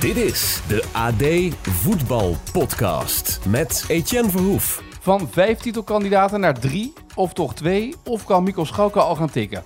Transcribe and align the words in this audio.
Dit 0.00 0.16
is 0.16 0.62
de 0.68 0.84
AD 0.92 1.54
Voetbal 1.68 2.36
Podcast 2.52 3.40
met 3.48 3.84
Etienne 3.88 4.30
Verhoef. 4.30 4.82
Van 5.00 5.28
vijf 5.30 5.58
titelkandidaten 5.58 6.40
naar 6.40 6.58
drie, 6.58 6.92
of 7.14 7.32
toch 7.32 7.54
twee, 7.54 7.94
of 8.04 8.24
kan 8.24 8.42
Mikkel 8.42 8.64
Schauka 8.64 9.00
al 9.00 9.14
gaan 9.14 9.30
tikken? 9.30 9.64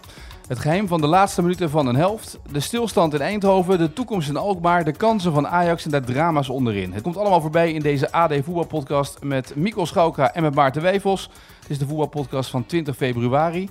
Het 0.48 0.58
geheim 0.58 0.88
van 0.88 1.00
de 1.00 1.06
laatste 1.06 1.42
minuten 1.42 1.70
van 1.70 1.86
een 1.86 1.96
helft, 1.96 2.38
de 2.52 2.60
stilstand 2.60 3.14
in 3.14 3.20
Eindhoven, 3.20 3.78
de 3.78 3.92
toekomst 3.92 4.28
in 4.28 4.36
Alkmaar, 4.36 4.84
de 4.84 4.92
kansen 4.92 5.32
van 5.32 5.48
Ajax 5.48 5.84
en 5.84 5.90
de 5.90 6.00
drama's 6.00 6.48
onderin. 6.48 6.92
Het 6.92 7.02
komt 7.02 7.16
allemaal 7.16 7.40
voorbij 7.40 7.72
in 7.72 7.80
deze 7.80 8.12
AD 8.12 8.32
Voetbalpodcast 8.44 9.22
met 9.22 9.56
Mikkel 9.56 9.86
Schauka 9.86 10.34
en 10.34 10.42
met 10.42 10.54
Maarten 10.54 10.82
Wijfels. 10.82 11.30
Het 11.60 11.70
is 11.70 11.78
de 11.78 11.86
voetbalpodcast 11.86 12.50
van 12.50 12.66
20 12.66 12.96
februari. 12.96 13.70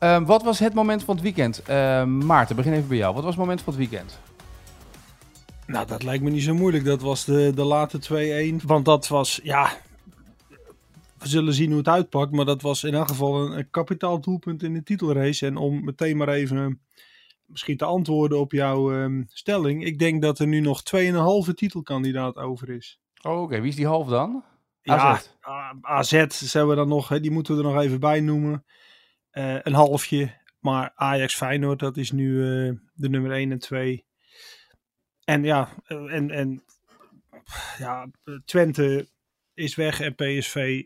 Uh, 0.00 0.18
wat 0.24 0.42
was 0.42 0.58
het 0.58 0.74
moment 0.74 1.04
van 1.04 1.14
het 1.14 1.24
weekend? 1.24 1.62
Uh, 1.70 2.04
Maarten, 2.04 2.56
begin 2.56 2.72
even 2.72 2.88
bij 2.88 2.96
jou. 2.96 3.14
Wat 3.14 3.22
was 3.22 3.32
het 3.32 3.42
moment 3.42 3.62
van 3.62 3.72
het 3.72 3.88
weekend? 3.88 4.18
Nou, 5.66 5.86
dat 5.86 6.02
lijkt 6.02 6.22
me 6.24 6.30
niet 6.30 6.42
zo 6.42 6.54
moeilijk. 6.54 6.84
Dat 6.84 7.02
was 7.02 7.24
de, 7.24 7.52
de 7.54 7.64
late 7.64 8.58
2-1. 8.60 8.66
Want 8.66 8.84
dat 8.84 9.08
was, 9.08 9.40
ja, 9.42 9.72
we 11.18 11.28
zullen 11.28 11.54
zien 11.54 11.68
hoe 11.68 11.78
het 11.78 11.88
uitpakt. 11.88 12.32
Maar 12.32 12.44
dat 12.44 12.62
was 12.62 12.84
in 12.84 12.94
elk 12.94 13.08
geval 13.08 13.46
een, 13.46 13.58
een 13.58 13.70
kapitaal 13.70 14.20
doelpunt 14.20 14.62
in 14.62 14.72
de 14.72 14.82
titelrace. 14.82 15.46
En 15.46 15.56
om 15.56 15.84
meteen 15.84 16.16
maar 16.16 16.28
even 16.28 16.80
misschien 17.46 17.76
te 17.76 17.84
antwoorden 17.84 18.38
op 18.38 18.52
jouw 18.52 18.92
um, 18.92 19.24
stelling. 19.28 19.84
Ik 19.84 19.98
denk 19.98 20.22
dat 20.22 20.38
er 20.38 20.46
nu 20.46 20.60
nog 20.60 20.82
2,5 21.48 21.54
titelkandidaat 21.54 22.36
over 22.36 22.70
is. 22.70 23.00
Oh, 23.22 23.32
oké. 23.32 23.42
Okay. 23.42 23.60
Wie 23.60 23.70
is 23.70 23.76
die 23.76 23.86
half 23.86 24.08
dan? 24.08 24.44
AZ. 24.82 25.26
Ja, 25.40 25.74
AZ 25.80 26.26
zullen 26.28 26.68
we 26.68 26.74
dan 26.74 26.88
nog, 26.88 27.08
hè, 27.08 27.20
die 27.20 27.30
moeten 27.30 27.56
we 27.56 27.62
er 27.62 27.72
nog 27.72 27.82
even 27.82 28.00
bij 28.00 28.20
noemen. 28.20 28.64
Uh, 29.32 29.56
een 29.62 29.74
halfje. 29.74 30.40
Maar 30.58 30.92
Ajax 30.94 31.34
Feyenoord, 31.34 31.78
dat 31.78 31.96
is 31.96 32.12
nu 32.12 32.30
uh, 32.30 32.72
de 32.94 33.08
nummer 33.08 33.32
1 33.32 33.50
en 33.52 33.58
2. 33.58 34.04
En 35.24 35.44
ja, 35.44 35.68
en, 35.86 36.30
en 36.30 36.62
ja, 37.78 38.10
Twente 38.44 39.08
is 39.54 39.74
weg 39.74 40.00
en 40.00 40.14
PSV, 40.14 40.82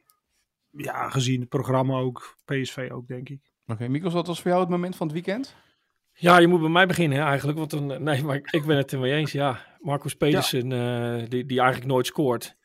ja, 0.70 1.08
gezien 1.08 1.40
het 1.40 1.48
programma 1.48 1.98
ook, 1.98 2.36
PSV 2.44 2.88
ook, 2.92 3.06
denk 3.06 3.28
ik. 3.28 3.40
Oké, 3.62 3.72
okay, 3.72 3.86
Mikos, 3.86 4.12
wat 4.12 4.26
was 4.26 4.40
voor 4.40 4.50
jou 4.50 4.62
het 4.62 4.70
moment 4.70 4.96
van 4.96 5.06
het 5.06 5.14
weekend? 5.14 5.56
Ja, 6.12 6.38
je 6.38 6.46
moet 6.46 6.60
bij 6.60 6.68
mij 6.68 6.86
beginnen 6.86 7.18
eigenlijk, 7.18 7.58
want 7.58 7.72
een, 7.72 8.02
nee, 8.02 8.22
maar 8.22 8.40
ik 8.50 8.64
ben 8.66 8.76
het 8.76 8.92
er 8.92 8.98
mee 8.98 9.12
eens. 9.12 9.32
Ja, 9.32 9.66
Marcus 9.80 10.14
Pedersen, 10.14 10.70
ja. 10.70 11.16
uh, 11.16 11.28
die, 11.28 11.46
die 11.46 11.58
eigenlijk 11.60 11.90
nooit 11.90 12.06
scoort. 12.06 12.56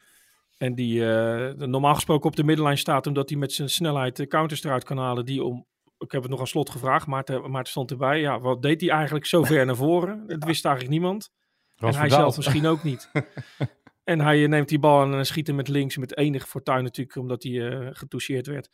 En 0.57 0.75
die 0.75 0.99
uh, 0.99 1.51
normaal 1.51 1.93
gesproken 1.93 2.29
op 2.29 2.35
de 2.35 2.43
middenlijn 2.43 2.77
staat, 2.77 3.07
omdat 3.07 3.29
hij 3.29 3.37
met 3.37 3.53
zijn 3.53 3.69
snelheid 3.69 4.15
de 4.15 4.27
counters 4.27 4.63
eruit 4.63 4.83
kan 4.83 4.97
halen. 4.97 5.25
Die 5.25 5.43
om, 5.43 5.65
ik 5.97 6.11
heb 6.11 6.21
het 6.21 6.31
nog 6.31 6.39
aan 6.39 6.47
slot 6.47 6.69
gevraagd, 6.69 7.07
maar 7.07 7.23
het 7.51 7.67
stond 7.67 7.91
erbij. 7.91 8.19
Ja, 8.19 8.39
wat 8.39 8.61
deed 8.61 8.81
hij 8.81 8.89
eigenlijk 8.89 9.25
zo 9.25 9.43
ver 9.43 9.65
naar 9.65 9.75
voren? 9.75 10.27
Dat 10.27 10.43
wist 10.43 10.65
eigenlijk 10.65 10.95
niemand. 10.99 11.31
En 11.81 11.95
hij 11.95 12.09
zelf 12.09 12.37
misschien 12.37 12.65
ook 12.65 12.83
niet. 12.83 13.11
en 14.03 14.19
hij 14.19 14.47
neemt 14.47 14.69
die 14.69 14.79
bal 14.79 15.13
en 15.13 15.25
schiet 15.25 15.47
hem 15.47 15.55
met 15.55 15.67
links, 15.67 15.97
met 15.97 16.17
enige 16.17 16.47
fortuin 16.47 16.83
natuurlijk, 16.83 17.17
omdat 17.17 17.43
hij 17.43 17.51
uh, 17.51 17.89
getoucheerd 17.91 18.47
werd. 18.47 18.69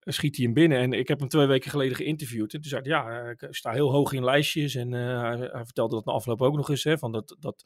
Schiet 0.00 0.36
hij 0.36 0.44
hem 0.44 0.54
binnen. 0.54 0.78
En 0.78 0.92
ik 0.92 1.08
heb 1.08 1.18
hem 1.18 1.28
twee 1.28 1.46
weken 1.46 1.70
geleden 1.70 1.96
geïnterviewd. 1.96 2.54
En 2.54 2.60
toen 2.60 2.70
zei 2.70 2.82
hij, 2.82 2.90
ja, 2.90 3.28
ik 3.28 3.46
sta 3.50 3.72
heel 3.72 3.90
hoog 3.90 4.12
in 4.12 4.24
lijstjes. 4.24 4.74
En 4.74 4.92
uh, 4.92 5.20
hij, 5.20 5.36
hij, 5.36 5.64
vertelde 5.64 5.94
dat 5.94 6.04
na 6.04 6.12
afloop 6.12 6.42
ook 6.42 6.56
nog 6.56 6.70
eens. 6.70 6.84
Hè, 6.84 6.98
van 6.98 7.12
dat, 7.12 7.36
dat, 7.38 7.62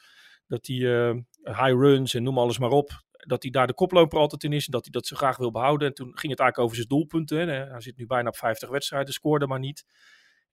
dat 0.46 0.66
hij 0.66 0.76
uh, 0.76 1.14
high 1.42 1.72
runs 1.72 2.14
en 2.14 2.22
noem 2.22 2.38
alles 2.38 2.58
maar 2.58 2.70
op. 2.70 2.90
Dat 3.10 3.42
hij 3.42 3.50
daar 3.50 3.66
de 3.66 3.74
koploper 3.74 4.18
altijd 4.18 4.44
in 4.44 4.52
is. 4.52 4.66
En 4.66 4.72
dat 4.72 4.82
hij 4.82 4.90
dat 4.90 5.06
zo 5.06 5.16
graag 5.16 5.36
wil 5.36 5.50
behouden. 5.50 5.88
En 5.88 5.94
toen 5.94 6.06
ging 6.06 6.32
het 6.32 6.40
eigenlijk 6.40 6.58
over 6.58 6.76
zijn 6.76 6.88
doelpunten. 6.88 7.38
Hè. 7.38 7.44
Hij 7.70 7.80
zit 7.80 7.96
nu 7.96 8.06
bijna 8.06 8.28
op 8.28 8.36
50 8.36 8.68
wedstrijden, 8.68 9.12
scoorde 9.12 9.46
maar 9.46 9.58
niet. 9.58 9.84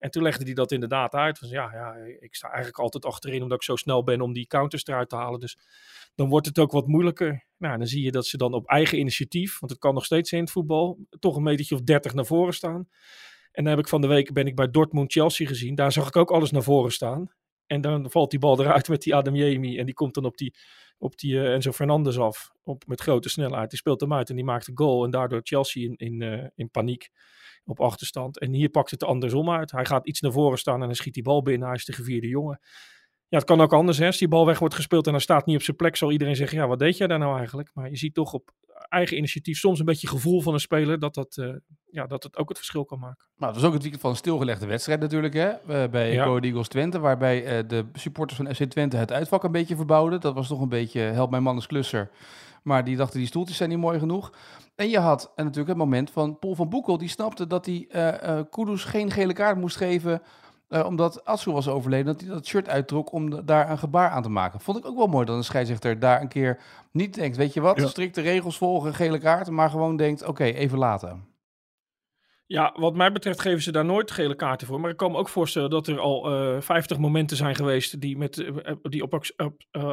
En 0.06 0.11
toen 0.11 0.23
legde 0.23 0.44
hij 0.44 0.53
dat 0.53 0.72
inderdaad 0.72 1.14
uit. 1.14 1.38
Van, 1.38 1.50
ja, 1.50 1.70
ja, 1.73 1.95
ik 2.20 2.36
sta 2.36 2.48
eigenlijk 2.48 2.80
altijd 2.80 3.06
achterin 3.06 3.42
omdat 3.42 3.58
ik 3.58 3.64
zo 3.64 3.75
snel 3.75 4.03
ben 4.03 4.22
om 4.22 4.34
die 4.34 4.47
counters 4.47 4.86
eruit 4.86 5.09
te 5.09 5.16
halen. 5.16 5.39
Dus 5.39 5.58
dan 6.16 6.30
wordt 6.30 6.45
het 6.45 6.59
ook 6.59 6.72
wat 6.72 6.88
moeilijker. 6.88 7.45
Nou, 7.58 7.78
dan 7.78 7.88
zie 7.88 8.03
je 8.03 8.12
dat 8.12 8.25
ze 8.25 8.38
dan 8.38 8.53
op 8.53 8.67
eigen 8.67 9.00
initiatief, 9.00 9.59
want 9.59 9.72
het 9.72 9.81
kan 9.81 9.94
nog 9.94 10.06
steeds 10.06 10.31
in 10.31 10.39
het 10.39 10.52
voetbal, 10.52 11.00
toch 11.19 11.35
een 11.35 11.44
metertje 11.44 11.75
of 11.75 11.81
30 11.81 12.13
naar 12.13 12.25
voren 12.25 12.53
staan. 12.53 12.90
En 13.52 13.63
dan 13.63 13.66
heb 13.66 13.79
ik 13.79 13.88
van 13.88 14.02
de 14.02 14.07
week 14.07 14.34
ben 14.34 14.47
ik 14.47 14.56
bij 14.56 14.72
Dortmund 14.72 15.12
Chelsea 15.12 15.47
gezien. 15.47 15.75
Daar 15.75 15.91
zag 15.91 16.08
ik 16.08 16.16
ook 16.16 16.31
alles 16.31 16.52
naar 16.52 16.63
voren 16.63 16.91
staan. 16.91 17.31
En 17.68 17.81
dan 17.81 18.12
valt 18.12 18.29
die 18.29 18.40
bal 18.40 18.59
eruit 18.59 18.88
met 18.88 19.02
die 19.02 19.16
Adam 19.16 19.35
Yemi. 19.35 19.78
En 19.78 19.85
die 19.85 19.94
komt 19.94 20.13
dan 20.13 20.25
op 20.25 20.38
die, 20.38 20.56
op 20.97 21.18
die 21.18 21.34
uh, 21.34 21.53
Enzo 21.53 21.72
Fernandes 21.72 22.19
af. 22.19 22.52
Op, 22.68 22.84
met 22.88 23.02
grote 23.02 23.30
snelheid. 23.30 23.70
Die 23.70 23.80
speelt 23.80 24.02
hem 24.02 24.14
uit 24.14 24.30
en 24.30 24.36
die 24.36 24.46
maakt 24.46 24.68
een 24.68 24.78
goal. 24.78 25.03
En 25.03 25.12
daardoor 25.12 25.40
Chelsea 25.44 25.84
in, 25.84 25.96
in, 25.96 26.22
uh, 26.22 26.48
in 26.56 26.70
paniek 26.70 27.09
op 27.66 27.80
achterstand. 27.80 28.40
En 28.40 28.53
hier 28.53 28.70
pakt 28.70 28.92
het 28.92 29.03
andersom 29.03 29.50
uit. 29.50 29.72
Hij 29.72 29.86
gaat 29.86 30.08
iets 30.08 30.22
naar 30.22 30.31
voren 30.31 30.58
staan 30.58 30.81
en 30.81 30.86
dan 30.86 30.96
schiet 30.96 31.14
die 31.14 31.24
bal 31.24 31.42
binnen. 31.42 31.68
Hij 31.68 31.78
is 31.78 31.86
de 31.86 31.94
gevierde 31.94 32.28
jongen. 32.28 32.59
Ja, 33.28 33.38
het 33.38 33.48
kan 33.48 33.62
ook 33.62 33.74
anders. 33.74 33.98
Hè. 33.98 34.06
Als 34.06 34.18
die 34.18 34.28
bal 34.28 34.46
weg 34.46 34.59
wordt 34.59 34.76
gespeeld 34.76 35.06
en 35.06 35.12
hij 35.12 35.22
staat 35.22 35.46
niet 35.46 35.56
op 35.56 35.62
zijn 35.62 35.78
plek, 35.78 35.96
zal 35.96 36.12
iedereen 36.12 36.36
zeggen: 36.36 36.58
Ja, 36.58 36.68
wat 36.68 36.80
deed 36.80 36.98
jij 36.98 37.08
daar 37.08 37.20
nou 37.20 37.38
eigenlijk? 37.38 37.70
Maar 37.74 37.90
je 37.90 37.98
ziet 37.98 38.14
toch 38.14 38.34
op 38.34 38.52
eigen 38.90 39.18
initiatief 39.18 39.58
soms 39.58 39.80
een 39.80 39.86
beetje 39.86 40.08
gevoel 40.08 40.42
van 40.42 40.53
een 40.53 40.59
speler 40.59 41.00
dat, 41.00 41.14
dat, 41.14 41.38
uh, 41.38 41.56
ja, 41.90 42.08
dat 42.08 42.24
het 42.24 42.38
ook 42.38 42.50
het 42.50 42.58
verschil 42.58 42.86
kan 42.86 43.00
maken. 43.00 43.26
Maar 43.36 43.50
het 43.50 43.58
was 43.58 43.68
ook 43.68 43.74
het 43.74 43.82
weekend 43.82 44.02
van 44.02 44.12
een 44.12 44.18
stilgelegde 44.18 44.66
wedstrijd 44.66 45.00
natuurlijk 45.00 45.34
hè? 45.34 45.50
Uh, 45.50 45.90
bij 45.90 46.14
ja. 46.14 46.24
Go 46.24 46.40
Eagles 46.40 46.68
Twente, 46.68 47.00
waarbij 47.00 47.58
uh, 47.58 47.70
de 47.70 47.86
supporters 47.94 48.40
van 48.40 48.56
FC 48.56 48.64
Twente 48.64 48.97
het 48.97 49.12
uitvak 49.12 49.44
een 49.44 49.52
beetje 49.52 49.76
verbouwden. 49.76 50.22
Dat 50.22 50.34
was 50.34 50.47
toch 50.47 50.62
een 50.62 50.70
beetje 50.70 51.00
help 51.00 51.30
mijn 51.30 51.44
man 51.44 51.62
klusser. 51.68 52.09
Maar 52.66 52.84
die 52.84 52.96
dachten 52.96 53.20
die 53.20 53.28
stoeltjes 53.28 53.58
zijn 53.58 53.70
niet 53.70 53.78
mooi 53.78 54.00
genoeg. 54.00 54.31
En 54.76 54.90
je 54.90 55.00
had 55.00 55.31
en 55.36 55.44
natuurlijk 55.44 55.70
het 55.70 55.78
moment 55.78 56.12
van 56.12 56.40
Paul 56.40 56.56
van 56.56 56.70
Boekel. 56.70 56.98
Die 56.98 57.09
snapte 57.09 57.48
dat 57.48 57.66
hij 57.66 57.88
uh, 57.92 58.40
Kudus 58.50 58.84
geen 58.84 59.12
gele 59.12 59.34
kaart 59.34 59.58
moest 59.58 59.78
geven. 59.78 60.22
Uh, 60.70 60.86
omdat 60.86 61.26
Atsu 61.26 61.52
was 61.52 61.68
overleden. 61.68 62.06
Dat 62.06 62.22
hij 62.22 62.30
dat 62.30 62.46
shirt 62.46 62.70
uittrok 62.70 63.12
om 63.12 63.46
daar 63.46 63.70
een 63.70 63.78
gebaar 63.78 64.09
aan 64.09 64.24
te 64.24 64.30
maken. 64.30 64.59
Vond 64.59 64.78
ik 64.78 64.86
ook 64.86 64.98
wel 64.98 65.08
mooi 65.08 65.26
dat 65.26 65.36
een 65.36 65.44
scheidsrechter 65.44 66.00
daar 66.00 66.22
een 66.22 66.28
keer 66.28 66.59
niet 66.92 67.14
denkt. 67.14 67.38
Weet 67.38 67.53
je 67.53 67.62
wat, 67.62 67.78
ja. 67.78 67.88
strikte 67.88 68.22
regels 68.22 68.58
volgen, 68.58 68.94
gele 68.94 69.18
kaart. 69.18 69.50
Maar 69.50 69.70
gewoon 69.70 69.96
denkt, 69.96 70.22
oké, 70.22 70.30
okay, 70.30 70.52
even 70.53 70.78
laten. 70.78 71.34
Ja, 72.47 72.75
wat 72.79 72.95
mij 72.95 73.11
betreft 73.11 73.41
geven 73.41 73.61
ze 73.61 73.72
daar 73.72 73.85
nooit 73.85 74.11
gele 74.11 74.35
kaarten 74.35 74.67
voor. 74.67 74.79
Maar 74.79 74.91
ik 74.91 74.97
kan 74.97 75.11
me 75.11 75.17
ook 75.17 75.29
voorstellen 75.29 75.69
dat 75.69 75.88
er 75.88 76.00
al 76.00 76.53
uh, 76.56 76.61
50 76.61 76.97
momenten 76.97 77.38
zijn 77.38 77.56
geweest 77.56 78.01
die, 78.01 78.17
met, 78.17 78.38
uh, 78.38 78.75
die 78.81 79.03
op, 79.03 79.23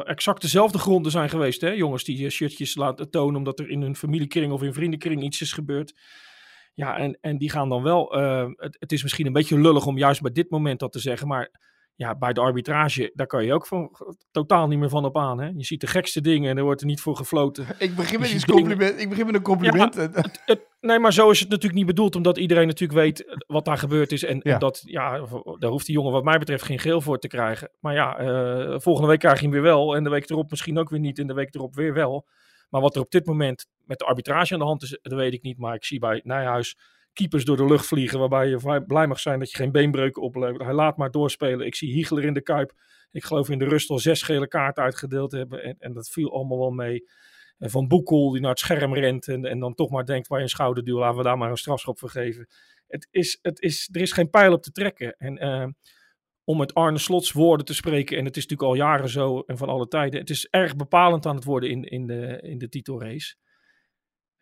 exact 0.05 0.41
dezelfde 0.41 0.77
gronden 0.77 1.11
zijn 1.11 1.29
geweest. 1.29 1.61
Hè? 1.61 1.69
Jongens 1.69 2.03
die 2.03 2.29
shirtjes 2.29 2.75
laten 2.75 3.09
tonen 3.09 3.35
omdat 3.35 3.59
er 3.59 3.69
in 3.69 3.81
hun 3.81 3.95
familiekring 3.95 4.51
of 4.51 4.63
in 4.63 4.73
vriendenkring 4.73 5.23
iets 5.23 5.41
is 5.41 5.53
gebeurd. 5.53 5.93
Ja, 6.73 6.97
en, 6.97 7.17
en 7.21 7.37
die 7.37 7.49
gaan 7.49 7.69
dan 7.69 7.83
wel. 7.83 8.11
Het, 8.57 8.75
het, 8.79 8.91
is 8.91 9.03
misschien 9.03 9.25
een 9.25 9.33
beetje 9.33 9.59
lullig 9.59 9.85
om 9.85 9.97
juist 9.97 10.21
bij 10.21 10.31
dit 10.31 10.49
moment 10.49 10.79
dat 10.79 10.91
te 10.91 10.99
zeggen. 10.99 11.27
Maar 11.27 11.51
ja, 11.95 12.15
bij 12.15 12.33
de 12.33 12.41
arbitrage, 12.41 13.11
daar 13.13 13.27
kan 13.27 13.45
je 13.45 13.53
ook 13.53 13.67
van, 13.67 13.97
totaal 14.31 14.67
niet 14.67 14.79
meer 14.79 14.89
van 14.89 15.05
op 15.05 15.17
aan. 15.17 15.39
Hè? 15.39 15.47
Je 15.47 15.63
ziet 15.63 15.81
de 15.81 15.87
gekste 15.87 16.21
dingen 16.21 16.49
en 16.49 16.57
er 16.57 16.63
wordt 16.63 16.81
er 16.81 16.87
niet 16.87 17.01
voor 17.01 17.15
gefloten. 17.15 17.65
Ik 17.77 17.95
begin 17.95 18.19
met, 18.19 18.31
een 18.31 18.45
compliment, 18.45 18.99
ik 18.99 19.09
begin 19.09 19.25
met 19.25 19.35
een 19.35 19.41
compliment. 19.41 19.95
Ja, 19.95 20.01
het, 20.01 20.41
het, 20.45 20.67
nee, 20.79 20.99
maar 20.99 21.13
zo 21.13 21.29
is 21.29 21.39
het 21.39 21.49
natuurlijk 21.49 21.77
niet 21.77 21.85
bedoeld, 21.85 22.15
omdat 22.15 22.37
iedereen 22.37 22.67
natuurlijk 22.67 22.99
weet 22.99 23.39
wat 23.47 23.65
daar 23.65 23.77
gebeurd 23.77 24.11
is. 24.11 24.23
En, 24.23 24.39
ja. 24.43 24.53
en 24.53 24.59
dat, 24.59 24.81
ja, 24.85 25.17
daar 25.59 25.69
hoeft 25.69 25.85
die 25.85 25.95
jongen 25.95 26.11
wat 26.11 26.23
mij 26.23 26.37
betreft 26.37 26.63
geen 26.63 26.79
geel 26.79 27.01
voor 27.01 27.19
te 27.19 27.27
krijgen. 27.27 27.69
Maar 27.79 27.93
ja, 27.93 28.21
uh, 28.21 28.79
volgende 28.79 29.09
week 29.09 29.19
krijg 29.19 29.37
je 29.37 29.43
hem 29.43 29.51
weer 29.53 29.61
wel. 29.61 29.95
En 29.95 30.03
de 30.03 30.09
week 30.09 30.29
erop 30.29 30.49
misschien 30.49 30.77
ook 30.77 30.89
weer 30.89 30.99
niet. 30.99 31.19
En 31.19 31.27
de 31.27 31.33
week 31.33 31.55
erop 31.55 31.75
weer 31.75 31.93
wel. 31.93 32.27
Maar 32.69 32.81
wat 32.81 32.95
er 32.95 33.01
op 33.01 33.11
dit 33.11 33.25
moment 33.25 33.65
met 33.85 33.99
de 33.99 34.05
arbitrage 34.05 34.53
aan 34.53 34.59
de 34.59 34.65
hand 34.65 34.83
is, 34.83 34.99
dat 35.01 35.13
weet 35.13 35.33
ik 35.33 35.41
niet. 35.41 35.57
Maar 35.57 35.75
ik 35.75 35.85
zie 35.85 35.99
bij 35.99 36.21
Nijhuis 36.23 36.77
keepers 37.13 37.45
door 37.45 37.57
de 37.57 37.65
lucht 37.65 37.85
vliegen. 37.85 38.19
Waarbij 38.19 38.47
je 38.47 38.83
blij 38.87 39.07
mag 39.07 39.19
zijn 39.19 39.39
dat 39.39 39.51
je 39.51 39.57
geen 39.57 39.71
beenbreuken 39.71 40.21
oplevert. 40.21 40.63
Hij 40.63 40.73
laat 40.73 40.97
maar 40.97 41.11
doorspelen. 41.11 41.65
Ik 41.65 41.75
zie 41.75 41.93
Hiegler 41.93 42.23
in 42.23 42.33
de 42.33 42.41
Kuip. 42.41 42.73
Ik 43.11 43.23
geloof 43.23 43.49
in 43.49 43.59
de 43.59 43.65
rust 43.65 43.89
al 43.89 43.99
zes 43.99 44.21
gele 44.21 44.47
kaarten 44.47 44.83
uitgedeeld 44.83 45.31
hebben. 45.31 45.63
En, 45.63 45.75
en 45.79 45.93
dat 45.93 46.09
viel 46.09 46.33
allemaal 46.33 46.59
wel 46.59 46.71
mee. 46.71 47.09
En 47.57 47.69
van 47.69 47.87
Boekel 47.87 48.31
die 48.31 48.41
naar 48.41 48.49
het 48.49 48.59
scherm 48.59 48.93
rent. 48.93 49.27
En, 49.27 49.45
en 49.45 49.59
dan 49.59 49.73
toch 49.73 49.89
maar 49.89 50.05
denkt 50.05 50.27
bij 50.27 50.41
een 50.41 50.49
schouderduw. 50.49 50.97
Laten 50.97 51.17
we 51.17 51.23
daar 51.23 51.37
maar 51.37 51.49
een 51.49 51.57
strafschop 51.57 51.99
voor 51.99 52.09
geven. 52.09 52.47
Het 52.87 53.07
is, 53.11 53.39
het 53.41 53.61
is, 53.61 53.89
er 53.91 54.01
is 54.01 54.11
geen 54.11 54.29
pijl 54.29 54.53
op 54.53 54.61
te 54.61 54.71
trekken. 54.71 55.15
En 55.17 55.43
uh, 55.45 55.67
om 56.43 56.57
met 56.57 56.73
Arne 56.73 56.97
Slots 56.97 57.31
woorden 57.31 57.65
te 57.65 57.73
spreken. 57.73 58.17
En 58.17 58.25
het 58.25 58.37
is 58.37 58.47
natuurlijk 58.47 58.69
al 58.69 58.87
jaren 58.87 59.09
zo 59.09 59.39
en 59.39 59.57
van 59.57 59.69
alle 59.69 59.87
tijden. 59.87 60.19
Het 60.19 60.29
is 60.29 60.47
erg 60.49 60.75
bepalend 60.75 61.25
aan 61.25 61.35
het 61.35 61.43
worden 61.43 61.69
in, 61.69 61.83
in, 61.83 62.07
de, 62.07 62.39
in 62.41 62.57
de 62.57 62.69
titelrace. 62.69 63.35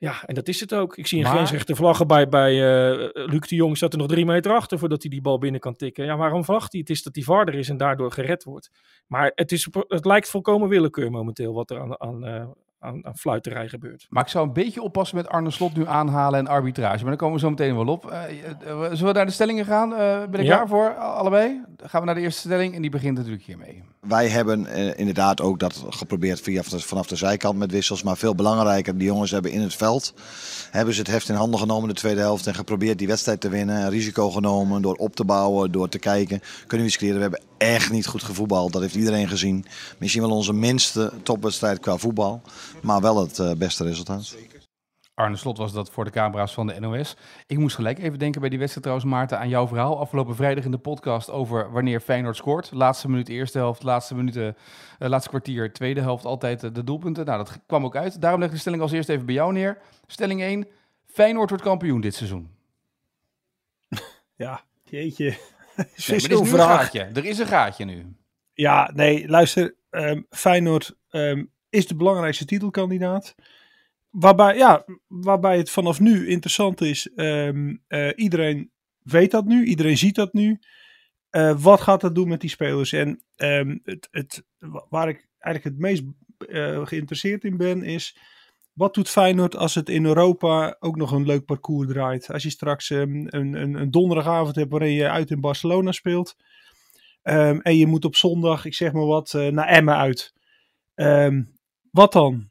Ja, 0.02 0.24
en 0.26 0.34
dat 0.34 0.48
is 0.48 0.60
het 0.60 0.74
ook. 0.74 0.98
Ik 0.98 1.08
zie 1.08 1.18
een 1.18 1.24
maar... 1.24 1.34
grensrechter 1.34 1.76
vlaggen 1.76 2.08
bij, 2.08 2.30
bij 2.30 2.54
uh, 2.54 3.10
Luc 3.14 3.48
de 3.48 3.56
Jong. 3.56 3.78
Staat 3.78 3.94
er 3.94 4.00
nog 4.00 4.08
drie 4.08 4.26
meter 4.26 4.52
achter 4.52 4.80
voordat 4.80 5.02
hij 5.02 5.12
die 5.12 5.22
bal 5.22 5.38
binnen 5.38 5.62
kan 5.62 5.76
tikken. 5.76 6.06
Ja, 6.06 6.18
waarom 6.18 6.44
vlagt 6.44 6.72
hij? 6.72 6.82
Het 6.82 6.90
is 6.90 7.04
dat 7.04 7.16
hij 7.16 7.24
vaarder 7.24 7.56
is 7.56 7.70
en 7.70 7.78
daardoor 7.78 8.12
gered 8.12 8.44
wordt. 8.44 8.70
Maar 9.08 9.32
het, 9.36 9.52
is, 9.52 9.68
het 9.88 10.06
lijkt 10.06 10.30
volkomen 10.30 10.70
willekeur 10.70 11.12
momenteel 11.12 11.54
wat 11.54 11.70
er 11.70 11.80
aan, 11.80 12.02
aan, 12.02 12.28
uh, 12.28 12.48
aan, 12.82 13.06
aan 13.06 13.18
fluiterij 13.18 13.68
gebeurt. 13.68 14.08
Maar 14.10 14.24
ik 14.24 14.30
zou 14.30 14.48
een 14.48 14.54
beetje 14.54 14.82
oppassen 14.82 15.18
met 15.18 15.28
Arne 15.28 15.52
Slot 15.52 15.76
nu 15.76 15.88
aanhalen 15.88 16.40
en 16.40 16.48
arbitrage. 16.48 17.00
Maar 17.00 17.10
dan 17.10 17.18
komen 17.18 17.36
we 17.36 17.42
zo 17.42 17.50
meteen 17.50 17.76
wel 17.76 17.88
op. 17.88 18.06
Uh, 18.06 18.22
zullen 18.92 19.06
we 19.06 19.12
naar 19.12 19.26
de 19.26 19.32
stellingen 19.32 19.66
gaan? 19.66 19.90
ben 20.30 20.40
ik 20.40 20.46
ja. 20.46 20.56
klaar 20.56 20.68
voor, 20.68 20.96
allebei? 20.96 21.62
Dan 21.78 21.90
gaan 21.90 22.00
we 22.00 22.06
naar 22.06 22.16
de 22.16 22.22
eerste 22.22 22.40
stelling 22.40 22.76
en 22.76 22.82
die 22.82 22.92
begint 22.92 23.18
natuurlijk 23.18 23.44
hiermee. 23.44 23.84
Wij 24.00 24.28
hebben 24.28 24.66
uh, 24.66 25.00
inderdaad 25.00 25.42
ook 25.42 25.60
dat 25.60 25.84
geprobeerd 25.90 26.42
via, 26.42 26.64
vanaf 26.64 27.08
de 27.08 27.16
zijkant 27.16 27.58
met 27.58 27.72
wissels. 27.72 28.04
Maar 28.04 28.18
veel 28.18 28.36
belangrijker, 28.36 28.98
die 28.98 29.08
jongens 29.08 29.32
hebben 29.32 29.52
in 29.52 29.62
het 29.62 29.76
veld 29.76 30.14
hebben 30.72 30.94
ze 30.94 31.00
het 31.00 31.10
heft 31.10 31.30
in 31.30 31.36
handen 31.36 31.60
genomen 31.60 31.90
de 31.90 31.96
tweede 31.96 32.20
helft. 32.20 32.48
En 32.48 32.56
geprobeerd 32.56 32.98
die 32.98 33.08
wedstrijd 33.08 33.42
te 33.42 33.50
winnen. 33.50 33.90
Risico 33.90 34.30
genomen 34.30 34.82
door 34.82 34.96
op 34.96 35.16
te 35.16 35.26
bouwen, 35.26 35.72
door 35.72 35.90
te 35.90 36.00
kijken. 36.00 36.42
Kunnen 36.60 36.80
we 36.80 36.94
iets 36.94 36.98
creëren. 36.98 37.16
We 37.16 37.22
hebben 37.22 37.42
echt 37.58 37.92
niet 37.92 38.08
goed 38.08 38.24
gevoetbald. 38.24 38.74
Dat 38.74 38.82
heeft 38.82 38.96
iedereen 38.96 39.28
gezien. 39.28 39.66
Misschien 39.98 40.22
wel 40.22 40.32
onze 40.32 40.54
minste 40.54 41.12
topwedstrijd 41.24 41.80
qua 41.80 41.98
voetbal. 41.98 42.42
Maar 42.82 43.02
wel 43.02 43.20
het 43.20 43.58
beste 43.58 43.84
resultaat. 43.84 44.36
Arne 45.14 45.36
Slot 45.36 45.58
was 45.58 45.74
dat 45.74 45.90
voor 45.90 46.06
de 46.06 46.12
camera's 46.12 46.54
van 46.54 46.68
de 46.68 46.80
NOS. 46.80 47.16
Ik 47.48 47.58
moest 47.58 47.76
gelijk 47.76 48.00
even 48.00 48.20
denken 48.20 48.42
bij 48.42 48.50
die 48.50 48.60
wedstrijd 48.60 48.86
trouwens, 48.86 49.12
Maarten, 49.12 49.40
aan 49.40 49.50
jouw 49.50 49.68
verhaal 49.68 50.00
afgelopen 50.00 50.36
vrijdag 50.36 50.64
in 50.64 50.72
de 50.72 50.78
podcast 50.78 51.30
over 51.30 51.72
wanneer 51.72 52.00
Feyenoord 52.00 52.36
scoort. 52.36 52.72
Laatste 52.72 53.10
minuut 53.10 53.30
eerste 53.30 53.58
helft, 53.58 53.84
laatste 53.84 54.16
minuten, 54.16 54.58
uh, 55.00 55.10
laatste 55.10 55.30
kwartier, 55.30 55.74
tweede 55.74 56.02
helft 56.02 56.26
altijd 56.26 56.64
uh, 56.64 56.74
de 56.74 56.84
doelpunten. 56.84 57.26
Nou, 57.26 57.38
dat 57.38 57.60
kwam 57.66 57.86
ook 57.86 57.96
uit. 57.96 58.22
Daarom 58.22 58.40
leg 58.40 58.50
ik 58.50 58.56
de 58.56 58.62
stelling 58.62 58.82
als 58.82 58.92
eerst 58.92 59.10
even 59.10 59.26
bij 59.26 59.36
jou 59.36 59.54
neer. 59.54 59.78
Stelling 60.08 60.42
1, 60.42 60.68
Feyenoord 61.06 61.50
wordt 61.50 61.64
kampioen 61.64 62.02
dit 62.02 62.16
seizoen. 62.16 62.50
Ja, 64.36 64.64
jeetje. 64.84 65.38
Nee, 65.76 65.88
er 66.08 66.16
is 66.16 66.28
nu 66.28 66.36
een 66.36 66.48
gaatje. 66.48 67.00
Er 67.00 67.26
is 67.26 67.40
een 67.40 67.48
gaatje 67.48 67.86
nu. 67.86 68.16
Ja, 68.54 68.92
nee, 68.94 69.28
luister. 69.28 69.76
Um, 69.90 70.26
Feyenoord 70.30 70.96
um, 71.10 71.52
is 71.72 71.88
de 71.88 71.96
belangrijkste 71.96 72.46
titelkandidaat. 72.46 73.36
Waarbij, 74.10 74.58
ja, 74.58 74.86
waarbij 75.08 75.58
het 75.58 75.70
vanaf 75.70 76.00
nu 76.00 76.28
interessant 76.28 76.82
is. 76.82 77.10
Um, 77.16 77.82
uh, 77.88 78.10
iedereen 78.16 78.72
weet 79.02 79.32
dat 79.32 79.46
nu, 79.46 79.66
iedereen 79.66 79.98
ziet 79.98 80.16
dat 80.16 80.34
nu. 80.34 80.60
Uh, 81.32 81.62
wat 81.62 81.82
gaat 81.82 82.02
dat 82.02 82.16
doen 82.16 82.28
met 82.28 82.42
die 82.42 82.50
spelers? 82.50 82.92
En 82.92 83.24
um, 83.36 83.80
het, 83.84 84.08
het, 84.12 84.44
waar 84.90 85.10
ik 85.10 85.28
eigenlijk 85.40 85.76
het 85.76 85.86
meest 85.86 86.04
uh, 86.48 86.86
geïnteresseerd 86.86 87.44
in 87.44 87.58
ben, 87.58 87.84
is. 87.84 88.18
Wat 88.74 88.94
doet 88.94 89.10
Feyenoord 89.10 89.56
als 89.56 89.76
het 89.76 89.90
in 89.90 90.06
Europa 90.06 90.76
ook 90.80 90.96
nog 90.96 91.12
een 91.12 91.26
leuk 91.26 91.46
parcours 91.46 91.88
draait? 91.88 92.32
Als 92.32 92.44
je 92.44 92.50
straks 92.50 92.90
um, 92.90 93.26
een, 93.30 93.54
een, 93.54 93.92
donderdagavond 93.92 94.56
hebt 94.56 94.72
waarin 94.72 94.94
je 94.94 95.10
uit 95.10 95.30
in 95.30 95.42
Barcelona 95.42 95.92
speelt. 95.92 96.36
en 97.22 97.78
je 97.78 97.88
moet 97.88 98.06
op 98.06 98.16
zondag, 98.16 98.66
ik 98.66 98.74
zeg 98.74 98.92
maar 98.92 99.06
wat, 99.06 99.34
naar 99.34 99.68
Emmen 99.68 99.96
uit. 99.96 100.34
Wat 101.92 102.12
dan? 102.12 102.50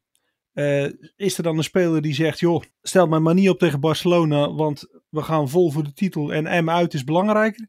Uh, 0.55 0.93
is 1.17 1.37
er 1.37 1.43
dan 1.43 1.57
een 1.57 1.65
speler 1.65 2.03
die 2.03 2.15
zegt: 2.15 2.39
joh, 2.39 2.63
stel 2.83 3.07
mij 3.07 3.19
maar 3.19 3.35
niet 3.35 3.49
op 3.49 3.59
tegen 3.59 3.81
Barcelona, 3.81 4.53
want 4.53 4.89
we 5.09 5.23
gaan 5.23 5.49
vol 5.49 5.71
voor 5.71 5.85
de 5.85 5.93
titel 5.93 6.33
en 6.33 6.65
M 6.65 6.71
uit 6.71 6.95
is 6.95 7.05
belangrijker? 7.05 7.69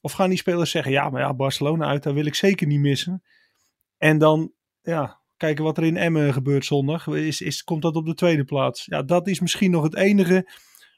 Of 0.00 0.12
gaan 0.12 0.28
die 0.28 0.38
spelers 0.38 0.70
zeggen: 0.70 0.92
ja, 0.92 1.10
maar 1.10 1.20
ja, 1.20 1.34
Barcelona 1.34 1.86
uit, 1.86 2.02
daar 2.02 2.14
wil 2.14 2.26
ik 2.26 2.34
zeker 2.34 2.66
niet 2.66 2.80
missen. 2.80 3.22
En 3.96 4.18
dan, 4.18 4.52
ja, 4.82 5.20
kijken 5.36 5.64
wat 5.64 5.78
er 5.78 5.84
in 5.84 5.96
Emmen 5.96 6.32
gebeurt 6.32 6.64
zondag. 6.64 7.06
Is, 7.06 7.40
is, 7.40 7.64
komt 7.64 7.82
dat 7.82 7.96
op 7.96 8.06
de 8.06 8.14
tweede 8.14 8.44
plaats? 8.44 8.84
Ja, 8.84 9.02
dat 9.02 9.28
is 9.28 9.40
misschien 9.40 9.70
nog 9.70 9.82
het 9.82 9.96
enige 9.96 10.50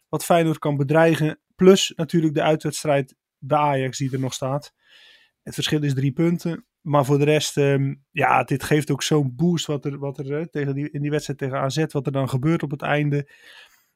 wat 0.08 0.24
Feyenoord 0.24 0.58
kan 0.58 0.76
bedreigen. 0.76 1.40
Plus 1.56 1.92
natuurlijk 1.96 2.34
de 2.34 2.42
uitwedstrijd 2.42 3.14
bij 3.38 3.58
Ajax 3.58 3.98
die 3.98 4.12
er 4.12 4.20
nog 4.20 4.34
staat. 4.34 4.74
Het 5.42 5.54
verschil 5.54 5.82
is 5.82 5.94
drie 5.94 6.12
punten. 6.12 6.66
Maar 6.88 7.04
voor 7.04 7.18
de 7.18 7.24
rest, 7.24 7.56
um, 7.56 8.04
ja, 8.10 8.44
dit 8.44 8.62
geeft 8.62 8.90
ook 8.90 9.02
zo'n 9.02 9.34
boost 9.36 9.66
wat 9.66 9.84
er, 9.84 9.98
wat 9.98 10.18
er 10.18 10.50
tegen 10.50 10.74
die, 10.74 10.90
in 10.90 11.02
die 11.02 11.10
wedstrijd 11.10 11.38
tegen 11.38 11.58
AZ, 11.58 11.84
wat 11.88 12.06
er 12.06 12.12
dan 12.12 12.28
gebeurt 12.28 12.62
op 12.62 12.70
het 12.70 12.82
einde. 12.82 13.30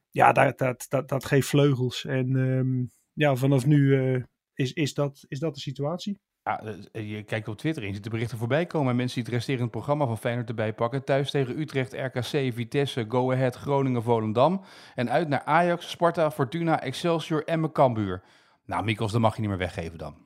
Ja, 0.09 0.31
dat, 0.31 0.57
dat, 0.57 0.85
dat, 0.89 1.09
dat 1.09 1.25
geeft 1.25 1.47
vleugels. 1.47 2.05
En 2.05 2.35
um, 2.35 2.91
ja, 3.13 3.35
vanaf 3.35 3.65
nu 3.65 3.77
uh, 3.77 4.23
is, 4.53 4.73
is, 4.73 4.93
dat, 4.93 5.25
is 5.27 5.39
dat 5.39 5.53
de 5.53 5.59
situatie. 5.59 6.19
Ja, 6.43 6.75
je 6.91 7.23
kijkt 7.23 7.47
op 7.47 7.57
Twitter 7.57 7.81
en 7.81 7.87
je 7.87 7.95
ziet 7.95 8.03
de 8.03 8.09
berichten 8.09 8.37
voorbij 8.37 8.65
komen. 8.65 8.89
En 8.89 8.95
mensen 8.95 9.15
die 9.15 9.25
het 9.25 9.33
resterende 9.33 9.69
programma 9.69 10.05
van 10.05 10.17
Feyenoord 10.17 10.49
erbij 10.49 10.73
pakken. 10.73 11.03
Thuis 11.03 11.31
tegen 11.31 11.59
Utrecht, 11.59 11.93
RKC, 11.93 12.53
Vitesse, 12.53 13.05
Go 13.07 13.31
Ahead, 13.31 13.55
Groningen, 13.55 14.03
Volendam. 14.03 14.63
En 14.95 15.09
uit 15.09 15.27
naar 15.27 15.43
Ajax, 15.43 15.89
Sparta, 15.89 16.31
Fortuna, 16.31 16.81
Excelsior 16.81 17.43
en 17.43 17.71
Cambuur. 17.71 18.23
Nou, 18.65 18.83
Mikkels, 18.83 19.11
dat 19.11 19.21
mag 19.21 19.35
je 19.35 19.41
niet 19.41 19.49
meer 19.49 19.59
weggeven 19.59 19.97
dan. 19.97 20.22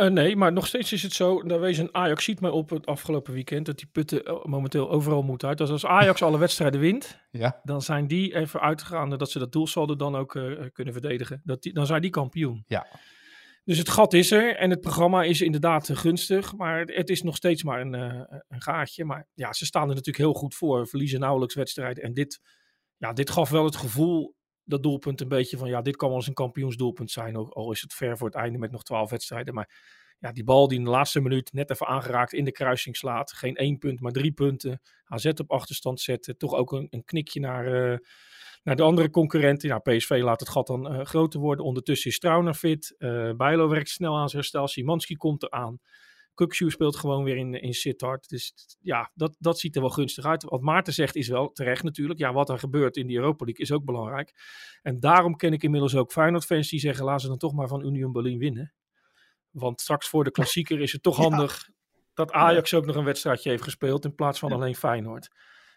Uh, 0.00 0.06
nee, 0.06 0.36
maar 0.36 0.52
nog 0.52 0.66
steeds 0.66 0.92
is 0.92 1.02
het 1.02 1.12
zo. 1.12 1.42
Daar 1.42 1.60
wees 1.60 1.78
een 1.78 1.94
Ajax 1.94 2.24
ziet 2.24 2.40
mij 2.40 2.50
op 2.50 2.70
het 2.70 2.86
afgelopen 2.86 3.32
weekend 3.32 3.66
dat 3.66 3.78
die 3.78 3.86
putten 3.92 4.24
eh, 4.24 4.44
momenteel 4.44 4.90
overal 4.90 5.22
moet 5.22 5.44
uit. 5.44 5.58
Dus 5.58 5.70
als 5.70 5.86
Ajax 5.86 6.22
alle 6.22 6.38
wedstrijden 6.38 6.80
wint, 6.80 7.18
ja. 7.30 7.60
dan 7.62 7.82
zijn 7.82 8.06
die 8.06 8.36
even 8.36 8.60
uitgegaan 8.60 9.10
dat 9.10 9.30
ze 9.30 9.38
dat 9.38 9.52
doelsaldo 9.52 9.96
dan 9.96 10.16
ook 10.16 10.34
uh, 10.34 10.66
kunnen 10.72 10.92
verdedigen. 10.92 11.40
Dat 11.44 11.62
die, 11.62 11.72
dan 11.72 11.86
zijn 11.86 12.00
die 12.00 12.10
kampioen. 12.10 12.64
Ja. 12.66 12.86
Dus 13.64 13.78
het 13.78 13.88
gat 13.88 14.12
is 14.12 14.30
er 14.30 14.56
en 14.56 14.70
het 14.70 14.80
programma 14.80 15.22
is 15.22 15.40
inderdaad 15.40 15.90
gunstig, 15.92 16.56
maar 16.56 16.80
het 16.80 17.08
is 17.08 17.22
nog 17.22 17.36
steeds 17.36 17.62
maar 17.62 17.80
een, 17.80 17.92
een 17.92 18.62
gaatje. 18.62 19.04
Maar 19.04 19.28
ja, 19.34 19.52
ze 19.52 19.64
staan 19.64 19.82
er 19.82 19.88
natuurlijk 19.88 20.18
heel 20.18 20.32
goed 20.34 20.54
voor, 20.54 20.86
verliezen 20.86 21.20
nauwelijks 21.20 21.54
wedstrijden. 21.54 22.04
En 22.04 22.14
dit, 22.14 22.40
ja, 22.96 23.12
dit 23.12 23.30
gaf 23.30 23.50
wel 23.50 23.64
het 23.64 23.76
gevoel 23.76 24.34
dat 24.64 24.82
doelpunt 24.82 25.20
een 25.20 25.28
beetje 25.28 25.56
van 25.56 25.68
ja, 25.68 25.82
dit 25.82 25.96
kan 25.96 26.08
wel 26.08 26.16
eens 26.16 26.26
een 26.26 26.34
kampioensdoelpunt 26.34 27.10
zijn. 27.10 27.36
Al 27.36 27.72
is 27.72 27.80
het 27.80 27.94
ver 27.94 28.16
voor 28.16 28.26
het 28.26 28.36
einde 28.36 28.58
met 28.58 28.70
nog 28.70 28.82
twaalf 28.82 29.10
wedstrijden. 29.10 29.54
Maar 29.54 29.68
ja, 30.18 30.32
die 30.32 30.44
bal 30.44 30.68
die 30.68 30.78
in 30.78 30.84
de 30.84 30.90
laatste 30.90 31.20
minuut 31.20 31.52
net 31.52 31.70
even 31.70 31.86
aangeraakt 31.86 32.32
in 32.32 32.44
de 32.44 32.52
kruising 32.52 32.96
slaat. 32.96 33.32
Geen 33.32 33.56
één 33.56 33.78
punt, 33.78 34.00
maar 34.00 34.12
drie 34.12 34.32
punten. 34.32 34.80
AZ 35.04 35.26
op 35.26 35.50
achterstand 35.50 36.00
zetten. 36.00 36.36
Toch 36.36 36.54
ook 36.54 36.72
een, 36.72 36.86
een 36.90 37.04
knikje 37.04 37.40
naar, 37.40 37.92
uh, 37.92 37.98
naar 38.62 38.76
de 38.76 38.82
andere 38.82 39.10
concurrenten. 39.10 39.68
Ja, 39.68 39.78
PSV 39.78 40.20
laat 40.22 40.40
het 40.40 40.48
gat 40.48 40.66
dan 40.66 40.92
uh, 40.92 41.04
groter 41.04 41.40
worden. 41.40 41.64
Ondertussen 41.64 42.10
is 42.10 42.18
Trauner 42.18 42.54
fit. 42.54 42.94
Uh, 42.98 43.32
Bijlo 43.32 43.68
werkt 43.68 43.88
snel 43.88 44.16
aan 44.16 44.28
zijn 44.28 44.40
herstel. 44.40 44.68
Simanski 44.68 45.16
komt 45.16 45.42
eraan. 45.42 45.78
Kukshoe 46.34 46.70
speelt 46.70 46.96
gewoon 46.96 47.24
weer 47.24 47.36
in, 47.36 47.54
in 47.54 47.74
Sittard. 47.74 48.28
Dus 48.28 48.54
ja, 48.80 49.10
dat, 49.14 49.36
dat 49.38 49.58
ziet 49.58 49.74
er 49.74 49.80
wel 49.80 49.90
gunstig 49.90 50.24
uit. 50.24 50.42
Wat 50.42 50.60
Maarten 50.60 50.92
zegt 50.92 51.16
is 51.16 51.28
wel 51.28 51.52
terecht 51.52 51.82
natuurlijk. 51.82 52.18
Ja, 52.18 52.32
wat 52.32 52.48
er 52.48 52.58
gebeurt 52.58 52.96
in 52.96 53.06
die 53.06 53.16
Europa 53.16 53.44
League 53.44 53.64
is 53.64 53.72
ook 53.72 53.84
belangrijk. 53.84 54.32
En 54.82 55.00
daarom 55.00 55.36
ken 55.36 55.52
ik 55.52 55.62
inmiddels 55.62 55.96
ook 55.96 56.12
Feyenoord-fans 56.12 56.68
die 56.68 56.80
zeggen... 56.80 57.04
laten 57.04 57.20
ze 57.20 57.28
dan 57.28 57.38
toch 57.38 57.52
maar 57.52 57.68
van 57.68 57.84
Union 57.84 58.12
Berlin 58.12 58.38
winnen. 58.38 58.74
Want 59.50 59.80
straks 59.80 60.08
voor 60.08 60.24
de 60.24 60.30
klassieker 60.30 60.80
is 60.80 60.92
het 60.92 61.02
toch 61.02 61.16
handig... 61.28 61.68
dat 62.14 62.32
Ajax 62.32 62.74
ook 62.74 62.86
nog 62.86 62.96
een 62.96 63.04
wedstrijdje 63.04 63.50
heeft 63.50 63.62
gespeeld... 63.62 64.04
in 64.04 64.14
plaats 64.14 64.38
van 64.38 64.52
alleen 64.52 64.74
Feyenoord. 64.74 65.28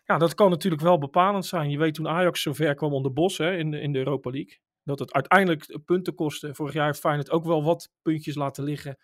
Ja, 0.03 0.17
dat 0.17 0.33
kan 0.33 0.49
natuurlijk 0.49 0.83
wel 0.83 0.97
bepalend 0.97 1.45
zijn. 1.45 1.69
Je 1.69 1.77
weet 1.77 1.93
toen 1.93 2.07
Ajax 2.07 2.41
zover 2.41 2.75
kwam 2.75 2.93
onder 2.93 3.13
Bos 3.13 3.37
hè, 3.37 3.57
in, 3.57 3.71
de, 3.71 3.79
in 3.79 3.91
de 3.91 3.97
Europa 3.99 4.29
League... 4.29 4.59
dat 4.83 4.99
het 4.99 5.13
uiteindelijk 5.13 5.79
punten 5.85 6.15
kostte. 6.15 6.55
Vorig 6.55 6.73
jaar 6.73 6.85
heeft 6.85 6.99
Feyenoord 6.99 7.31
ook 7.31 7.45
wel 7.45 7.63
wat 7.63 7.91
puntjes 8.01 8.35
laten 8.35 8.63
liggen... 8.63 8.97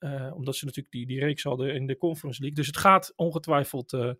Uh, 0.00 0.30
omdat 0.34 0.56
ze 0.56 0.64
natuurlijk 0.64 0.94
die, 0.94 1.06
die 1.06 1.20
reeks 1.20 1.42
hadden 1.42 1.74
in 1.74 1.86
de 1.86 1.96
Conference 1.96 2.40
League. 2.40 2.58
Dus 2.58 2.66
het 2.66 2.76
gaat 2.76 3.12
ongetwijfeld 3.16 3.92
uh, 3.92 4.10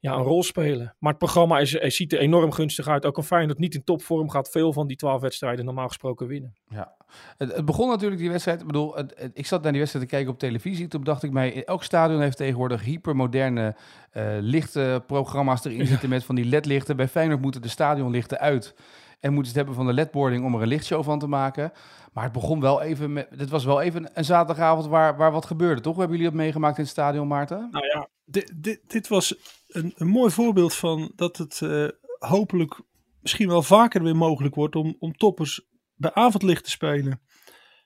ja, 0.00 0.14
een 0.14 0.22
rol 0.22 0.42
spelen. 0.42 0.96
Maar 0.98 1.10
het 1.10 1.18
programma 1.18 1.58
is, 1.58 1.74
is, 1.74 1.96
ziet 1.96 2.12
er 2.12 2.18
enorm 2.18 2.52
gunstig 2.52 2.88
uit. 2.88 3.06
Ook 3.06 3.16
een 3.16 3.22
Feyenoord 3.22 3.58
niet 3.58 3.74
in 3.74 3.84
topvorm 3.84 4.30
gaat 4.30 4.50
veel 4.50 4.72
van 4.72 4.86
die 4.86 4.96
twaalf 4.96 5.20
wedstrijden 5.20 5.64
normaal 5.64 5.88
gesproken 5.88 6.26
winnen. 6.26 6.54
Ja, 6.68 6.96
het, 7.36 7.54
het 7.54 7.64
begon 7.64 7.88
natuurlijk 7.88 8.20
die 8.20 8.30
wedstrijd. 8.30 8.60
Ik 8.60 8.66
bedoel, 8.66 8.96
het, 8.96 9.12
het, 9.16 9.30
ik 9.34 9.46
zat 9.46 9.62
naar 9.62 9.70
die 9.70 9.80
wedstrijd 9.80 10.08
te 10.08 10.14
kijken 10.14 10.32
op 10.32 10.38
televisie. 10.38 10.88
Toen 10.88 11.04
dacht 11.04 11.22
ik 11.22 11.30
mij, 11.30 11.64
elk 11.64 11.82
stadion 11.82 12.20
heeft 12.20 12.36
tegenwoordig 12.36 12.82
hypermoderne 12.82 13.76
uh, 14.12 14.36
lichtprogramma's 14.40 15.64
erin 15.64 15.86
zitten 15.86 16.08
met 16.08 16.24
van 16.24 16.34
die 16.34 16.44
ledlichten. 16.44 16.96
Bij 16.96 17.08
Feyenoord 17.08 17.40
moeten 17.40 17.62
de 17.62 17.68
stadionlichten 17.68 18.38
uit. 18.38 18.74
En 19.20 19.32
moeten 19.32 19.52
ze 19.52 19.58
het 19.58 19.66
hebben 19.66 19.74
van 19.74 19.86
de 19.86 20.02
ledboarding 20.02 20.44
om 20.44 20.54
er 20.54 20.62
een 20.62 20.68
lichtshow 20.68 21.04
van 21.04 21.18
te 21.18 21.26
maken. 21.26 21.72
Maar 22.12 22.24
het 22.24 22.32
begon 22.32 22.60
wel 22.60 22.82
even 22.82 23.12
met. 23.12 23.38
Dit 23.38 23.50
was 23.50 23.64
wel 23.64 23.80
even 23.80 24.10
een 24.14 24.24
zaterdagavond 24.24 24.86
waar, 24.86 25.16
waar 25.16 25.32
wat 25.32 25.46
gebeurde, 25.46 25.80
toch? 25.80 25.96
Hebben 25.96 26.16
jullie 26.16 26.30
dat 26.30 26.40
meegemaakt 26.40 26.76
in 26.76 26.82
het 26.82 26.92
stadion, 26.92 27.28
Maarten? 27.28 27.68
Nou 27.70 27.86
ja, 27.86 28.08
dit, 28.24 28.52
dit, 28.56 28.80
dit 28.86 29.08
was 29.08 29.34
een, 29.68 29.92
een 29.96 30.08
mooi 30.08 30.30
voorbeeld 30.30 30.74
van 30.74 31.12
dat 31.16 31.36
het 31.36 31.60
uh, 31.60 31.88
hopelijk 32.18 32.80
misschien 33.20 33.48
wel 33.48 33.62
vaker 33.62 34.02
weer 34.02 34.16
mogelijk 34.16 34.54
wordt 34.54 34.76
om, 34.76 34.96
om 34.98 35.16
toppers 35.16 35.66
bij 35.94 36.12
avondlicht 36.14 36.64
te 36.64 36.70
spelen. 36.70 37.20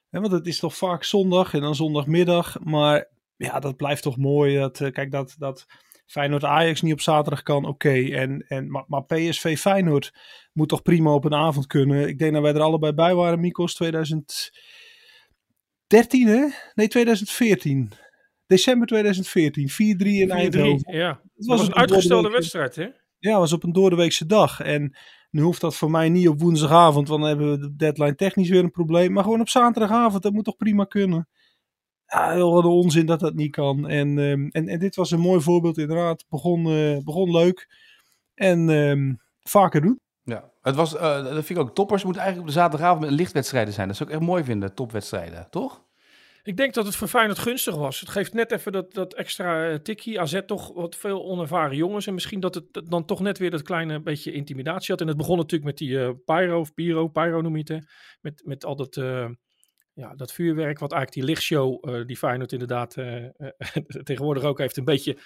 Want 0.09 0.31
het 0.31 0.47
is 0.47 0.59
toch 0.59 0.75
vaak 0.75 1.03
zondag 1.03 1.53
en 1.53 1.61
dan 1.61 1.75
zondagmiddag. 1.75 2.59
Maar 2.63 3.07
ja, 3.35 3.59
dat 3.59 3.75
blijft 3.75 4.03
toch 4.03 4.17
mooi. 4.17 4.57
Dat, 4.57 4.79
uh, 4.79 4.91
kijk, 4.91 5.11
dat, 5.11 5.35
dat 5.37 5.65
Feyenoord 6.05 6.43
Ajax 6.43 6.81
niet 6.81 6.93
op 6.93 7.01
zaterdag 7.01 7.43
kan, 7.43 7.65
oké. 7.65 7.69
Okay. 7.69 8.13
En, 8.13 8.45
en, 8.47 8.71
maar, 8.71 8.83
maar, 8.87 9.03
PSV 9.05 9.57
Feyenoord 9.57 10.13
moet 10.53 10.69
toch 10.69 10.81
prima 10.81 11.13
op 11.13 11.25
een 11.25 11.33
avond 11.33 11.67
kunnen. 11.67 12.07
Ik 12.07 12.19
denk 12.19 12.33
dat 12.33 12.41
wij 12.41 12.53
er 12.53 12.61
allebei 12.61 12.93
bij 12.93 13.15
waren, 13.15 13.39
Mikos, 13.39 13.73
2013 13.73 14.51
hè? 16.27 16.47
Nee, 16.73 16.87
2014. 16.87 17.91
December 18.47 18.87
2014, 18.87 19.69
4-3 19.69 19.73
in 19.75 20.31
Eindhoven. 20.31 20.93
Ja, 20.95 21.09
het 21.35 21.45
was, 21.45 21.57
was 21.57 21.67
een 21.67 21.75
uitgestelde 21.75 22.29
wedstrijd 22.29 22.75
hè? 22.75 22.87
Ja, 23.19 23.39
was 23.39 23.53
op 23.53 23.63
een 23.63 23.73
doordeweekse 23.73 24.25
dag. 24.25 24.59
En 24.59 24.97
nu 25.29 25.41
hoeft 25.41 25.61
dat 25.61 25.75
voor 25.75 25.91
mij 25.91 26.09
niet 26.09 26.27
op 26.27 26.39
woensdagavond, 26.39 27.07
want 27.07 27.21
dan 27.21 27.29
hebben 27.29 27.51
we 27.51 27.59
de 27.59 27.75
deadline 27.75 28.15
technisch 28.15 28.49
weer 28.49 28.63
een 28.63 28.71
probleem. 28.71 29.11
Maar 29.11 29.23
gewoon 29.23 29.39
op 29.41 29.49
zaterdagavond, 29.49 30.23
dat 30.23 30.33
moet 30.33 30.45
toch 30.45 30.57
prima 30.57 30.83
kunnen 30.83 31.27
ja, 32.07 32.31
heel 32.31 32.61
de 32.61 32.67
onzin 32.67 33.05
dat 33.05 33.19
dat 33.19 33.33
niet 33.33 33.51
kan. 33.51 33.87
En, 33.87 34.17
um, 34.17 34.49
en, 34.49 34.67
en 34.67 34.79
dit 34.79 34.95
was 34.95 35.11
een 35.11 35.19
mooi 35.19 35.41
voorbeeld 35.41 35.77
inderdaad. 35.77 36.25
Begon, 36.29 36.67
uh, 36.67 36.97
begon 37.03 37.31
leuk. 37.31 37.67
En 38.33 38.69
um, 38.69 39.21
vaker 39.39 39.81
doen. 39.81 39.99
Ja, 40.23 40.51
het 40.61 40.75
was, 40.75 40.93
uh, 40.93 41.23
dat 41.23 41.31
vind 41.31 41.49
ik 41.49 41.59
ook 41.59 41.75
toppers. 41.75 42.03
moeten 42.03 42.21
eigenlijk 42.21 42.51
op 42.51 42.55
de 42.55 42.61
zaterdagavond 42.61 43.05
met 43.05 43.19
lichtwedstrijden 43.19 43.73
zijn. 43.73 43.87
Dat 43.87 43.97
zou 43.97 44.09
ik 44.09 44.15
echt 44.15 44.25
mooi 44.25 44.43
vinden, 44.43 44.75
topwedstrijden, 44.75 45.47
toch? 45.49 45.83
Ik 46.43 46.57
denk 46.57 46.73
dat 46.73 46.85
het 46.85 46.95
voor 46.95 47.07
Feyenoord 47.07 47.39
gunstig 47.39 47.75
was. 47.75 47.99
Het 47.99 48.09
geeft 48.09 48.33
net 48.33 48.51
even 48.51 48.71
dat, 48.71 48.93
dat 48.93 49.13
extra 49.13 49.69
uh, 49.69 49.75
tikkie. 49.75 50.19
AZ 50.19 50.41
toch 50.45 50.73
wat 50.73 50.95
veel 50.95 51.25
onervaren 51.25 51.75
jongens. 51.75 52.07
En 52.07 52.13
misschien 52.13 52.39
dat 52.39 52.55
het 52.55 52.81
dan 52.85 53.05
toch 53.05 53.19
net 53.19 53.37
weer 53.37 53.51
dat 53.51 53.61
kleine 53.61 54.01
beetje 54.01 54.31
intimidatie 54.31 54.91
had. 54.91 55.01
En 55.01 55.07
het 55.07 55.17
begon 55.17 55.37
natuurlijk 55.37 55.63
met 55.63 55.77
die 55.77 55.89
uh, 55.89 56.09
Pyro 56.25 56.59
of 56.59 56.73
Pyro, 56.73 57.07
Pyro 57.07 57.41
noem 57.41 57.57
je 57.57 57.73
het. 57.73 57.85
Met, 58.21 58.41
met 58.45 58.65
al 58.65 58.75
dat 58.75 58.95
ja, 59.95 60.15
dat 60.15 60.31
vuurwerk, 60.31 60.79
wat 60.79 60.91
eigenlijk 60.91 61.21
die 61.21 61.35
lichtshow, 61.35 61.89
uh, 61.89 62.05
die 62.05 62.17
Feyenoord 62.17 62.51
inderdaad 62.51 62.95
uh, 62.95 63.25
tegenwoordig 64.03 64.43
ook 64.43 64.57
heeft, 64.57 64.77
een 64.77 64.85
beetje 64.85 65.19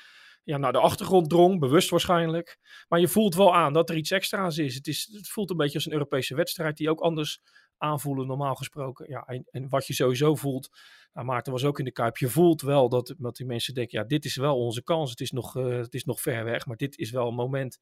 ja, 0.43 0.57
naar 0.57 0.71
de 0.71 0.79
achtergrond 0.79 1.29
drong, 1.29 1.59
bewust 1.59 1.89
waarschijnlijk. 1.89 2.57
Maar 2.87 2.99
je 2.99 3.07
voelt 3.07 3.35
wel 3.35 3.55
aan 3.55 3.73
dat 3.73 3.89
er 3.89 3.95
iets 3.95 4.11
extra's 4.11 4.57
is. 4.57 4.75
Het, 4.75 4.87
is, 4.87 5.09
het 5.11 5.29
voelt 5.29 5.49
een 5.49 5.57
beetje 5.57 5.75
als 5.75 5.85
een 5.85 5.91
Europese 5.91 6.35
wedstrijd 6.35 6.77
die 6.77 6.89
ook 6.89 6.99
anders 6.99 7.41
aanvoelen, 7.77 8.27
normaal 8.27 8.55
gesproken. 8.55 9.09
Ja, 9.09 9.23
en, 9.25 9.47
en 9.51 9.69
wat 9.69 9.87
je 9.87 9.93
sowieso 9.93 10.35
voelt, 10.35 10.69
nou, 11.13 11.25
Maarten 11.25 11.51
was 11.51 11.63
ook 11.63 11.79
in 11.79 11.85
de 11.85 11.91
Kuip, 11.91 12.17
je 12.17 12.29
voelt 12.29 12.61
wel 12.61 12.89
dat, 12.89 13.15
dat 13.17 13.35
die 13.35 13.45
mensen 13.45 13.73
denken, 13.73 13.99
ja, 13.99 14.05
dit 14.05 14.25
is 14.25 14.35
wel 14.35 14.57
onze 14.57 14.83
kans. 14.83 15.09
Het 15.09 15.19
is 15.19 15.31
nog, 15.31 15.53
het 15.53 15.93
is 15.93 16.03
nog 16.03 16.21
ver 16.21 16.43
weg, 16.43 16.65
maar 16.65 16.77
dit 16.77 16.97
is 16.97 17.11
wel 17.11 17.27
een 17.27 17.35
moment 17.35 17.79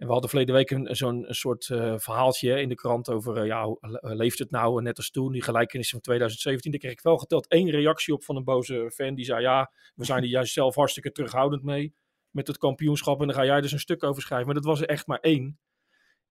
en 0.00 0.06
we 0.06 0.12
hadden 0.12 0.30
verleden 0.30 0.54
week 0.54 0.96
zo'n 0.96 1.26
soort 1.28 1.68
uh, 1.68 1.94
verhaaltje 1.98 2.60
in 2.60 2.68
de 2.68 2.74
krant 2.74 3.10
over, 3.10 3.36
uh, 3.36 3.46
ja, 3.46 3.76
leeft 4.00 4.38
het 4.38 4.50
nou 4.50 4.82
net 4.82 4.96
als 4.96 5.10
toen, 5.10 5.32
die 5.32 5.42
gelijkenis 5.42 5.90
van 5.90 6.00
2017. 6.00 6.70
Daar 6.70 6.80
kreeg 6.80 6.92
ik 6.92 7.00
wel 7.00 7.18
geteld 7.18 7.48
één 7.48 7.70
reactie 7.70 8.14
op 8.14 8.24
van 8.24 8.36
een 8.36 8.44
boze 8.44 8.90
fan 8.94 9.14
die 9.14 9.24
zei, 9.24 9.40
ja, 9.40 9.72
we 9.94 10.04
zijn 10.04 10.22
er 10.22 10.28
juist 10.28 10.52
zelf 10.52 10.74
hartstikke 10.74 11.12
terughoudend 11.12 11.62
mee 11.62 11.94
met 12.30 12.46
het 12.46 12.58
kampioenschap 12.58 13.20
en 13.20 13.26
dan 13.26 13.36
ga 13.36 13.44
jij 13.44 13.60
dus 13.60 13.72
een 13.72 13.78
stuk 13.78 14.02
over 14.02 14.22
schrijven. 14.22 14.46
Maar 14.46 14.54
dat 14.54 14.64
was 14.64 14.80
er 14.80 14.88
echt 14.88 15.06
maar 15.06 15.20
één. 15.20 15.58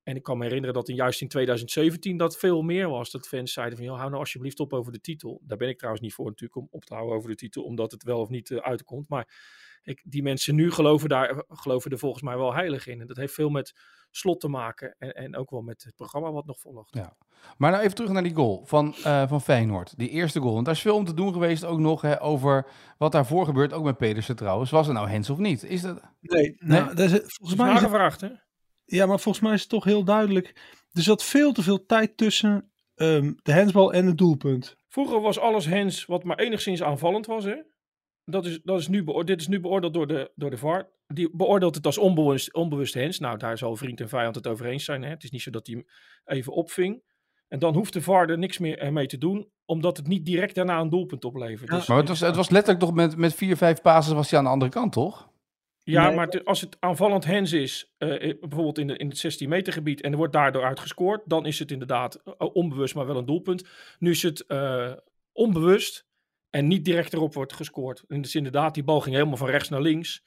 En 0.03 0.15
ik 0.15 0.23
kan 0.23 0.37
me 0.37 0.43
herinneren 0.43 0.75
dat 0.75 0.89
in, 0.89 0.95
juist 0.95 1.21
in 1.21 1.27
2017 1.27 2.17
dat 2.17 2.37
veel 2.37 2.61
meer 2.61 2.89
was. 2.89 3.11
Dat 3.11 3.27
fans 3.27 3.53
zeiden 3.53 3.77
van, 3.77 3.87
hou 3.87 4.09
nou 4.09 4.13
alsjeblieft 4.13 4.59
op 4.59 4.73
over 4.73 4.91
de 4.91 5.01
titel. 5.01 5.41
Daar 5.43 5.57
ben 5.57 5.69
ik 5.69 5.77
trouwens 5.77 6.03
niet 6.03 6.13
voor 6.13 6.25
natuurlijk 6.25 6.59
om 6.59 6.67
op 6.71 6.85
te 6.85 6.93
houden 6.93 7.15
over 7.15 7.29
de 7.29 7.35
titel, 7.35 7.63
omdat 7.63 7.91
het 7.91 8.03
wel 8.03 8.19
of 8.19 8.29
niet 8.29 8.51
uitkomt. 8.51 9.09
Maar 9.09 9.27
ik, 9.83 10.01
die 10.03 10.23
mensen 10.23 10.55
nu 10.55 10.71
geloven, 10.71 11.09
daar, 11.09 11.43
geloven 11.47 11.91
er 11.91 11.99
volgens 11.99 12.23
mij 12.23 12.37
wel 12.37 12.53
heilig 12.53 12.87
in. 12.87 13.01
En 13.01 13.07
dat 13.07 13.17
heeft 13.17 13.33
veel 13.33 13.49
met 13.49 13.73
slot 14.11 14.39
te 14.39 14.47
maken 14.47 14.95
en, 14.97 15.13
en 15.13 15.35
ook 15.35 15.49
wel 15.49 15.61
met 15.61 15.83
het 15.83 15.95
programma 15.95 16.31
wat 16.31 16.45
nog 16.45 16.59
volgt. 16.59 16.95
Ja. 16.95 17.17
Maar 17.57 17.71
nou 17.71 17.83
even 17.83 17.95
terug 17.95 18.11
naar 18.11 18.23
die 18.23 18.35
goal 18.35 18.65
van, 18.65 18.95
uh, 18.97 19.27
van 19.27 19.41
Feyenoord. 19.41 19.97
Die 19.97 20.09
eerste 20.09 20.39
goal. 20.39 20.53
Want 20.53 20.65
daar 20.65 20.75
is 20.75 20.81
veel 20.81 20.95
om 20.95 21.05
te 21.05 21.13
doen 21.13 21.33
geweest 21.33 21.65
ook 21.65 21.79
nog 21.79 22.01
hè, 22.01 22.21
over 22.21 22.67
wat 22.97 23.11
daarvoor 23.11 23.45
gebeurt. 23.45 23.73
Ook 23.73 23.83
met 23.83 23.97
Pedersen 23.97 24.35
trouwens. 24.35 24.71
Was 24.71 24.85
het 24.85 24.95
nou 24.95 25.09
Hens 25.09 25.29
of 25.29 25.37
niet? 25.37 25.63
Is 25.63 25.81
dat... 25.81 26.01
Nee, 26.19 26.55
nou, 26.59 26.85
nee? 26.85 26.95
Dat 26.95 27.11
is, 27.11 27.21
volgens 27.25 27.59
mij 27.59 27.73
is 27.73 27.79
gevraagd 27.79 28.21
hè? 28.21 28.29
Ja, 28.85 29.05
maar 29.05 29.19
volgens 29.19 29.43
mij 29.43 29.53
is 29.53 29.61
het 29.61 29.69
toch 29.69 29.83
heel 29.83 30.03
duidelijk. 30.03 30.47
Er 30.91 31.01
zat 31.01 31.23
veel 31.23 31.51
te 31.51 31.63
veel 31.63 31.85
tijd 31.85 32.17
tussen 32.17 32.71
um, 32.95 33.35
de 33.41 33.51
hensbal 33.51 33.93
en 33.93 34.05
het 34.05 34.17
doelpunt. 34.17 34.75
Vroeger 34.87 35.21
was 35.21 35.39
alles 35.39 35.65
hens 35.65 36.05
wat 36.05 36.23
maar 36.23 36.37
enigszins 36.37 36.83
aanvallend 36.83 37.25
was 37.25 37.43
hè? 37.43 37.55
Dat 38.29 38.45
is, 38.45 38.59
dat 38.63 38.79
is 38.79 38.87
nu 38.87 39.03
dit 39.23 39.41
is 39.41 39.47
nu 39.47 39.59
beoordeeld 39.59 39.93
door 39.93 40.07
de, 40.07 40.31
door 40.35 40.49
de 40.49 40.57
VAR. 40.57 40.89
Die 41.07 41.29
beoordeelt 41.31 41.75
het 41.75 41.85
als 41.85 41.97
onbewust, 41.97 42.53
onbewust 42.53 42.93
hens. 42.93 43.19
Nou, 43.19 43.37
daar 43.37 43.57
zal 43.57 43.75
vriend 43.75 44.01
en 44.01 44.09
vijand 44.09 44.35
het 44.35 44.47
over 44.47 44.65
eens 44.65 44.85
zijn. 44.85 45.03
Hè? 45.03 45.09
Het 45.09 45.23
is 45.23 45.31
niet 45.31 45.41
zo 45.41 45.51
dat 45.51 45.67
hij 45.67 45.75
hem 45.75 45.85
even 46.37 46.53
opving. 46.53 47.01
En 47.47 47.59
dan 47.59 47.73
hoeft 47.73 47.93
de 47.93 48.01
VAR 48.01 48.29
er 48.29 48.37
niks 48.37 48.57
meer 48.57 48.93
mee 48.93 49.07
te 49.07 49.17
doen, 49.17 49.49
omdat 49.65 49.97
het 49.97 50.07
niet 50.07 50.25
direct 50.25 50.55
daarna 50.55 50.79
een 50.79 50.89
doelpunt 50.89 51.25
oplevert. 51.25 51.69
Dus, 51.69 51.87
maar 51.87 51.97
het 51.97 52.07
was, 52.07 52.19
het 52.19 52.35
was 52.35 52.49
letterlijk 52.49 52.83
toch 52.83 52.93
met, 52.93 53.17
met 53.17 53.33
vier, 53.33 53.57
vijf 53.57 53.81
pases 53.81 54.13
was 54.13 54.29
hij 54.29 54.39
aan 54.39 54.45
de 54.45 54.51
andere 54.51 54.71
kant, 54.71 54.93
toch? 54.93 55.29
Ja, 55.83 56.09
maar 56.09 56.43
als 56.43 56.61
het 56.61 56.77
aanvallend 56.79 57.25
hens 57.25 57.51
is, 57.51 57.93
uh, 57.97 58.09
bijvoorbeeld 58.39 58.77
in, 58.77 58.87
de, 58.87 58.97
in 58.97 59.07
het 59.07 59.17
16 59.17 59.49
meter 59.49 59.73
gebied, 59.73 60.01
en 60.01 60.11
er 60.11 60.17
wordt 60.17 60.33
daardoor 60.33 60.63
uitgescoord, 60.63 61.21
dan 61.25 61.45
is 61.45 61.59
het 61.59 61.71
inderdaad 61.71 62.23
onbewust, 62.37 62.95
maar 62.95 63.07
wel 63.07 63.17
een 63.17 63.25
doelpunt. 63.25 63.67
Nu 63.99 64.09
is 64.09 64.23
het 64.23 64.43
uh, 64.47 64.91
onbewust, 65.31 66.08
en 66.49 66.67
niet 66.67 66.85
direct 66.85 67.13
erop 67.13 67.33
wordt 67.33 67.53
gescoord. 67.53 68.03
En 68.07 68.21
dus 68.21 68.35
inderdaad, 68.35 68.73
die 68.73 68.83
bal 68.83 69.01
ging 69.01 69.15
helemaal 69.15 69.37
van 69.37 69.49
rechts 69.49 69.69
naar 69.69 69.81
links. 69.81 70.23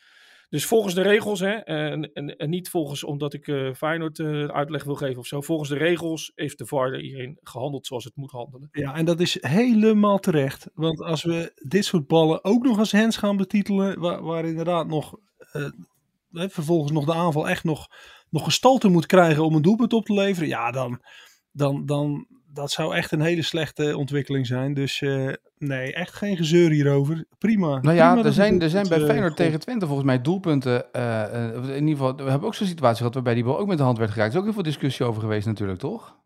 Dus 0.53 0.67
volgens 0.67 0.95
de 0.95 1.03
regels, 1.03 1.41
hè, 1.41 1.53
en, 1.53 2.15
en, 2.15 2.51
niet 2.51 2.71
volgens 2.71 3.05
omdat 3.05 3.35
ik 3.35 3.47
uh, 3.47 3.75
Feyenoord 3.75 4.19
uh, 4.19 4.45
uitleg 4.45 4.85
wil 4.85 4.95
geven 4.95 5.19
of 5.19 5.27
zo. 5.27 5.41
Volgens 5.41 5.69
de 5.69 5.77
regels 5.77 6.33
heeft 6.35 6.59
de 6.59 6.67
VAR 6.67 6.93
hierin 6.95 7.39
gehandeld 7.43 7.87
zoals 7.87 8.05
het 8.05 8.17
moet 8.17 8.31
handelen. 8.31 8.69
Ja, 8.73 8.95
en 8.95 9.05
dat 9.05 9.21
is 9.21 9.39
helemaal 9.41 10.19
terecht. 10.19 10.69
Want 10.75 11.01
als 11.01 11.23
we 11.23 11.53
dit 11.69 11.85
soort 11.85 12.07
ballen 12.07 12.45
ook 12.45 12.63
nog 12.63 12.79
als 12.79 12.93
hens 12.93 13.17
gaan 13.17 13.37
betitelen, 13.37 14.01
waar, 14.01 14.45
inderdaad 14.45 14.87
nog 14.87 15.19
uh, 15.53 15.69
vervolgens 16.49 16.93
nog 16.93 17.05
de 17.05 17.15
aanval 17.15 17.49
echt 17.49 17.65
nog, 17.65 17.89
nog 18.31 18.45
gestalte 18.45 18.89
moet 18.89 19.07
krijgen 19.07 19.45
om 19.45 19.55
een 19.55 19.63
doelpunt 19.63 19.93
op 19.93 20.05
te 20.05 20.15
leveren. 20.15 20.49
Ja, 20.49 20.71
dan, 20.71 21.03
dan, 21.53 21.87
dan, 21.87 22.27
dat 22.53 22.71
zou 22.71 22.95
echt 22.95 23.13
een 23.13 23.21
hele 23.21 23.43
slechte 23.43 23.97
ontwikkeling 23.97 24.47
zijn. 24.47 24.75
Dus 24.75 25.01
uh, 25.01 25.33
nee, 25.59 25.93
echt 25.95 26.15
geen 26.15 26.37
gezeur 26.37 26.71
hierover. 26.71 27.25
Prima. 27.39 27.79
Nou 27.81 27.97
ja, 27.97 28.25
er 28.25 28.33
zijn, 28.33 28.63
er 28.63 28.71
zijn 28.71 28.89
bij 28.89 29.01
Feyenoord 29.01 29.37
tegen 29.37 29.61
Twente 29.61 29.87
volgens 29.87 30.07
mij 30.07 30.21
doelpunten. 30.21 30.85
Uh, 30.97 31.25
in 31.55 31.89
ieder 31.89 31.89
geval, 31.89 32.17
we 32.17 32.31
hebben 32.31 32.49
ook 32.49 32.55
zo'n 32.55 32.67
situatie 32.67 32.97
gehad 32.97 33.15
waarbij 33.15 33.35
die 33.35 33.45
bal 33.45 33.59
ook 33.59 33.67
met 33.67 33.79
de 33.79 33.85
hand 33.85 33.99
werd 33.99 34.11
geraakt. 34.11 34.31
Er 34.31 34.35
is 34.35 34.41
ook 34.41 34.55
heel 34.55 34.63
veel 34.63 34.73
discussie 34.73 35.07
over 35.07 35.21
geweest 35.21 35.47
natuurlijk, 35.47 35.79
toch? 35.79 36.17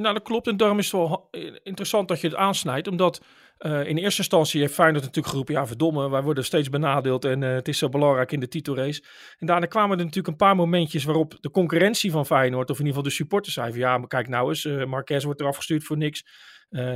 Nou, 0.00 0.14
dat 0.14 0.22
klopt. 0.22 0.46
En 0.46 0.56
daarom 0.56 0.78
is 0.78 0.92
het 0.92 1.00
wel 1.00 1.28
interessant 1.62 2.08
dat 2.08 2.20
je 2.20 2.26
het 2.26 2.36
aansnijdt. 2.36 2.88
Omdat 2.88 3.22
uh, 3.58 3.86
in 3.86 3.96
eerste 3.96 4.20
instantie 4.20 4.60
heeft 4.60 4.74
Feyenoord 4.74 5.04
natuurlijk 5.04 5.28
geroepen... 5.28 5.54
ja, 5.54 5.66
verdomme, 5.66 6.10
wij 6.10 6.22
worden 6.22 6.44
steeds 6.44 6.68
benadeeld 6.68 7.24
en 7.24 7.42
uh, 7.42 7.54
het 7.54 7.68
is 7.68 7.78
zo 7.78 7.88
belangrijk 7.88 8.32
in 8.32 8.40
de 8.40 8.48
titelrace. 8.48 9.02
En 9.38 9.46
daarna 9.46 9.66
kwamen 9.66 9.98
er 9.98 10.04
natuurlijk 10.04 10.28
een 10.28 10.46
paar 10.46 10.56
momentjes... 10.56 11.04
waarop 11.04 11.36
de 11.40 11.50
concurrentie 11.50 12.10
van 12.10 12.26
Feyenoord, 12.26 12.70
of 12.70 12.78
in 12.78 12.86
ieder 12.86 12.96
geval 12.96 13.10
de 13.10 13.16
supporters... 13.16 13.54
zeiden 13.54 13.76
van 13.76 13.84
ja, 13.84 13.98
maar 13.98 14.08
kijk 14.08 14.28
nou 14.28 14.48
eens, 14.48 14.64
uh, 14.64 14.84
Marquez 14.84 15.24
wordt 15.24 15.40
eraf 15.40 15.56
gestuurd 15.56 15.84
voor 15.84 15.96
niks. 15.96 16.24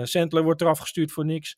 Sandler 0.02 0.42
wordt 0.42 0.61
eraf 0.61 0.78
gestuurd 0.78 1.12
voor 1.12 1.25
niks. 1.25 1.56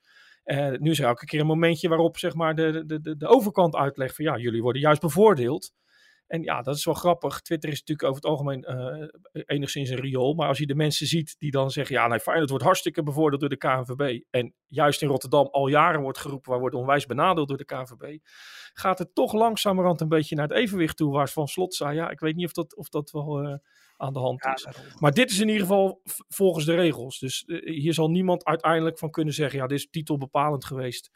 nu 0.78 0.90
is 0.90 0.98
er 0.98 1.06
elke 1.06 1.24
keer 1.24 1.40
een 1.40 1.46
momentje 1.46 1.88
waarop 1.88 2.18
zeg 2.18 2.34
maar, 2.34 2.54
de, 2.54 2.84
de, 2.86 3.00
de, 3.00 3.16
de 3.16 3.26
overkant 3.26 3.74
uitlegt 3.74 4.14
van... 4.14 4.24
ja, 4.24 4.36
jullie 4.36 4.62
worden 4.62 4.82
juist 4.82 5.00
bevoordeeld... 5.00 5.72
En 6.26 6.42
ja, 6.42 6.62
dat 6.62 6.76
is 6.76 6.84
wel 6.84 6.94
grappig. 6.94 7.40
Twitter 7.40 7.70
is 7.70 7.78
natuurlijk 7.78 8.08
over 8.08 8.22
het 8.22 8.30
algemeen 8.30 8.64
uh, 8.68 9.42
enigszins 9.46 9.90
een 9.90 10.00
riool. 10.00 10.34
Maar 10.34 10.48
als 10.48 10.58
je 10.58 10.66
de 10.66 10.74
mensen 10.74 11.06
ziet 11.06 11.36
die 11.38 11.50
dan 11.50 11.70
zeggen... 11.70 11.94
ja, 11.94 12.06
nee, 12.06 12.20
Feyenoord 12.20 12.50
wordt 12.50 12.64
hartstikke 12.64 13.02
bevoordeeld 13.02 13.40
door 13.40 13.50
de 13.50 13.56
KNVB. 13.56 14.22
En 14.30 14.54
juist 14.66 15.02
in 15.02 15.08
Rotterdam 15.08 15.48
al 15.50 15.68
jaren 15.68 16.00
wordt 16.00 16.18
geroepen... 16.18 16.50
wij 16.50 16.60
worden 16.60 16.80
onwijs 16.80 17.06
benadeeld 17.06 17.48
door 17.48 17.56
de 17.56 17.64
KNVB. 17.64 18.18
Gaat 18.72 18.98
het 18.98 19.14
toch 19.14 19.32
langzamerhand 19.32 20.00
een 20.00 20.08
beetje 20.08 20.36
naar 20.36 20.48
het 20.48 20.56
evenwicht 20.56 20.96
toe... 20.96 21.12
waar 21.12 21.28
Van 21.28 21.48
Slot 21.48 21.74
zei, 21.74 21.94
ja, 21.94 22.10
ik 22.10 22.20
weet 22.20 22.36
niet 22.36 22.46
of 22.46 22.52
dat, 22.52 22.76
of 22.76 22.88
dat 22.88 23.10
wel 23.10 23.42
uh, 23.42 23.54
aan 23.96 24.12
de 24.12 24.18
hand 24.18 24.44
is. 24.44 24.66
Maar 24.98 25.12
dit 25.12 25.30
is 25.30 25.40
in 25.40 25.48
ieder 25.48 25.62
geval 25.62 26.00
volgens 26.28 26.64
de 26.64 26.74
regels. 26.74 27.18
Dus 27.18 27.44
hier 27.64 27.94
zal 27.94 28.08
niemand 28.08 28.44
uiteindelijk 28.44 28.98
van 28.98 29.10
kunnen 29.10 29.34
zeggen... 29.34 29.58
ja, 29.58 29.66
dit 29.66 29.78
is 29.78 29.90
titelbepalend 29.90 30.64
geweest... 30.64 31.10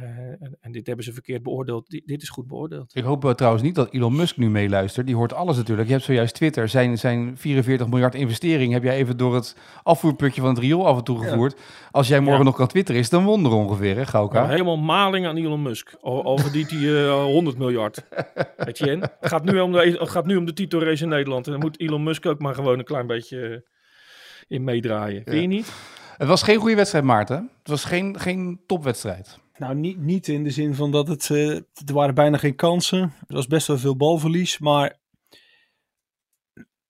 Uh, 0.00 0.06
en, 0.06 0.56
en, 0.60 0.72
dit 0.72 0.86
hebben 0.86 1.04
ze 1.04 1.12
verkeerd 1.12 1.42
beoordeeld. 1.42 1.86
D 1.86 2.00
dit 2.04 2.22
is 2.22 2.28
goed 2.28 2.46
beoordeeld. 2.46 2.96
Ik 2.96 3.02
hoop 3.02 3.24
uh, 3.24 3.30
trouwens 3.30 3.62
niet 3.62 3.74
dat 3.74 3.92
Elon 3.92 4.16
Musk 4.16 4.36
nu 4.36 4.50
meeluistert. 4.50 5.06
Die 5.06 5.16
hoort 5.16 5.32
alles 5.32 5.56
natuurlijk. 5.56 5.88
Je 5.88 5.94
hebt 5.94 6.06
zojuist 6.06 6.34
Twitter. 6.34 6.68
Zijn, 6.68 6.98
zijn 6.98 7.36
44 7.36 7.88
miljard 7.88 8.14
investering 8.14 8.72
heb 8.72 8.82
jij 8.82 8.96
even 8.96 9.16
door 9.16 9.34
het 9.34 9.56
afvoerputje 9.82 10.40
van 10.40 10.50
het 10.50 10.58
riool 10.58 10.86
af 10.86 10.96
en 10.96 11.04
toe 11.04 11.18
gevoerd. 11.18 11.54
Ja. 11.56 11.64
Als 11.90 12.08
jij 12.08 12.20
morgen 12.20 12.38
ja. 12.38 12.44
nog 12.44 12.56
kan 12.56 12.66
twitteren, 12.66 13.00
is 13.00 13.10
het 13.10 13.20
een 13.20 13.26
wonder 13.26 13.52
ongeveer, 13.52 13.96
hè, 13.96 14.06
Gauka? 14.06 14.42
Ja, 14.42 14.48
helemaal 14.48 14.78
maling 14.78 15.26
aan 15.26 15.36
Elon 15.36 15.62
Musk. 15.62 15.96
Al, 16.00 16.24
al 16.24 16.38
verdient 16.38 16.70
hij 16.70 16.80
uh, 16.80 17.24
100 17.24 17.58
miljard. 17.58 18.04
Weet 18.56 18.78
je, 18.78 18.90
het 18.90 19.12
gaat, 19.20 19.44
nu 19.44 19.60
om 19.60 19.72
de, 19.72 19.96
het 19.98 20.10
gaat 20.10 20.26
nu 20.26 20.36
om 20.36 20.44
de 20.44 20.52
titelrace 20.52 21.02
in 21.02 21.08
Nederland. 21.08 21.46
En 21.46 21.52
dan 21.52 21.60
moet 21.60 21.80
Elon 21.80 22.02
Musk 22.02 22.26
ook 22.26 22.38
maar 22.38 22.54
gewoon 22.54 22.78
een 22.78 22.84
klein 22.84 23.06
beetje 23.06 23.64
in 24.48 24.64
meedraaien. 24.64 25.22
Vind 25.24 25.40
je 25.40 25.46
niet? 25.46 25.72
Het 26.16 26.28
was 26.28 26.42
geen 26.42 26.58
goede 26.58 26.74
wedstrijd, 26.74 27.04
Maarten. 27.04 27.50
Het 27.58 27.68
was 27.68 27.84
geen, 27.84 28.20
geen 28.20 28.60
topwedstrijd. 28.66 29.38
Nou, 29.56 29.74
niet, 29.74 29.98
niet 29.98 30.28
in 30.28 30.44
de 30.44 30.50
zin 30.50 30.74
van 30.74 30.90
dat 30.90 31.08
het. 31.08 31.28
Uh, 31.28 31.56
er 31.56 31.94
waren 31.94 32.14
bijna 32.14 32.36
geen 32.36 32.54
kansen. 32.54 33.00
Er 33.00 33.34
was 33.34 33.46
best 33.46 33.66
wel 33.66 33.78
veel 33.78 33.96
balverlies. 33.96 34.58
Maar. 34.58 35.00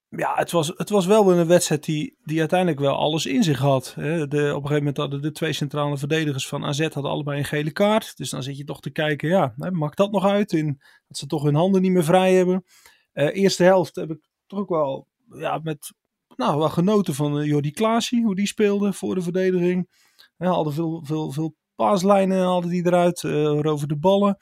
Ja, 0.08 0.34
het 0.34 0.50
was, 0.50 0.72
het 0.76 0.88
was 0.88 1.06
wel 1.06 1.32
een 1.32 1.46
wedstrijd 1.46 1.84
die, 1.84 2.16
die 2.24 2.38
uiteindelijk 2.38 2.80
wel 2.80 2.96
alles 2.96 3.26
in 3.26 3.42
zich 3.42 3.58
had. 3.58 3.94
Hè. 3.94 4.28
De, 4.28 4.38
op 4.38 4.62
een 4.62 4.68
gegeven 4.68 4.76
moment 4.76 4.96
hadden 4.96 5.22
de 5.22 5.32
twee 5.32 5.52
centrale 5.52 5.98
verdedigers 5.98 6.48
van 6.48 6.64
AZ 6.64 6.80
hadden 6.80 7.10
allebei 7.10 7.38
een 7.38 7.44
gele 7.44 7.70
kaart. 7.70 8.16
Dus 8.16 8.30
dan 8.30 8.42
zit 8.42 8.56
je 8.56 8.64
toch 8.64 8.80
te 8.80 8.90
kijken, 8.90 9.28
ja, 9.28 9.54
maakt 9.56 9.96
dat 9.96 10.10
nog 10.10 10.24
uit? 10.24 10.52
In, 10.52 10.80
dat 11.08 11.16
ze 11.16 11.26
toch 11.26 11.42
hun 11.42 11.54
handen 11.54 11.82
niet 11.82 11.92
meer 11.92 12.04
vrij 12.04 12.34
hebben. 12.34 12.64
Uh, 13.12 13.36
eerste 13.36 13.62
helft 13.62 13.96
heb 13.96 14.10
ik 14.10 14.28
toch 14.46 14.58
ook 14.58 14.68
wel 14.68 15.08
ja, 15.28 15.60
met 15.62 15.92
nou, 16.36 16.58
wel 16.58 16.68
genoten 16.68 17.14
van 17.14 17.38
uh, 17.38 17.46
Jordi 17.46 17.70
Klaasie, 17.70 18.24
hoe 18.24 18.34
die 18.34 18.46
speelde 18.46 18.92
voor 18.92 19.14
de 19.14 19.22
verdediging. 19.22 19.88
Ja, 20.36 20.46
hadden 20.46 20.72
veel, 20.72 21.02
veel, 21.04 21.32
veel 21.32 21.54
paaslijnen 21.74 22.44
hadden 22.44 22.70
die 22.70 22.86
eruit, 22.86 23.22
uh, 23.22 23.60
over 23.64 23.88
de 23.88 23.96
ballen. 23.96 24.36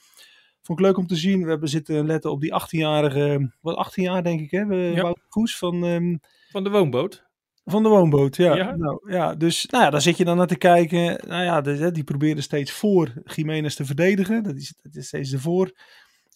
Vond 0.62 0.78
ik 0.78 0.84
leuk 0.84 0.96
om 0.96 1.06
te 1.06 1.16
zien. 1.16 1.42
We 1.42 1.50
hebben 1.50 1.68
zitten 1.68 2.06
letten 2.06 2.30
op 2.30 2.40
die 2.40 2.60
18-jarige, 2.62 3.52
wat 3.60 3.76
18 3.76 4.02
jaar 4.02 4.22
denk 4.22 4.40
ik 4.40 4.50
hè, 4.50 4.66
we, 4.66 4.76
ja. 4.76 5.14
Goes 5.28 5.58
van... 5.58 5.84
Um, 5.84 6.20
van 6.50 6.64
de 6.64 6.70
woonboot. 6.70 7.28
Van 7.64 7.82
de 7.82 7.88
woonboot, 7.88 8.36
ja. 8.36 8.54
ja. 8.54 8.76
Nou, 8.76 9.12
ja 9.12 9.34
dus 9.34 9.66
nou 9.66 9.84
ja, 9.84 9.90
daar 9.90 10.00
zit 10.00 10.16
je 10.16 10.24
dan 10.24 10.36
naar 10.36 10.46
te 10.46 10.56
kijken. 10.56 11.28
Nou 11.28 11.42
ja, 11.42 11.60
de, 11.60 11.90
die 11.90 12.04
probeerde 12.04 12.40
steeds 12.40 12.72
voor 12.72 13.12
Jiménez 13.24 13.74
te 13.74 13.84
verdedigen. 13.84 14.42
Dat 14.42 14.56
is, 14.56 14.74
dat 14.82 14.94
is 14.94 15.06
steeds 15.06 15.32
ervoor 15.32 15.72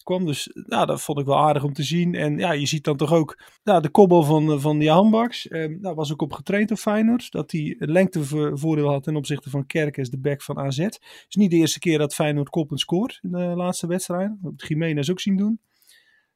Dus 0.05 0.49
nou, 0.53 0.85
dat 0.85 1.01
vond 1.01 1.19
ik 1.19 1.25
wel 1.25 1.37
aardig 1.37 1.63
om 1.63 1.73
te 1.73 1.83
zien. 1.83 2.15
En 2.15 2.37
ja, 2.37 2.51
je 2.51 2.65
ziet 2.65 2.83
dan 2.83 2.97
toch 2.97 3.13
ook 3.13 3.39
nou, 3.63 3.81
de 3.81 3.89
kobbel 3.89 4.23
van, 4.23 4.61
van 4.61 4.81
Jan 4.81 5.09
Baks. 5.09 5.47
Eh, 5.47 5.69
nou, 5.79 5.95
was 5.95 6.11
ook 6.11 6.21
op 6.21 6.33
getraind 6.33 6.71
op 6.71 6.77
Feyenoord. 6.77 7.31
Dat 7.31 7.51
hij 7.51 7.75
lengtevoordeel 7.79 8.89
had 8.89 9.03
ten 9.03 9.15
opzichte 9.15 9.49
van 9.49 9.65
Kerkers, 9.65 10.09
de 10.09 10.19
back 10.19 10.41
van 10.41 10.57
AZ. 10.57 10.77
Het 10.77 11.25
is 11.27 11.35
niet 11.35 11.51
de 11.51 11.57
eerste 11.57 11.79
keer 11.79 11.97
dat 11.97 12.13
Feyenoord 12.15 12.49
koppend 12.49 12.79
scoort 12.79 13.19
in 13.21 13.31
de 13.31 13.37
laatste 13.37 13.87
wedstrijd. 13.87 14.29
Dat 14.41 14.51
heb 14.51 14.69
Jiménez 14.69 15.09
ook 15.09 15.19
zien 15.19 15.37
doen. 15.37 15.59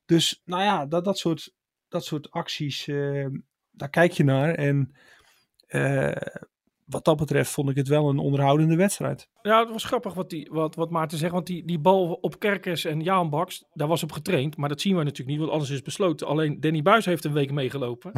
Dus 0.05 0.41
nou 0.45 0.63
ja, 0.63 0.85
dat, 0.85 1.05
dat, 1.05 1.17
soort, 1.17 1.53
dat 1.87 2.05
soort 2.05 2.31
acties, 2.31 2.87
uh, 2.87 3.27
daar 3.71 3.89
kijk 3.89 4.11
je 4.11 4.23
naar. 4.23 4.53
En 4.53 4.93
uh, 5.67 6.11
wat 6.89 7.05
dat 7.05 7.17
betreft 7.17 7.51
vond 7.51 7.69
ik 7.69 7.75
het 7.75 7.87
wel 7.87 8.09
een 8.09 8.17
onderhoudende 8.17 8.75
wedstrijd. 8.75 9.29
Ja, 9.41 9.59
het 9.59 9.69
was 9.69 9.83
grappig 9.83 10.13
wat, 10.13 10.29
die, 10.29 10.49
wat, 10.51 10.75
wat 10.75 10.89
Maarten 10.89 11.17
zegt. 11.17 11.31
Want 11.31 11.47
die, 11.47 11.65
die 11.65 11.79
bal 11.79 12.13
op 12.13 12.39
Kerkers 12.39 12.85
en 12.85 13.01
Jaan 13.01 13.29
Baks, 13.29 13.65
daar 13.73 13.87
was 13.87 14.03
op 14.03 14.11
getraind. 14.11 14.57
Maar 14.57 14.69
dat 14.69 14.81
zien 14.81 14.97
we 14.97 15.03
natuurlijk 15.03 15.29
niet, 15.29 15.39
want 15.39 15.51
alles 15.51 15.69
is 15.69 15.81
besloten. 15.81 16.27
Alleen 16.27 16.59
Danny 16.59 16.81
Buis 16.81 17.05
heeft 17.05 17.25
een 17.25 17.33
week 17.33 17.51
meegelopen. 17.51 18.11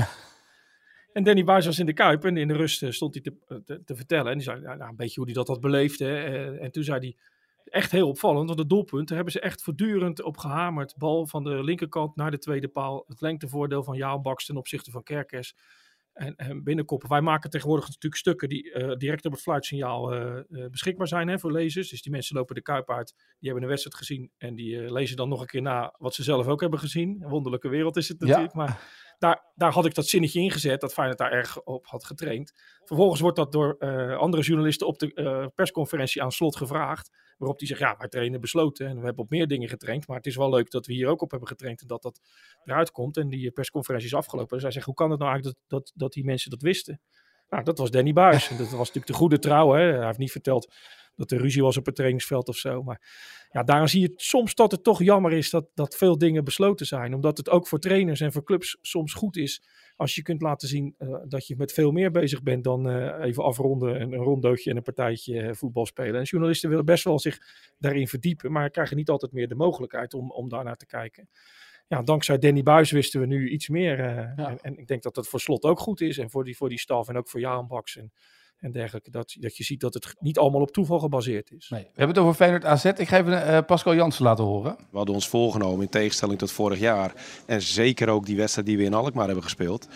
en 1.13 1.23
Danny 1.23 1.43
Buis 1.43 1.65
was 1.65 1.79
in 1.79 1.85
de 1.85 1.93
Kuip 1.93 2.25
en 2.25 2.37
in 2.37 2.47
de 2.47 2.55
rust 2.55 2.83
eh, 2.83 2.91
stond 2.91 3.13
hij 3.13 3.23
te, 3.23 3.61
te, 3.65 3.83
te 3.83 3.95
vertellen. 3.95 4.31
En 4.31 4.37
die 4.37 4.43
zei 4.43 4.61
nou, 4.61 4.81
een 4.81 4.95
beetje 4.95 5.15
hoe 5.15 5.25
hij 5.25 5.33
dat 5.33 5.47
had 5.47 5.61
beleefd. 5.61 5.99
Hè. 5.99 6.23
Eh, 6.23 6.63
en 6.63 6.71
toen 6.71 6.83
zei 6.83 6.99
hij, 6.99 7.15
echt 7.63 7.91
heel 7.91 8.07
opvallend, 8.07 8.45
want 8.45 8.59
de 8.59 8.65
doelpunten 8.65 9.15
hebben 9.15 9.33
ze 9.33 9.39
echt 9.39 9.63
voortdurend 9.63 10.21
op 10.21 10.37
gehamerd. 10.37 10.97
Bal 10.97 11.27
van 11.27 11.43
de 11.43 11.63
linkerkant 11.63 12.15
naar 12.15 12.31
de 12.31 12.37
tweede 12.37 12.67
paal. 12.67 13.03
Het 13.07 13.21
lengtevoordeel 13.21 13.83
van 13.83 13.97
Jaan 13.97 14.21
Baks 14.21 14.45
ten 14.45 14.57
opzichte 14.57 14.91
van 14.91 15.03
Kerkers 15.03 15.55
en, 16.13 16.35
en 16.35 16.63
binnenkoppen. 16.63 17.09
Wij 17.09 17.21
maken 17.21 17.49
tegenwoordig 17.49 17.85
natuurlijk 17.85 18.15
stukken 18.15 18.49
die 18.49 18.73
uh, 18.73 18.95
direct 18.95 19.25
op 19.25 19.31
het 19.31 19.41
fluitsignaal 19.41 20.13
uh, 20.13 20.65
beschikbaar 20.69 21.07
zijn 21.07 21.27
hè, 21.27 21.39
voor 21.39 21.51
lezers. 21.51 21.89
Dus 21.89 22.01
die 22.01 22.11
mensen 22.11 22.35
lopen 22.35 22.55
de 22.55 22.61
kuip 22.61 22.89
uit, 22.91 23.13
die 23.15 23.49
hebben 23.49 23.63
een 23.63 23.69
wedstrijd 23.69 23.97
gezien 23.97 24.31
en 24.37 24.55
die 24.55 24.91
lezen 24.91 25.15
dan 25.17 25.29
nog 25.29 25.41
een 25.41 25.47
keer 25.47 25.61
na 25.61 25.95
wat 25.97 26.13
ze 26.13 26.23
zelf 26.23 26.47
ook 26.47 26.61
hebben 26.61 26.79
gezien. 26.79 27.21
Een 27.21 27.29
wonderlijke 27.29 27.69
wereld 27.69 27.97
is 27.97 28.07
het 28.07 28.19
natuurlijk, 28.19 28.53
ja. 28.53 28.57
maar 28.57 28.79
daar, 29.17 29.51
daar 29.55 29.71
had 29.71 29.85
ik 29.85 29.95
dat 29.95 30.07
zinnetje 30.07 30.39
ingezet, 30.39 30.81
dat 30.81 30.93
Feyenoord 30.93 31.19
daar 31.19 31.31
erg 31.31 31.63
op 31.63 31.85
had 31.85 32.05
getraind. 32.05 32.53
Vervolgens 32.83 33.21
wordt 33.21 33.37
dat 33.37 33.51
door 33.51 33.77
andere 34.17 34.43
journalisten 34.43 34.87
op 34.87 34.99
de 34.99 35.51
persconferentie 35.55 36.21
aan 36.21 36.31
slot 36.31 36.55
gevraagd. 36.55 37.09
Waarop 37.41 37.59
die 37.59 37.67
zegt, 37.67 37.79
ja, 37.79 37.95
wij 37.97 38.07
trainen 38.07 38.41
besloten 38.41 38.87
en 38.87 38.99
we 38.99 39.05
hebben 39.05 39.23
op 39.23 39.29
meer 39.29 39.47
dingen 39.47 39.69
getraind. 39.69 40.07
Maar 40.07 40.17
het 40.17 40.25
is 40.25 40.35
wel 40.35 40.49
leuk 40.49 40.71
dat 40.71 40.85
we 40.85 40.93
hier 40.93 41.07
ook 41.07 41.21
op 41.21 41.31
hebben 41.31 41.47
getraind 41.47 41.81
en 41.81 41.87
dat 41.87 42.01
dat 42.01 42.19
eruit 42.63 42.91
komt. 42.91 43.17
En 43.17 43.29
die 43.29 43.51
persconferentie 43.51 44.07
is 44.07 44.15
afgelopen. 44.15 44.53
Dus 44.53 44.61
hij 44.61 44.71
zegt, 44.71 44.85
hoe 44.85 44.95
kan 44.95 45.09
het 45.09 45.19
nou 45.19 45.31
eigenlijk 45.31 45.59
dat, 45.67 45.79
dat, 45.79 45.91
dat 45.95 46.13
die 46.13 46.23
mensen 46.25 46.49
dat 46.49 46.61
wisten? 46.61 47.01
Nou, 47.49 47.63
dat 47.63 47.77
was 47.77 47.91
Danny 47.91 48.13
Buis. 48.13 48.49
En 48.49 48.57
dat 48.57 48.69
was 48.69 48.77
natuurlijk 48.77 49.07
de 49.07 49.13
goede 49.13 49.39
trouw. 49.39 49.71
Hè? 49.71 49.81
Hij 49.81 50.05
heeft 50.05 50.17
niet 50.17 50.31
verteld 50.31 50.73
dat 51.15 51.31
er 51.31 51.37
ruzie 51.37 51.61
was 51.61 51.77
op 51.77 51.85
het 51.85 51.95
trainingsveld 51.95 52.47
of 52.47 52.55
zo. 52.55 52.83
Maar 52.83 53.01
ja, 53.51 53.63
daarom 53.63 53.87
zie 53.87 54.01
je 54.01 54.13
soms 54.15 54.55
dat 54.55 54.71
het 54.71 54.83
toch 54.83 55.03
jammer 55.03 55.33
is 55.33 55.49
dat, 55.49 55.65
dat 55.73 55.95
veel 55.95 56.17
dingen 56.17 56.43
besloten 56.43 56.85
zijn. 56.85 57.13
Omdat 57.13 57.37
het 57.37 57.49
ook 57.49 57.67
voor 57.67 57.79
trainers 57.79 58.19
en 58.19 58.31
voor 58.31 58.43
clubs 58.43 58.77
soms 58.81 59.13
goed 59.13 59.37
is 59.37 59.63
als 60.01 60.15
je 60.15 60.21
kunt 60.21 60.41
laten 60.41 60.67
zien 60.67 60.95
uh, 60.99 61.15
dat 61.27 61.47
je 61.47 61.55
met 61.55 61.73
veel 61.73 61.91
meer 61.91 62.11
bezig 62.11 62.43
bent 62.43 62.63
dan 62.63 62.89
uh, 62.89 63.25
even 63.25 63.43
afronden 63.43 63.99
en 63.99 64.11
een 64.11 64.23
rondootje 64.23 64.69
en 64.69 64.77
een 64.77 64.83
partijtje 64.83 65.41
uh, 65.41 65.53
voetbal 65.53 65.85
spelen. 65.85 66.15
En 66.15 66.23
journalisten 66.23 66.69
willen 66.69 66.85
best 66.85 67.03
wel 67.03 67.19
zich 67.19 67.39
daarin 67.77 68.07
verdiepen, 68.07 68.51
maar 68.51 68.69
krijgen 68.69 68.97
niet 68.97 69.09
altijd 69.09 69.31
meer 69.31 69.47
de 69.47 69.55
mogelijkheid 69.55 70.13
om, 70.13 70.31
om 70.31 70.49
daar 70.49 70.63
naar 70.63 70.77
te 70.77 70.85
kijken. 70.85 71.29
Ja, 71.87 72.01
dankzij 72.01 72.37
Danny 72.37 72.63
Buis 72.63 72.91
wisten 72.91 73.19
we 73.19 73.25
nu 73.25 73.49
iets 73.49 73.69
meer. 73.69 73.97
Ja. 73.97 74.33
En, 74.35 74.57
en, 74.61 74.77
ik 74.77 74.87
denk 74.87 75.03
dat 75.03 75.15
dat 75.15 75.27
voor 75.27 75.39
Slot 75.39 75.63
ook 75.63 75.79
goed 75.79 76.01
is 76.01 76.17
en 76.17 76.29
voor 76.29 76.43
die, 76.43 76.55
voor 76.55 76.69
die 76.69 76.79
staf 76.79 77.09
en 77.09 77.17
ook 77.17 77.29
voor 77.29 77.39
Jaan 77.39 77.67
Baks 77.67 77.97
en, 77.97 78.11
en 78.61 78.71
dergelijke. 78.71 79.11
Dat, 79.11 79.35
dat 79.39 79.57
je 79.57 79.63
ziet 79.63 79.79
dat 79.79 79.93
het 79.93 80.15
niet 80.19 80.37
allemaal 80.37 80.61
op 80.61 80.71
toeval 80.71 80.99
gebaseerd 80.99 81.51
is. 81.51 81.69
Nee. 81.69 81.81
We 81.81 81.87
hebben 81.87 82.15
het 82.15 82.17
over 82.17 82.33
Feyenoord 82.35 82.65
AZ. 82.65 82.85
Ik 82.85 83.07
ga 83.07 83.17
even 83.17 83.47
uh, 83.47 83.57
Pascal 83.65 83.95
Jansen 83.95 84.23
laten 84.23 84.43
horen. 84.43 84.75
We 84.91 84.97
hadden 84.97 85.15
ons 85.15 85.29
voorgenomen, 85.29 85.81
in 85.81 85.89
tegenstelling 85.89 86.39
tot 86.39 86.51
vorig 86.51 86.79
jaar... 86.79 87.13
en 87.45 87.61
zeker 87.61 88.09
ook 88.09 88.25
die 88.25 88.35
wedstrijd 88.35 88.67
die 88.67 88.77
we 88.77 88.83
in 88.83 88.93
Alkmaar 88.93 89.25
hebben 89.25 89.43
gespeeld... 89.43 89.87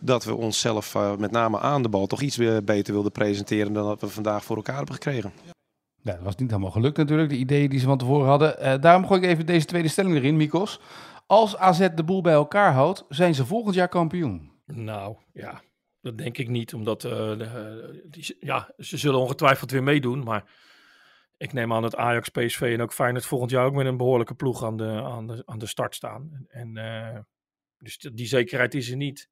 dat 0.00 0.24
we 0.24 0.34
onszelf 0.34 0.94
uh, 0.94 1.16
met 1.16 1.30
name 1.30 1.58
aan 1.58 1.82
de 1.82 1.88
bal 1.88 2.06
toch 2.06 2.20
iets 2.20 2.36
beter 2.64 2.92
wilden 2.92 3.12
presenteren... 3.12 3.72
dan 3.72 3.86
dat 3.86 4.00
we 4.00 4.08
vandaag 4.08 4.44
voor 4.44 4.56
elkaar 4.56 4.76
hebben 4.76 4.94
gekregen. 4.94 5.32
Ja, 6.02 6.12
dat 6.12 6.22
was 6.22 6.36
niet 6.36 6.50
helemaal 6.50 6.70
gelukt 6.70 6.96
natuurlijk, 6.96 7.28
de 7.28 7.36
ideeën 7.36 7.70
die 7.70 7.78
ze 7.78 7.86
van 7.86 7.98
tevoren 7.98 8.28
hadden. 8.28 8.56
Uh, 8.62 8.74
daarom 8.80 9.06
gooi 9.06 9.20
ik 9.20 9.28
even 9.28 9.46
deze 9.46 9.66
tweede 9.66 9.88
stelling 9.88 10.16
erin, 10.16 10.36
Mikos. 10.36 10.80
Als 11.26 11.56
AZ 11.56 11.88
de 11.94 12.04
boel 12.04 12.20
bij 12.20 12.32
elkaar 12.32 12.72
houdt, 12.72 13.04
zijn 13.08 13.34
ze 13.34 13.46
volgend 13.46 13.74
jaar 13.74 13.88
kampioen. 13.88 14.50
Nou, 14.66 15.16
ja, 15.32 15.62
dat 16.04 16.18
denk 16.18 16.38
ik 16.38 16.48
niet, 16.48 16.74
omdat 16.74 17.04
uh, 17.04 17.10
de, 17.12 18.02
die, 18.10 18.36
ja, 18.40 18.74
ze 18.78 18.96
zullen 18.96 19.20
ongetwijfeld 19.20 19.70
weer 19.70 19.82
meedoen. 19.82 20.22
Maar 20.22 20.50
ik 21.36 21.52
neem 21.52 21.72
aan 21.72 21.82
dat 21.82 21.96
Ajax, 21.96 22.28
PSV 22.28 22.60
en 22.60 22.82
ook 22.82 22.92
Feyenoord 22.92 23.26
volgend 23.26 23.50
jaar 23.50 23.66
ook 23.66 23.74
met 23.74 23.86
een 23.86 23.96
behoorlijke 23.96 24.34
ploeg 24.34 24.64
aan 24.64 24.76
de, 24.76 25.02
aan 25.02 25.26
de, 25.26 25.42
aan 25.46 25.58
de 25.58 25.66
start 25.66 25.94
staan. 25.94 26.46
En, 26.48 26.76
uh, 26.76 27.18
dus 27.78 27.98
die 27.98 28.26
zekerheid 28.26 28.74
is 28.74 28.90
er 28.90 28.96
niet. 28.96 29.28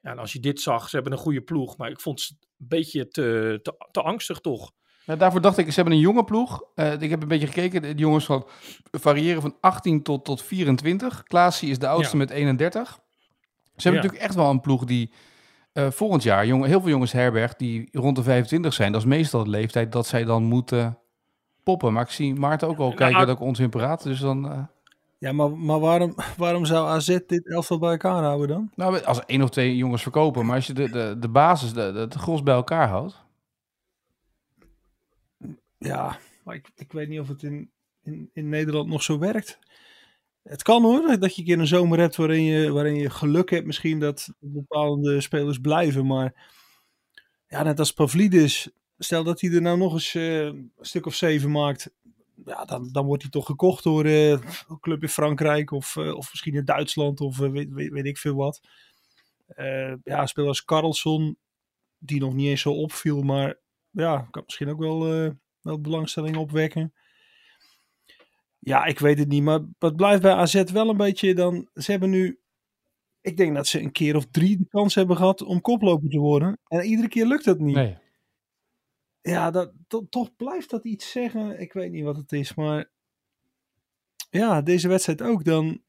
Ja, 0.00 0.10
en 0.10 0.18
als 0.18 0.32
je 0.32 0.40
dit 0.40 0.60
zag, 0.60 0.88
ze 0.88 0.94
hebben 0.94 1.12
een 1.12 1.18
goede 1.18 1.42
ploeg, 1.42 1.76
maar 1.76 1.90
ik 1.90 2.00
vond 2.00 2.20
ze 2.20 2.34
een 2.40 2.68
beetje 2.68 3.08
te, 3.08 3.58
te, 3.62 3.88
te 3.90 4.02
angstig 4.02 4.40
toch. 4.40 4.72
Ja, 5.04 5.16
daarvoor 5.16 5.40
dacht 5.40 5.58
ik, 5.58 5.68
ze 5.68 5.74
hebben 5.74 5.92
een 5.92 6.00
jonge 6.00 6.24
ploeg. 6.24 6.62
Uh, 6.74 7.00
ik 7.00 7.10
heb 7.10 7.22
een 7.22 7.28
beetje 7.28 7.46
gekeken, 7.46 7.82
de 7.82 7.94
jongens 7.94 8.24
van 8.24 8.48
variëren 8.90 9.42
van 9.42 9.56
18 9.60 10.02
tot, 10.02 10.24
tot 10.24 10.42
24. 10.42 11.22
Klaasie 11.22 11.70
is 11.70 11.78
de 11.78 11.88
oudste 11.88 12.16
ja. 12.16 12.22
met 12.22 12.30
31. 12.30 12.88
Ze 12.88 12.94
hebben 13.74 13.82
ja. 13.82 13.90
natuurlijk 13.90 14.22
echt 14.22 14.34
wel 14.34 14.50
een 14.50 14.60
ploeg 14.60 14.84
die 14.84 15.12
uh, 15.78 15.90
volgend 15.90 16.22
jaar 16.22 16.46
jong, 16.46 16.64
heel 16.64 16.80
veel 16.80 16.90
jongens 16.90 17.12
herberg 17.12 17.54
die 17.56 17.88
rond 17.92 18.16
de 18.16 18.22
25 18.22 18.72
zijn. 18.72 18.92
Dat 18.92 19.00
is 19.00 19.06
meestal 19.06 19.44
de 19.44 19.50
leeftijd 19.50 19.92
dat 19.92 20.06
zij 20.06 20.24
dan 20.24 20.42
moeten 20.42 20.98
poppen. 21.62 21.92
Maar 21.92 22.02
ik 22.02 22.10
zie 22.10 22.34
Maarten 22.34 22.68
ook 22.68 22.78
al 22.78 22.94
kijken 22.94 23.26
dat 23.26 23.36
ik 23.36 23.42
onzin 23.42 23.70
praat. 23.70 24.02
Dus 24.02 24.20
dan... 24.20 24.46
Uh... 24.46 24.62
Ja, 25.18 25.32
maar, 25.32 25.50
maar 25.50 25.80
waarom, 25.80 26.14
waarom 26.36 26.64
zou 26.64 26.88
AZ 26.88 27.18
dit 27.26 27.48
elftal 27.48 27.78
bij 27.78 27.90
elkaar 27.90 28.22
houden 28.22 28.48
dan? 28.48 28.70
Nou, 28.74 29.02
als 29.02 29.24
één 29.24 29.42
of 29.42 29.50
twee 29.50 29.76
jongens 29.76 30.02
verkopen. 30.02 30.46
Maar 30.46 30.56
als 30.56 30.66
je 30.66 30.72
de, 30.72 30.90
de, 30.90 31.16
de 31.18 31.28
basis, 31.28 31.72
de, 31.72 31.92
de, 31.92 32.08
de 32.08 32.18
gros 32.18 32.42
bij 32.42 32.54
elkaar 32.54 32.88
houdt. 32.88 33.26
Ja, 35.78 36.18
maar 36.44 36.54
ik, 36.54 36.70
ik 36.74 36.92
weet 36.92 37.08
niet 37.08 37.20
of 37.20 37.28
het 37.28 37.42
in, 37.42 37.70
in, 38.02 38.30
in 38.32 38.48
Nederland 38.48 38.88
nog 38.88 39.02
zo 39.02 39.18
werkt. 39.18 39.58
Het 40.48 40.62
kan 40.62 40.82
hoor, 40.82 41.18
dat 41.18 41.34
je 41.34 41.40
een 41.40 41.46
keer 41.46 41.58
een 41.58 41.66
zomer 41.66 41.98
hebt 41.98 42.16
waarin 42.16 42.42
je, 42.42 42.72
waarin 42.72 42.94
je 42.94 43.10
geluk 43.10 43.50
hebt 43.50 43.66
misschien 43.66 44.00
dat 44.00 44.28
bepaalde 44.38 45.20
spelers 45.20 45.58
blijven. 45.58 46.06
Maar 46.06 46.50
ja, 47.48 47.62
net 47.62 47.78
als 47.78 47.92
Pavlidis, 47.92 48.70
stel 48.98 49.24
dat 49.24 49.40
hij 49.40 49.50
er 49.50 49.62
nou 49.62 49.78
nog 49.78 49.92
eens 49.92 50.14
uh, 50.14 50.44
een 50.44 50.72
stuk 50.80 51.06
of 51.06 51.14
zeven 51.14 51.50
maakt. 51.50 51.90
Ja, 52.44 52.64
dan, 52.64 52.88
dan 52.92 53.06
wordt 53.06 53.22
hij 53.22 53.30
toch 53.30 53.46
gekocht 53.46 53.84
door 53.84 54.06
uh, 54.06 54.30
een 54.30 54.80
club 54.80 55.02
in 55.02 55.08
Frankrijk 55.08 55.70
of, 55.70 55.96
uh, 55.96 56.16
of 56.16 56.28
misschien 56.30 56.54
in 56.54 56.64
Duitsland 56.64 57.20
of 57.20 57.36
weet, 57.36 57.72
weet, 57.72 58.06
ik 58.06 58.18
veel 58.18 58.34
wat. 58.34 58.60
ja, 60.04 60.26
spelers 60.26 60.64
Carlson, 60.64 61.38
die 61.98 62.20
nog 62.20 62.34
niet 62.34 62.48
eens 62.48 62.60
zo 62.60 62.72
opviel, 62.72 63.22
maar 63.22 63.58
ja, 63.90 64.28
kan 64.30 64.42
misschien 64.44 64.68
ook 64.68 64.78
wel, 64.78 65.00
wel 65.60 65.80
belangstelling 65.80 66.36
opwekken. 66.36 66.92
Ja, 68.68 68.84
ik 68.84 68.98
weet 68.98 69.18
het 69.18 69.28
niet. 69.28 69.42
Maar 69.42 69.60
het 69.78 69.96
blijft 69.96 70.22
bij 70.22 70.32
AZ 70.32 70.62
wel 70.62 70.88
een 70.88 70.96
beetje 70.96 71.34
dan. 71.34 71.68
Ze 71.74 71.90
hebben 71.90 72.10
nu. 72.10 72.40
Ik 73.20 73.36
denk 73.36 73.54
dat 73.54 73.66
ze 73.66 73.80
een 73.80 73.92
keer 73.92 74.16
of 74.16 74.26
drie 74.30 74.56
de 74.56 74.66
kans 74.68 74.94
hebben 74.94 75.16
gehad 75.16 75.42
om 75.42 75.60
koploper 75.60 76.08
te 76.08 76.18
worden. 76.18 76.58
En 76.66 76.84
iedere 76.84 77.08
keer 77.08 77.26
lukt 77.26 77.44
dat 77.44 77.58
niet. 77.58 77.74
Nee. 77.74 77.96
Ja, 79.20 79.50
dat, 79.50 79.72
to, 79.86 80.06
toch 80.10 80.36
blijft 80.36 80.70
dat 80.70 80.84
iets 80.84 81.10
zeggen. 81.10 81.60
Ik 81.60 81.72
weet 81.72 81.90
niet 81.90 82.04
wat 82.04 82.16
het 82.16 82.32
is. 82.32 82.54
Maar. 82.54 82.90
Ja, 84.30 84.62
deze 84.62 84.88
wedstrijd 84.88 85.22
ook. 85.22 85.44
Dan. 85.44 85.82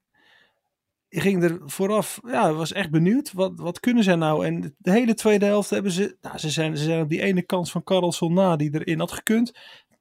Je 1.07 1.19
ging 1.19 1.43
er 1.43 1.59
vooraf. 1.65 2.19
Ja, 2.25 2.53
was 2.53 2.71
echt 2.71 2.91
benieuwd. 2.91 3.33
Wat, 3.33 3.51
wat 3.55 3.79
kunnen 3.79 4.03
zij 4.03 4.15
nou? 4.15 4.45
En 4.45 4.75
de 4.77 4.91
hele 4.91 5.13
tweede 5.13 5.45
helft 5.45 5.69
hebben 5.69 5.91
ze. 5.91 6.17
Nou, 6.21 6.37
ze, 6.37 6.49
zijn, 6.49 6.77
ze 6.77 6.83
zijn 6.83 7.01
op 7.01 7.09
die 7.09 7.21
ene 7.21 7.41
kans 7.41 7.71
van 7.71 7.83
Carlson 7.83 8.33
na 8.33 8.55
die 8.55 8.73
erin 8.73 8.99
had 8.99 9.11
gekund 9.11 9.51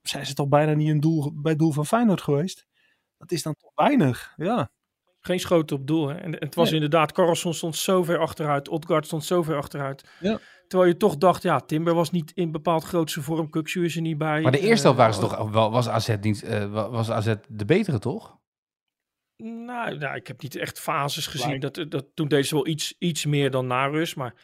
zijn 0.08 0.26
ze 0.26 0.34
toch 0.34 0.48
bijna 0.48 0.74
niet 0.74 0.88
een 0.88 1.00
doel, 1.00 1.32
bij 1.34 1.56
doel 1.56 1.72
van 1.72 1.86
Feyenoord 1.86 2.22
geweest. 2.22 2.66
Dat 3.18 3.33
is 3.33 3.42
dan 3.42 3.54
toch 3.54 3.72
weinig, 3.74 4.33
ja. 4.37 4.70
Geen 5.20 5.40
schoten 5.40 5.76
op 5.76 5.87
doel. 5.87 6.09
Hè? 6.09 6.14
En 6.14 6.33
het 6.33 6.54
was 6.54 6.64
nee. 6.64 6.74
inderdaad, 6.74 7.12
Carlson 7.12 7.54
stond 7.54 7.76
zo 7.76 8.02
ver 8.02 8.18
achteruit. 8.18 8.68
Odgaard 8.68 9.07
stond 9.07 9.24
zo 9.24 9.42
ver 9.42 9.57
achteruit. 9.57 10.04
Ja. 10.20 10.38
Terwijl 10.68 10.90
je 10.90 10.96
toch 10.96 11.16
dacht, 11.16 11.42
ja, 11.42 11.61
Timber 11.61 11.94
was 11.94 12.11
niet 12.11 12.33
in 12.35 12.52
bepaald 12.52 12.85
grootste 12.85 13.22
vorm. 13.22 13.50
Kuksu 13.50 13.85
is 13.85 13.96
er 13.96 14.02
niet 14.02 14.18
bij. 14.18 14.40
Maar 14.40 14.52
de 14.52 14.61
eerste 14.61 14.83
helft 14.83 14.98
waren 14.98 15.14
ze 15.14 15.20
toch, 15.20 15.50
wel, 15.50 15.70
was 15.70 15.88
AZ, 15.88 16.16
niet, 16.20 16.44
uh, 16.44 16.90
was 16.90 17.11
AZ 17.11 17.35
de 17.48 17.64
betere, 17.64 17.98
toch? 17.98 18.38
Nou, 19.37 19.98
nou, 19.98 20.16
ik 20.16 20.26
heb 20.26 20.42
niet 20.42 20.57
echt 20.57 20.81
fases 20.81 21.26
gezien. 21.26 21.61
Dat, 21.61 21.85
dat, 21.88 22.07
toen 22.14 22.28
deed 22.28 22.46
ze 22.46 22.54
wel 22.54 22.66
iets, 22.66 22.94
iets 22.98 23.26
meer 23.26 23.50
dan 23.50 23.66
na 23.66 23.87
rust. 23.87 24.16
Maar 24.16 24.35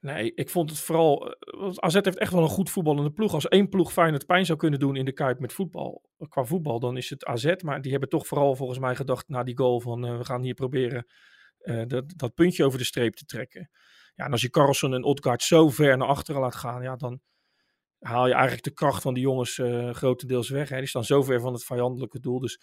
Nee, 0.00 0.34
ik 0.34 0.50
vond 0.50 0.70
het 0.70 0.78
vooral. 0.78 1.36
AZ 1.74 1.94
heeft 1.94 2.18
echt 2.18 2.32
wel 2.32 2.42
een 2.42 2.48
goed 2.48 2.70
voetballende 2.70 3.10
ploeg. 3.10 3.34
Als 3.34 3.48
één 3.48 3.68
ploeg 3.68 3.92
Feyenoord 3.92 4.26
pijn 4.26 4.46
zou 4.46 4.58
kunnen 4.58 4.78
doen 4.78 4.96
in 4.96 5.04
de 5.04 5.12
Kuip 5.12 5.40
met 5.40 5.52
voetbal, 5.52 6.10
qua 6.28 6.44
voetbal, 6.44 6.80
dan 6.80 6.96
is 6.96 7.10
het 7.10 7.24
AZ. 7.24 7.54
Maar 7.62 7.80
die 7.80 7.90
hebben 7.90 8.08
toch 8.08 8.26
vooral 8.26 8.56
volgens 8.56 8.78
mij 8.78 8.96
gedacht 8.96 9.28
na 9.28 9.42
die 9.42 9.58
goal 9.58 9.80
van 9.80 10.06
uh, 10.06 10.18
we 10.18 10.24
gaan 10.24 10.42
hier 10.42 10.54
proberen 10.54 11.06
dat, 11.86 12.04
dat 12.16 12.34
puntje 12.34 12.64
over 12.64 12.78
de 12.78 12.84
streep 12.84 13.14
te 13.14 13.24
trekken. 13.24 13.70
Ja, 14.14 14.24
en 14.24 14.32
als 14.32 14.40
je 14.40 14.50
Carlson 14.50 14.94
en 14.94 15.04
Odgaard 15.04 15.42
zo 15.42 15.68
ver 15.68 15.96
naar 15.96 16.08
achteren 16.08 16.40
laat 16.40 16.54
gaan, 16.54 16.82
ja, 16.82 16.96
dan 16.96 17.20
haal 17.98 18.26
je 18.26 18.32
eigenlijk 18.32 18.64
de 18.64 18.72
kracht 18.72 19.02
van 19.02 19.14
die 19.14 19.22
jongens 19.22 19.60
grotendeels 19.92 20.48
weg. 20.48 20.68
Hè. 20.68 20.78
Die 20.78 20.86
staan 20.86 21.04
zo 21.04 21.22
ver 21.22 21.40
van 21.40 21.52
het 21.52 21.64
vijandelijke 21.64 22.20
doel. 22.20 22.40
Dus 22.40 22.60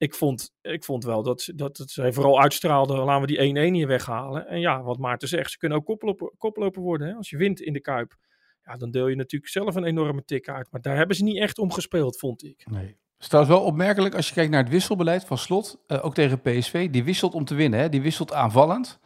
ik 0.00 0.14
vond, 0.14 0.52
ik 0.62 0.84
vond 0.84 1.04
wel 1.04 1.22
dat, 1.22 1.50
dat 1.54 1.76
het 1.76 1.92
vooral 1.92 2.40
uitstraalde, 2.40 2.96
laten 2.96 3.26
we 3.26 3.52
die 3.52 3.70
1-1 3.70 3.72
hier 3.74 3.86
weghalen. 3.86 4.46
En 4.46 4.60
ja, 4.60 4.82
wat 4.82 4.98
Maarten 4.98 5.28
zegt, 5.28 5.50
ze 5.50 5.58
kunnen 5.58 5.78
ook 5.78 5.84
koploper, 5.84 6.32
koploper 6.38 6.82
worden. 6.82 7.08
Hè? 7.08 7.14
Als 7.14 7.30
je 7.30 7.36
wint 7.36 7.60
in 7.60 7.72
de 7.72 7.80
Kuip, 7.80 8.16
ja, 8.64 8.76
dan 8.76 8.90
deel 8.90 9.08
je 9.08 9.16
natuurlijk 9.16 9.52
zelf 9.52 9.74
een 9.74 9.84
enorme 9.84 10.24
tik 10.24 10.48
uit. 10.48 10.68
Maar 10.70 10.80
daar 10.80 10.96
hebben 10.96 11.16
ze 11.16 11.22
niet 11.24 11.38
echt 11.38 11.58
om 11.58 11.72
gespeeld, 11.72 12.18
vond 12.18 12.44
ik. 12.44 12.66
Nee. 12.70 12.86
Het 12.86 13.18
is 13.18 13.28
trouwens 13.28 13.56
wel 13.56 13.64
opmerkelijk 13.66 14.14
als 14.14 14.28
je 14.28 14.34
kijkt 14.34 14.50
naar 14.50 14.62
het 14.62 14.72
wisselbeleid 14.72 15.24
van 15.24 15.38
Slot, 15.38 15.78
uh, 15.86 16.04
ook 16.04 16.14
tegen 16.14 16.40
PSV. 16.40 16.90
Die 16.90 17.04
wisselt 17.04 17.34
om 17.34 17.44
te 17.44 17.54
winnen, 17.54 17.80
hè? 17.80 17.88
die 17.88 18.02
wisselt 18.02 18.32
aanvallend. 18.32 18.98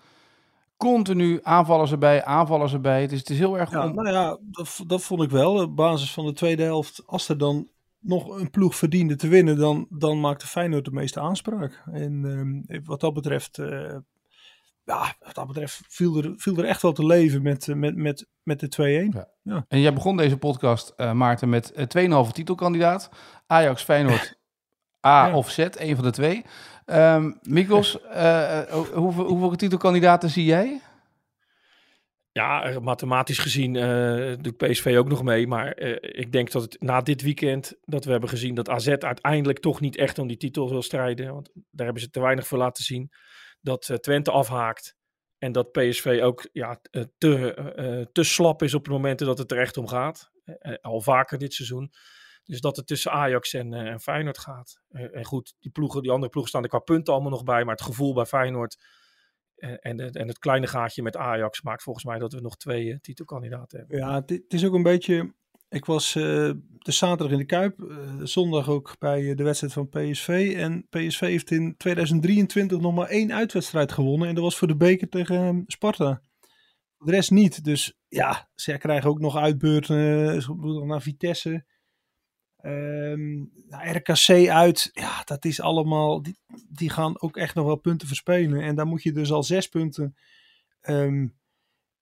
continu 0.76 1.40
aanvallers 1.42 1.90
erbij, 1.90 2.24
aanvallers 2.24 2.72
erbij. 2.72 3.00
Het 3.02 3.12
is, 3.12 3.18
het 3.18 3.30
is 3.30 3.38
heel 3.38 3.58
erg... 3.58 3.70
Ja, 3.70 3.86
om- 3.86 3.94
nou 3.94 4.08
ja, 4.08 4.38
dat, 4.42 4.80
dat 4.86 5.02
vond 5.02 5.22
ik 5.22 5.30
wel. 5.30 5.62
Op 5.62 5.76
basis 5.76 6.12
van 6.12 6.26
de 6.26 6.32
tweede 6.32 6.62
helft, 6.62 7.02
als 7.06 7.28
er 7.28 7.38
dan 7.38 7.68
nog 8.04 8.38
een 8.38 8.50
ploeg 8.50 8.76
verdiende 8.76 9.16
te 9.16 9.28
winnen, 9.28 9.56
dan, 9.58 9.86
dan 9.90 10.20
maakte 10.20 10.46
Feyenoord 10.46 10.84
de 10.84 10.90
meeste 10.90 11.20
aanspraak. 11.20 11.82
En 11.92 12.24
ehm, 12.68 12.82
wat 12.84 13.00
dat 13.00 13.14
betreft, 13.14 13.58
eh, 13.58 13.96
ja, 14.84 15.14
wat 15.18 15.34
dat 15.34 15.46
betreft 15.46 15.80
viel 15.88 16.16
er, 16.16 16.34
viel 16.36 16.56
er 16.58 16.64
echt 16.64 16.82
wel 16.82 16.92
te 16.92 17.06
leven 17.06 17.42
met, 17.42 17.68
eh, 17.68 17.74
met, 17.74 17.96
met, 17.96 18.26
met 18.42 18.60
de 18.60 18.68
2-1. 18.68 19.16
Ja. 19.42 19.64
En 19.68 19.80
jij 19.80 19.92
begon 19.94 20.16
deze 20.16 20.36
podcast, 20.36 20.92
eh, 20.96 21.12
Maarten, 21.12 21.48
met 21.48 21.72
eh 21.72 21.86
2,5 21.86 22.32
titelkandidaat. 22.32 23.10
Ajax, 23.46 23.82
Feyenoord, 23.82 24.38
A 25.06 25.26
Ja. 25.26 25.36
of 25.36 25.50
Z, 25.50 25.58
een 25.58 25.94
van 25.94 26.04
de 26.04 26.10
twee. 26.10 26.44
Ehm 26.84 27.32
Mikos, 27.42 27.98
hoeveel, 28.94 29.24
hoeveel 29.24 29.56
titelkandidaten 29.56 30.30
zie 30.30 30.44
jij? 30.44 30.80
Ja, 32.34 32.64
eh, 32.64 32.78
mathematisch 32.78 33.38
gezien 33.38 33.76
eh 33.76 34.34
doet 34.40 34.56
PSV 34.56 34.94
ook 34.98 35.08
nog 35.08 35.22
mee. 35.22 35.46
Maar 35.46 35.72
eh, 35.72 36.20
ik 36.20 36.32
denk 36.32 36.50
dat 36.50 36.62
het 36.62 36.80
na 36.80 37.00
dit 37.00 37.22
weekend 37.22 37.74
dat 37.84 38.04
we 38.04 38.10
hebben 38.10 38.28
gezien 38.28 38.54
dat 38.54 38.68
AZ 38.68 38.88
uiteindelijk 38.88 39.58
toch 39.58 39.80
niet 39.80 39.96
echt 39.96 40.18
om 40.18 40.28
die 40.28 40.36
titel 40.36 40.68
wil 40.68 40.82
strijden. 40.82 41.32
Want 41.32 41.50
daar 41.54 41.84
hebben 41.84 42.02
ze 42.02 42.10
te 42.10 42.20
weinig 42.20 42.46
voor 42.46 42.58
laten 42.58 42.84
zien. 42.84 43.12
Dat 43.60 43.88
eh, 43.88 43.96
Twente 43.96 44.30
afhaakt. 44.30 44.96
En 45.38 45.52
dat 45.52 45.72
PSV 45.72 46.20
ook 46.22 46.48
ja, 46.52 46.80
te, 47.18 48.08
te 48.12 48.22
slap 48.22 48.62
is 48.62 48.74
op 48.74 48.84
de 48.84 48.90
momenten 48.90 49.26
dat 49.26 49.38
het 49.38 49.50
er 49.50 49.58
echt 49.58 49.76
om 49.76 49.86
gaat. 49.86 50.30
Al 50.80 51.00
vaker 51.00 51.38
dit 51.38 51.54
seizoen. 51.54 51.92
Dus 52.44 52.60
dat 52.60 52.76
het 52.76 52.86
tussen 52.86 53.12
Ajax 53.12 53.52
en, 53.52 53.72
en 53.72 54.00
Feyenoord 54.00 54.38
gaat. 54.38 54.80
En 54.90 55.24
goed, 55.24 55.54
die, 55.60 55.70
ploegen, 55.70 56.02
die 56.02 56.10
andere 56.10 56.30
ploegen 56.30 56.50
staan 56.50 56.62
er 56.62 56.68
qua 56.68 56.78
punten 56.78 57.12
allemaal 57.12 57.32
nog 57.32 57.44
bij. 57.44 57.64
Maar 57.64 57.74
het 57.74 57.84
gevoel 57.84 58.14
bij 58.14 58.26
Feyenoord 58.26 58.76
en, 59.80 60.12
en, 60.12 60.28
het- 60.28 60.38
kleine 60.38 60.66
gaatje 60.66 61.02
met 61.02 61.16
Ajax 61.16 61.62
maakt 61.62 61.82
volgens 61.82 62.04
mij 62.04 62.18
dat 62.18 62.32
we 62.32 62.40
nog 62.40 62.56
twee 62.56 62.92
eh, 62.92 62.98
titelkandidaten 62.98 63.78
hebben. 63.78 63.98
Ja, 63.98 64.14
het, 64.26 64.44
is 64.48 64.64
ook 64.64 64.74
een 64.74 64.82
beetje. 64.82 65.34
Ik 65.68 65.84
was 65.84 66.14
eh, 66.14 66.22
de 66.78 66.92
zaterdag 66.92 67.30
in 67.32 67.38
de 67.38 67.44
Kuip, 67.44 67.80
eh, 67.82 68.20
zondag 68.22 68.68
ook 68.68 68.96
bij 68.98 69.34
de 69.34 69.42
wedstrijd 69.42 69.72
van 69.72 69.88
PSV. 69.88 70.54
En 70.56 70.86
PSV 70.88 71.20
heeft 71.20 71.50
in 71.50 71.76
2023 71.76 72.80
nog 72.80 72.94
maar 72.94 73.08
één 73.08 73.32
uitwedstrijd 73.32 73.92
gewonnen. 73.92 74.28
En 74.28 74.34
dat 74.34 74.44
was 74.44 74.56
voor 74.56 74.68
de 74.68 74.76
beker 74.76 75.08
tegen 75.08 75.36
eh, 75.36 75.62
Sparta. 75.66 76.22
De 76.98 77.10
rest 77.10 77.30
niet. 77.30 77.64
Dus 77.64 77.98
ja, 78.08 78.48
ze 78.54 78.78
krijgen 78.78 79.10
ook 79.10 79.20
nog 79.20 79.36
uitbeurten. 79.36 80.86
naar 80.86 81.02
Vitesse. 81.02 81.64
Ehm, 82.64 83.34
nou, 83.68 83.88
RKC 83.90 84.48
uit. 84.48 84.90
Ja, 84.92 85.22
dat 85.24 85.44
is 85.44 85.60
allemaal. 85.60 86.22
Die, 86.22 86.36
die 86.68 86.90
gaan 86.90 87.20
ook 87.20 87.36
echt 87.36 87.54
nog 87.54 87.66
wel 87.66 87.76
punten 87.76 88.08
verspelen. 88.08 88.60
En 88.62 88.74
daar 88.74 88.86
moet 88.86 89.02
je 89.02 89.12
dus 89.12 89.32
al 89.32 89.42
zes 89.42 89.68
punten 89.68 90.16
ehm, 90.80 91.26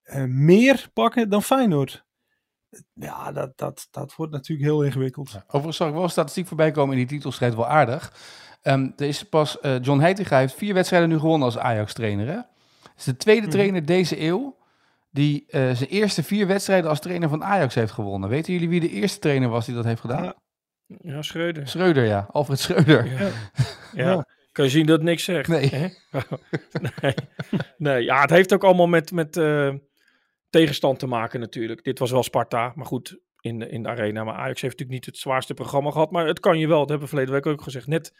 eh, 0.02 0.24
meer 0.24 0.88
pakken 0.92 1.28
dan 1.28 1.42
Feyenoord. 1.42 2.04
Ja, 2.94 3.32
dat, 3.32 3.52
dat, 3.58 3.88
dat 3.90 4.14
wordt 4.14 4.32
natuurlijk 4.32 4.68
heel 4.68 4.82
ingewikkeld. 4.84 5.40
Overigens 5.46 5.76
zag 5.76 5.88
ik 5.88 5.94
wel 5.94 6.08
statistiek 6.08 6.46
voorbij 6.46 6.70
komen 6.70 6.92
in 6.92 7.06
die 7.06 7.16
titelstrijd, 7.16 7.54
wel 7.54 7.66
aardig. 7.66 8.12
Ehm, 8.62 8.90
er 8.96 9.06
is 9.06 9.22
pas 9.28 9.60
eh, 9.60 9.80
John 9.80 10.00
Heitinga 10.00 10.38
heeft 10.38 10.54
vier 10.54 10.74
wedstrijden 10.74 11.08
nu 11.08 11.18
gewonnen 11.18 11.46
als 11.46 11.58
Ajax-trainer. 11.58 12.26
hè? 12.26 12.34
Het 12.34 12.98
is 12.98 13.04
de 13.04 13.16
tweede 13.16 13.42
Mhm. 13.46 13.50
trainer 13.50 13.84
deze 13.86 14.20
eeuw 14.20 14.56
die 15.10 15.44
eh, 15.48 15.70
zijn 15.74 15.88
eerste 15.90 16.22
vier 16.22 16.46
wedstrijden 16.46 16.90
als 16.90 17.00
trainer 17.00 17.28
van 17.28 17.44
Ajax 17.44 17.74
heeft 17.74 17.92
gewonnen. 17.92 18.28
Weten 18.28 18.52
jullie 18.52 18.68
wie 18.68 18.80
de 18.80 18.90
eerste 18.90 19.18
trainer 19.18 19.48
was 19.48 19.66
die 19.66 19.74
dat 19.74 19.84
heeft 19.84 20.00
gedaan? 20.00 20.24
Ja. 20.24 20.34
Ja, 21.00 21.22
Schreuder. 21.22 21.68
Schreuder, 21.68 22.04
ja. 22.04 22.26
Alfred 22.30 22.58
Schreuder. 22.58 23.06
Ja. 23.06 23.18
Ja. 23.20 23.30
Ja. 23.94 24.26
Kan 24.52 24.64
je 24.64 24.70
zien 24.70 24.86
dat 24.86 24.96
het 24.96 25.04
niks 25.06 25.24
zegt? 25.24 25.48
Nee. 25.48 25.68
hè? 25.68 25.88
nee. 27.00 27.14
nee. 27.76 28.04
Ja, 28.04 28.20
het 28.20 28.30
heeft 28.30 28.52
ook 28.52 28.64
allemaal 28.64 28.86
met, 28.86 29.12
met 29.12 29.36
eh, 29.36 29.74
tegenstand 30.50 30.98
te 30.98 31.06
maken 31.06 31.40
natuurlijk. 31.40 31.84
Dit 31.84 31.98
was 31.98 32.10
wel 32.10 32.22
Sparta, 32.22 32.72
maar 32.74 32.86
goed, 32.86 33.18
in, 33.40 33.58
de- 33.58 33.68
in 33.68 33.82
de 33.82 33.88
arena. 33.88 34.24
Maar 34.24 34.34
Ajax 34.34 34.60
heeft 34.60 34.78
natuurlijk 34.78 34.90
niet 34.90 35.06
het 35.06 35.16
zwaarste 35.16 35.54
programma 35.54 35.90
gehad. 35.90 36.10
Maar 36.10 36.26
het 36.26 36.40
kan 36.40 36.58
je 36.58 36.66
wel, 36.68 36.78
dat 36.78 36.88
hebben 36.88 37.08
we 37.08 37.14
verleden 37.14 37.34
week 37.34 37.46
ook 37.46 37.62
gezegd. 37.62 37.86
Net 37.86 38.12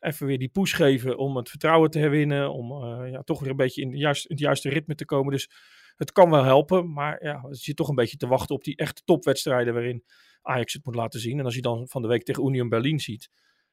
even 0.00 0.26
weer 0.26 0.38
die 0.38 0.48
push 0.48 0.74
geven 0.76 1.18
om 1.18 1.36
het 1.36 1.48
vertrouwen 1.50 1.90
te 1.90 1.98
herwinnen. 1.98 2.52
Om 2.52 2.72
eh, 2.72 3.10
ja, 3.10 3.22
toch 3.22 3.40
weer 3.40 3.50
een 3.50 3.56
beetje 3.56 3.82
in, 3.82 3.90
de 3.90 3.96
juist, 3.96 4.24
in 4.24 4.30
het 4.34 4.44
juiste 4.44 4.68
ritme 4.68 4.94
te 4.94 5.04
komen. 5.04 5.32
Dus 5.32 5.50
het 5.96 6.12
kan 6.12 6.30
wel 6.30 6.44
helpen. 6.44 6.92
Maar 6.92 7.24
ja, 7.24 7.46
je 7.48 7.54
zit 7.56 7.76
toch 7.76 7.88
een 7.88 7.94
beetje 7.94 8.16
te 8.16 8.26
wachten 8.26 8.54
op 8.54 8.64
die 8.64 8.76
echte 8.76 9.02
topwedstrijden 9.04 9.74
waarin 9.74 10.04
Ajax 10.42 10.72
het 10.72 10.84
moet 10.84 10.94
laten 10.94 11.20
zien. 11.20 11.38
En 11.38 11.44
als 11.44 11.54
je 11.54 11.62
dan 11.62 11.88
van 11.88 12.02
de 12.02 12.08
week 12.08 12.22
tegen 12.24 12.46
Union 12.46 12.68
Berlin 12.68 13.00
ziet. 13.00 13.30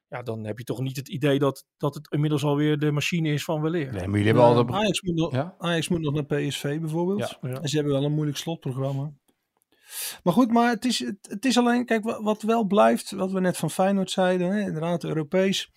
Ja, 0.07 0.21
dan 0.23 0.45
heb 0.45 0.57
je 0.57 0.63
toch 0.63 0.81
niet 0.81 0.95
het 0.95 1.09
idee 1.09 1.39
dat, 1.39 1.65
dat 1.77 1.93
het 1.93 2.11
inmiddels 2.11 2.43
alweer 2.43 2.77
de 2.77 2.91
machine 2.91 3.29
is 3.33 3.43
van 3.43 3.61
weleer. 3.61 3.91
Nee, 3.91 4.07
maar 4.07 4.19
jullie 4.19 4.25
hebben 4.25 4.43
al... 4.43 4.65
De- 4.65 4.73
Ajax, 4.73 5.01
moet 5.01 5.15
nog, 5.15 5.31
Ja? 5.31 5.55
Ajax 5.57 5.87
moet 5.87 6.01
nog 6.01 6.13
naar 6.13 6.25
PSV 6.25 6.79
bijvoorbeeld. 6.79 7.19
Ja. 7.41 7.49
Ja. 7.49 7.61
En 7.61 7.69
ze 7.69 7.75
hebben 7.75 7.93
wel 7.93 8.03
een 8.03 8.13
moeilijk 8.13 8.37
slotprogramma. 8.37 9.13
Maar 10.23 10.33
goed, 10.33 10.51
maar 10.51 10.69
het 10.69 10.85
is, 10.85 10.99
het, 10.99 11.17
het 11.29 11.45
is 11.45 11.57
alleen, 11.57 11.85
kijk, 11.85 12.03
wat, 12.03 12.21
wat 12.21 12.41
wel 12.41 12.65
blijft, 12.65 13.11
wat 13.11 13.31
we 13.31 13.39
net 13.39 13.57
van 13.57 13.69
Feyenoord 13.71 14.11
zeiden, 14.11 14.51
hè, 14.51 14.59
inderdaad 14.59 15.03
Europees. 15.03 15.71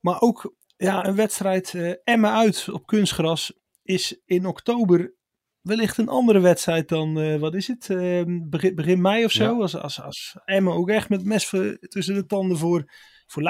Maar 0.00 0.20
ook 0.20 0.54
ja, 0.76 1.06
een 1.06 1.16
wedstrijd 1.16 1.74
eh 1.74 1.92
Emmen 2.04 2.30
uit 2.32 2.68
op 2.72 2.86
kunstgras 2.86 3.52
is 3.82 4.20
in 4.24 4.46
oktober 4.46 5.14
wellicht 5.62 5.98
een 5.98 6.08
andere 6.08 6.40
wedstrijd 6.40 6.88
dan, 6.88 7.20
eh, 7.20 7.36
wat 7.40 7.54
is 7.54 7.66
het, 7.68 7.90
eh, 7.90 8.22
begin, 8.26 8.74
begin 8.74 9.00
mei 9.00 9.24
of 9.24 9.32
zo. 9.32 9.44
Ja. 9.44 9.60
Als, 9.60 9.76
als, 9.76 10.02
als 10.02 10.36
Emmen 10.44 10.72
ook 10.72 10.88
echt 10.88 11.08
met 11.08 11.24
mes 11.24 11.48
tussen 11.80 12.14
de 12.14 12.26
tanden 12.26 12.58
voor, 12.58 12.92
voor. 13.26 13.42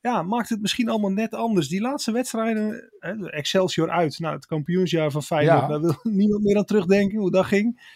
Ja, 0.00 0.22
maakt 0.22 0.48
het 0.48 0.60
misschien 0.60 0.88
allemaal 0.88 1.10
net 1.10 1.34
anders. 1.34 1.68
Die 1.68 1.80
laatste 1.80 2.12
wedstrijden, 2.12 2.90
hè, 2.98 3.30
Excelsior 3.30 3.90
uit, 3.90 4.18
nou, 4.18 4.34
het 4.34 4.46
kampioensjaar 4.46 5.10
van 5.10 5.22
Feyenoord, 5.22 5.60
Ja. 5.60 5.68
daar 5.68 5.80
wil 5.80 5.98
niemand 6.12 6.42
meer 6.42 6.56
aan 6.56 6.64
terugdenken 6.64 7.18
hoe 7.18 7.30
dat 7.30 7.46
ging. 7.46 7.94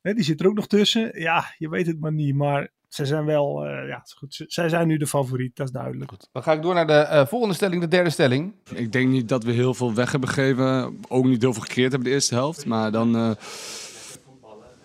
Hè, 0.00 0.14
die 0.14 0.24
zit 0.24 0.40
er 0.40 0.46
ook 0.46 0.54
nog 0.54 0.66
tussen. 0.66 1.20
Ja, 1.20 1.54
je 1.58 1.68
weet 1.68 1.86
het 1.86 2.00
maar 2.00 2.12
niet, 2.12 2.34
maar 2.34 2.72
ze 2.94 3.04
zijn 3.06 3.24
wel, 3.24 3.64
eh, 3.64 3.88
ja, 3.88 4.02
goed, 4.16 4.34
ze- 4.34 4.44
zij 4.48 4.68
zijn 4.68 4.86
nu 4.88 4.96
de 4.96 5.06
favoriet, 5.06 5.56
dat 5.56 5.66
is 5.66 5.72
duidelijk. 5.72 6.10
Dan 6.32 6.42
ga 6.42 6.52
ik 6.52 6.62
door 6.62 6.74
naar 6.74 6.86
de 6.86 6.92
eh, 6.92 7.26
volgende 7.26 7.54
stelling, 7.54 7.80
de 7.80 7.88
derde 7.88 8.10
stelling. 8.10 8.52
Ik 8.74 8.92
denk 8.92 9.08
niet 9.08 9.28
dat 9.28 9.44
we 9.44 9.52
heel 9.52 9.74
veel 9.74 9.94
weg 9.94 10.10
hebben 10.10 10.28
gegeven. 10.28 10.98
Ook 11.08 11.24
niet 11.24 11.42
heel 11.42 11.52
veel 11.52 11.62
gecreëerd 11.62 11.92
hebben 11.92 12.08
de 12.08 12.14
eerste 12.14 12.34
helft. 12.34 12.66
Maar 12.66 12.92
dan, 12.92 13.16
eh, 13.16 13.30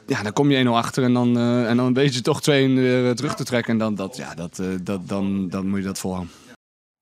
ja, 0.08 0.24
dan 0.24 0.34
kom 0.34 0.52
je 0.52 0.58
1-0 0.58 0.78
achter 0.78 1.04
en 1.04 1.13
dan, 1.13 1.38
eh, 1.38 1.69
en 1.69 1.78
dan 1.78 1.93
weet 1.93 2.13
je 2.15 2.22
toch 2.22 2.41
2 2.41 2.76
weer 2.76 3.06
eh, 3.10 3.12
terug 3.15 3.36
te 3.36 3.43
trekken. 3.43 3.74
En 3.74 3.80
dan, 3.80 3.95
dat, 3.95 4.17
ja, 4.17 4.36
dat, 4.36 4.60
eh, 4.60 4.67
dat, 4.84 5.08
dan, 5.08 5.50
dan 5.50 5.67
moet 5.67 5.80
je 5.80 5.86
dat 5.86 6.00
volhouden. 6.00 6.32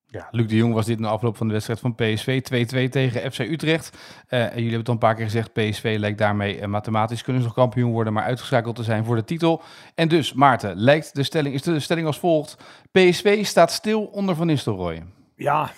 Ja, 0.09 0.27
Luc 0.31 0.47
de 0.47 0.55
Jong 0.55 0.73
was 0.73 0.85
dit 0.85 0.99
na 0.99 1.07
afloop 1.07 1.37
van 1.37 1.47
de 1.47 1.53
wedstrijd 1.53 1.79
van 1.79 1.95
PSV. 1.95 2.41
2-2 2.87 2.89
tegen 2.89 3.31
FC 3.31 3.39
Utrecht. 3.39 3.97
En 4.27 4.39
jullie 4.39 4.61
hebben 4.61 4.79
het 4.79 4.87
al 4.87 4.93
een 4.93 4.99
paar 4.99 5.15
keer 5.15 5.25
gezegd. 5.25 5.53
PSV 5.53 5.95
lijkt 5.99 6.17
daarmee 6.17 6.59
eh, 6.59 6.67
mathematisch 6.67 7.23
kunnen 7.23 7.41
ze 7.41 7.47
nog 7.47 7.57
kampioen 7.57 7.91
worden, 7.91 8.13
maar 8.13 8.23
uitgeschakeld 8.23 8.75
te 8.75 8.83
zijn 8.83 9.05
voor 9.05 9.15
de 9.15 9.23
titel. 9.23 9.61
En 9.95 10.07
dus, 10.07 10.33
Maarten, 10.33 10.75
lijkt 10.75 11.15
de 11.15 11.23
stelling, 11.23 11.55
is 11.55 11.61
de 11.61 11.79
stelling 11.79 12.07
als 12.07 12.19
volgt. 12.19 12.57
PSV 12.91 13.45
staat 13.45 13.71
stil 13.71 14.05
onder 14.05 14.35
Van 14.35 14.47
Nistelrooy. 14.47 15.03
Ja, 15.35 15.71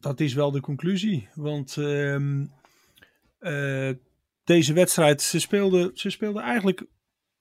dat 0.00 0.20
is 0.20 0.34
wel 0.34 0.50
de 0.50 0.60
conclusie. 0.60 1.28
Want 1.34 1.76
ehm, 1.76 2.46
eh, 3.38 3.90
deze 4.44 4.72
wedstrijd, 4.72 5.22
ze 5.22 5.40
speelden, 5.40 5.90
ze 5.94 6.10
speelden 6.10 6.42
eigenlijk, 6.42 6.86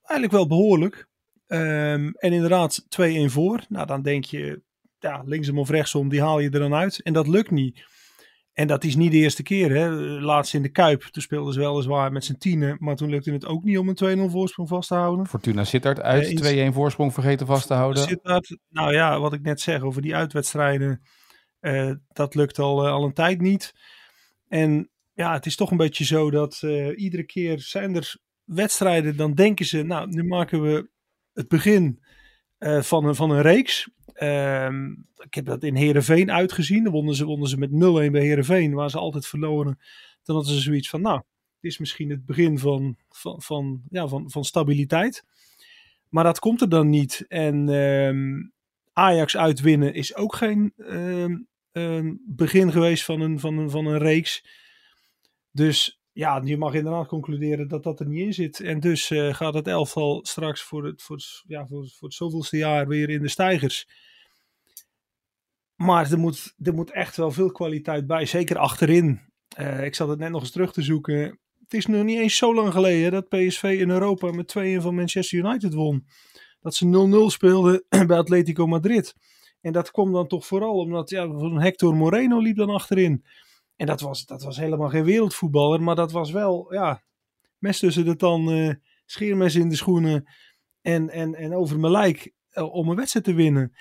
eigenlijk 0.03 0.31
wel 0.31 0.47
behoorlijk. 0.47 1.07
Ehm, 1.47 2.11
en 2.13 2.33
inderdaad 2.33 2.85
2-1 2.89 3.29
voor. 3.29 3.65
Nou, 3.69 3.87
dan 3.87 4.01
denk 4.01 4.25
je, 4.25 4.61
ja, 5.01 5.21
linksom 5.25 5.59
of 5.59 5.69
rechtsom, 5.69 6.09
die 6.09 6.21
haal 6.21 6.39
je 6.39 6.49
er 6.49 6.59
dan 6.59 6.73
uit. 6.73 7.01
En 7.01 7.13
dat 7.13 7.27
lukt 7.27 7.51
niet. 7.51 7.83
En 8.53 8.67
dat 8.67 8.83
is 8.83 8.95
niet 8.95 9.11
de 9.11 9.17
eerste 9.17 9.43
keer. 9.43 9.75
Hè. 9.75 9.89
Laatst 10.21 10.53
in 10.53 10.61
de 10.61 10.69
Kuip, 10.69 11.01
toen 11.01 11.21
speelden 11.21 11.53
ze 11.53 11.59
weliswaar 11.59 12.11
met 12.11 12.25
z'n 12.25 12.35
tienen. 12.37 12.77
Maar 12.79 12.95
toen 12.95 13.09
lukte 13.09 13.31
het 13.31 13.45
ook 13.45 13.63
niet 13.63 13.77
om 13.77 13.89
een 13.89 13.95
2-0 13.95 14.29
voorsprong 14.31 14.69
vast 14.69 14.87
te 14.87 14.93
houden. 14.95 15.27
Fortuna 15.27 15.63
Sittard 15.63 16.01
uit, 16.01 16.23
Eh, 16.23 16.31
iets- 16.31 16.41
2-1 16.41 16.73
voorsprong 16.73 17.13
vergeten 17.13 17.47
vast 17.47 17.67
te 17.67 17.73
houden. 17.73 18.03
Sittard, 18.03 18.57
nou 18.69 18.93
ja, 18.93 19.19
wat 19.19 19.33
ik 19.33 19.41
net 19.41 19.61
zeg 19.61 19.81
over 19.81 20.01
die 20.01 20.15
uitwedstrijden, 20.15 21.01
eh, 21.59 21.91
dat 22.07 22.35
lukt 22.35 22.59
al, 22.59 22.85
eh, 22.85 22.91
al 22.91 23.03
een 23.03 23.13
tijd 23.13 23.41
niet. 23.41 23.73
En 24.47 24.89
ja, 25.13 25.33
het 25.33 25.45
is 25.45 25.55
toch 25.55 25.71
een 25.71 25.77
beetje 25.77 26.05
zo 26.05 26.31
dat 26.31 26.59
eh, 26.61 26.99
iedere 26.99 27.23
keer 27.23 27.59
zijn 27.59 27.95
er 27.95 28.15
wedstrijden, 28.43 29.17
dan 29.17 29.33
denken 29.33 29.65
ze, 29.65 29.83
nou, 29.83 30.07
nu 30.09 30.23
maken 30.23 30.61
we 30.61 30.89
het 31.33 31.47
begin 31.47 31.99
van, 32.59 33.05
een, 33.05 33.15
van 33.15 33.31
een 33.31 33.41
reeks. 33.41 33.89
Ehm, 34.21 34.91
ik 35.17 35.33
heb 35.33 35.45
dat 35.45 35.63
in 35.63 35.75
Heerenveen 35.75 36.31
uitgezien. 36.31 36.83
Dan 36.83 36.93
wonnen 36.93 37.15
ze, 37.15 37.25
wonnen 37.25 37.49
ze 37.49 37.57
met 37.57 37.69
0-1 37.69 37.73
bij 38.11 38.21
Heerenveen, 38.21 38.73
waar 38.73 38.89
ze 38.89 38.97
altijd 38.97 39.27
verloren. 39.27 39.79
Dan 40.23 40.35
hadden 40.35 40.53
ze 40.53 40.61
zoiets 40.61 40.89
van, 40.89 41.01
nou, 41.01 41.21
dit 41.59 41.71
is 41.71 41.77
misschien 41.77 42.09
het 42.09 42.25
begin 42.25 42.59
van, 42.59 42.97
van, 43.09 43.41
van, 43.41 43.81
ja, 43.89 44.07
van, 44.07 44.29
van 44.29 44.43
stabiliteit. 44.43 45.25
Maar 46.09 46.23
dat 46.23 46.39
komt 46.39 46.61
er 46.61 46.69
dan 46.69 46.89
niet. 46.89 47.25
En 47.27 47.69
ehm, 47.69 48.43
Ajax 48.93 49.37
uitwinnen 49.37 49.93
is 49.93 50.15
ook 50.15 50.35
geen 50.35 50.73
ehm, 51.71 52.15
begin 52.25 52.71
geweest 52.71 53.05
van 53.05 53.21
een, 53.21 53.39
van, 53.39 53.57
een, 53.57 53.69
van 53.69 53.85
een 53.85 53.99
reeks. 53.99 54.45
Dus 55.51 56.01
ja, 56.11 56.41
je 56.43 56.57
mag 56.57 56.73
inderdaad 56.73 57.07
concluderen 57.07 57.67
dat 57.67 57.83
dat 57.83 57.99
er 57.99 58.07
niet 58.07 58.25
in 58.25 58.33
zit. 58.33 58.59
En 58.59 58.79
dus 58.79 59.11
eh, 59.11 59.33
gaat 59.33 59.53
het 59.53 59.67
elftal 59.67 60.19
straks 60.23 60.61
voor 60.61 60.85
het, 60.85 61.01
voor, 61.01 61.17
ja, 61.47 61.67
voor, 61.67 61.87
voor 61.87 62.07
het 62.07 62.17
zoveelste 62.17 62.57
jaar 62.57 62.87
weer 62.87 63.09
in 63.09 63.21
de 63.21 63.29
stijgers. 63.29 63.87
Maar 65.81 66.11
er 66.11 66.19
moet, 66.19 66.53
er 66.63 66.73
moet 66.73 66.91
echt 66.91 67.17
wel 67.17 67.31
veel 67.31 67.51
kwaliteit 67.51 68.07
bij. 68.07 68.25
Zeker 68.25 68.57
achterin. 68.57 69.19
Uh, 69.59 69.83
ik 69.83 69.95
zat 69.95 70.07
het 70.07 70.19
net 70.19 70.29
nog 70.29 70.41
eens 70.41 70.51
terug 70.51 70.73
te 70.73 70.81
zoeken. 70.81 71.39
Het 71.59 71.73
is 71.73 71.85
nog 71.85 72.03
niet 72.03 72.19
eens 72.19 72.37
zo 72.37 72.55
lang 72.55 72.71
geleden 72.71 73.11
dat 73.11 73.29
PSV 73.29 73.63
in 73.79 73.89
Europa 73.89 74.31
met 74.31 74.47
2 74.47 74.81
van 74.81 74.95
Manchester 74.95 75.37
United 75.37 75.73
won. 75.73 76.07
Dat 76.59 76.75
ze 76.75 77.25
0-0 77.29 77.31
speelden 77.31 77.85
bij 78.07 78.17
Atletico 78.17 78.67
Madrid. 78.67 79.15
En 79.61 79.71
dat 79.71 79.91
kwam 79.91 80.11
dan 80.11 80.27
toch 80.27 80.45
vooral 80.45 80.77
omdat 80.77 81.09
ja, 81.09 81.27
Hector 81.59 81.95
Moreno 81.95 82.39
liep 82.39 82.55
dan 82.55 82.69
achterin. 82.69 83.25
En 83.75 83.85
dat 83.85 84.01
was, 84.01 84.25
dat 84.25 84.43
was 84.43 84.57
helemaal 84.57 84.89
geen 84.89 85.03
wereldvoetballer, 85.03 85.81
maar 85.81 85.95
dat 85.95 86.11
was 86.11 86.31
wel, 86.31 86.73
ja, 86.73 87.03
mes 87.57 87.79
tussen 87.79 88.05
de 88.05 88.15
tanden, 88.15 88.83
scheermes 89.05 89.55
in 89.55 89.69
de 89.69 89.75
schoenen 89.75 90.29
en, 90.81 91.09
en, 91.09 91.35
en 91.35 91.53
over 91.53 91.79
mijn 91.79 91.91
lijk 91.91 92.33
uh, 92.53 92.73
om 92.73 92.89
een 92.89 92.95
wedstrijd 92.95 93.25
te 93.25 93.33
winnen. 93.33 93.73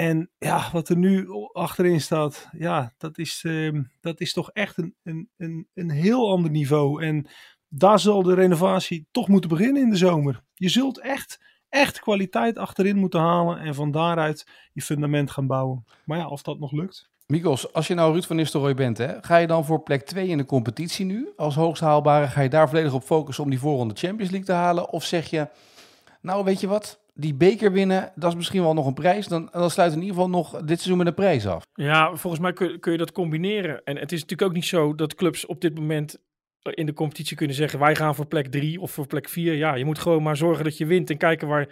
En 0.00 0.30
ja, 0.38 0.68
wat 0.72 0.88
er 0.88 0.96
nu 0.96 1.28
achterin 1.52 2.00
staat, 2.00 2.48
ja, 2.58 2.92
dat 2.98 3.18
is, 3.18 3.42
uh, 3.46 3.80
dat 4.00 4.20
is 4.20 4.32
toch 4.32 4.50
echt 4.50 4.76
een, 4.76 4.94
een, 5.02 5.28
een, 5.36 5.68
een 5.74 5.90
heel 5.90 6.30
ander 6.30 6.50
niveau. 6.50 7.04
En 7.04 7.26
daar 7.68 7.98
zal 7.98 8.22
de 8.22 8.34
renovatie 8.34 9.08
toch 9.10 9.28
moeten 9.28 9.50
beginnen 9.50 9.82
in 9.82 9.90
de 9.90 9.96
zomer. 9.96 10.42
Je 10.54 10.68
zult 10.68 11.00
echt, 11.00 11.40
echt 11.68 12.00
kwaliteit 12.00 12.58
achterin 12.58 12.96
moeten 12.96 13.20
halen 13.20 13.58
en 13.58 13.74
van 13.74 13.90
daaruit 13.90 14.46
je 14.72 14.82
fundament 14.82 15.30
gaan 15.30 15.46
bouwen. 15.46 15.84
Maar 16.04 16.18
ja, 16.18 16.28
of 16.28 16.42
dat 16.42 16.58
nog 16.58 16.72
lukt. 16.72 17.10
Mikos, 17.26 17.72
als 17.72 17.86
je 17.86 17.94
nou 17.94 18.12
Ruud 18.12 18.24
van 18.24 18.36
Nistelrooy 18.36 18.74
bent, 18.74 18.98
hè, 18.98 19.22
ga 19.22 19.36
je 19.36 19.46
dan 19.46 19.64
voor 19.64 19.82
plek 19.82 20.02
2 20.02 20.28
in 20.28 20.38
de 20.38 20.44
competitie 20.44 21.04
nu 21.04 21.32
als 21.36 21.54
hoogst 21.54 21.82
haalbare? 21.82 22.28
Ga 22.28 22.40
je 22.40 22.48
daar 22.48 22.68
volledig 22.68 22.92
op 22.92 23.02
focussen 23.02 23.44
om 23.44 23.50
die 23.50 23.58
voorronde 23.58 23.94
Champions 23.94 24.30
League 24.30 24.48
te 24.48 24.52
halen? 24.52 24.90
Of 24.90 25.04
zeg 25.04 25.30
je, 25.30 25.48
nou 26.20 26.44
weet 26.44 26.60
je 26.60 26.66
wat, 26.66 27.00
die 27.20 27.34
beker 27.34 27.72
winnen, 27.72 28.12
dat 28.14 28.30
is 28.30 28.36
misschien 28.36 28.62
wel 28.62 28.74
nog 28.74 28.86
een 28.86 28.94
prijs. 28.94 29.26
Dan, 29.26 29.48
dan 29.52 29.70
sluit 29.70 29.92
in 29.92 30.00
ieder 30.00 30.14
geval 30.14 30.30
nog 30.30 30.50
dit 30.50 30.76
seizoen 30.76 30.96
met 30.96 31.06
een 31.06 31.14
prijs 31.14 31.46
af. 31.46 31.64
Ja, 31.74 32.14
volgens 32.14 32.42
mij 32.42 32.52
kun, 32.52 32.80
kun 32.80 32.92
je 32.92 32.98
dat 32.98 33.12
combineren. 33.12 33.80
En 33.84 33.96
het 33.96 34.12
is 34.12 34.20
natuurlijk 34.20 34.48
ook 34.48 34.54
niet 34.54 34.66
zo 34.66 34.94
dat 34.94 35.14
clubs 35.14 35.46
op 35.46 35.60
dit 35.60 35.74
moment 35.74 36.18
in 36.62 36.86
de 36.86 36.92
competitie 36.92 37.36
kunnen 37.36 37.56
zeggen: 37.56 37.78
wij 37.78 37.96
gaan 37.96 38.14
voor 38.14 38.26
plek 38.26 38.46
3 38.46 38.80
of 38.80 38.90
voor 38.90 39.06
plek 39.06 39.28
4. 39.28 39.54
Ja, 39.54 39.74
je 39.74 39.84
moet 39.84 39.98
gewoon 39.98 40.22
maar 40.22 40.36
zorgen 40.36 40.64
dat 40.64 40.78
je 40.78 40.86
wint 40.86 41.10
en 41.10 41.16
kijken 41.16 41.48
waar 41.48 41.68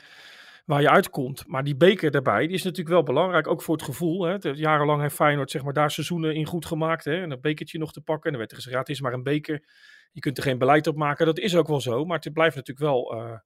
waar 0.68 0.80
je 0.80 0.90
uitkomt. 0.90 1.46
Maar 1.46 1.64
die 1.64 1.76
beker 1.76 2.11
daarbij, 2.11 2.46
die 2.46 2.56
is 2.56 2.62
natuurlijk 2.62 2.94
wel 2.94 3.02
belangrijk, 3.02 3.46
ook 3.46 3.62
voor 3.62 3.74
het 3.74 3.84
gevoel. 3.84 4.22
Hè. 4.22 4.37
Jarenlang 4.40 5.00
heeft 5.00 5.14
Feyenoord 5.14 5.50
zeg 5.50 5.62
maar, 5.62 5.72
daar 5.72 5.90
seizoenen 5.90 6.34
in 6.34 6.46
goed 6.46 6.66
gemaakt. 6.66 7.04
Hè. 7.04 7.22
En 7.22 7.28
dat 7.28 7.40
bekertje 7.40 7.78
nog 7.78 7.92
te 7.92 8.00
pakken. 8.00 8.24
En 8.24 8.30
dan 8.30 8.38
werd 8.38 8.50
er 8.50 8.56
gezegd, 8.56 8.78
het 8.78 8.88
is 8.88 9.00
maar 9.00 9.12
een 9.12 9.22
beker. 9.22 9.64
Je 10.12 10.20
kunt 10.20 10.37
er 10.37 10.42
geen 10.42 10.58
beleid 10.58 10.87
op 10.87 10.96
maken. 10.96 11.26
Dat 11.26 11.38
is 11.38 11.56
ook 11.56 11.68
wel 11.68 11.80
zo. 11.80 12.04
Maar 12.04 12.18
het 12.18 12.32
blijft 12.32 12.56
natuurlijk 12.56 12.87
wel 12.87 13.14
uh, 13.14 13.38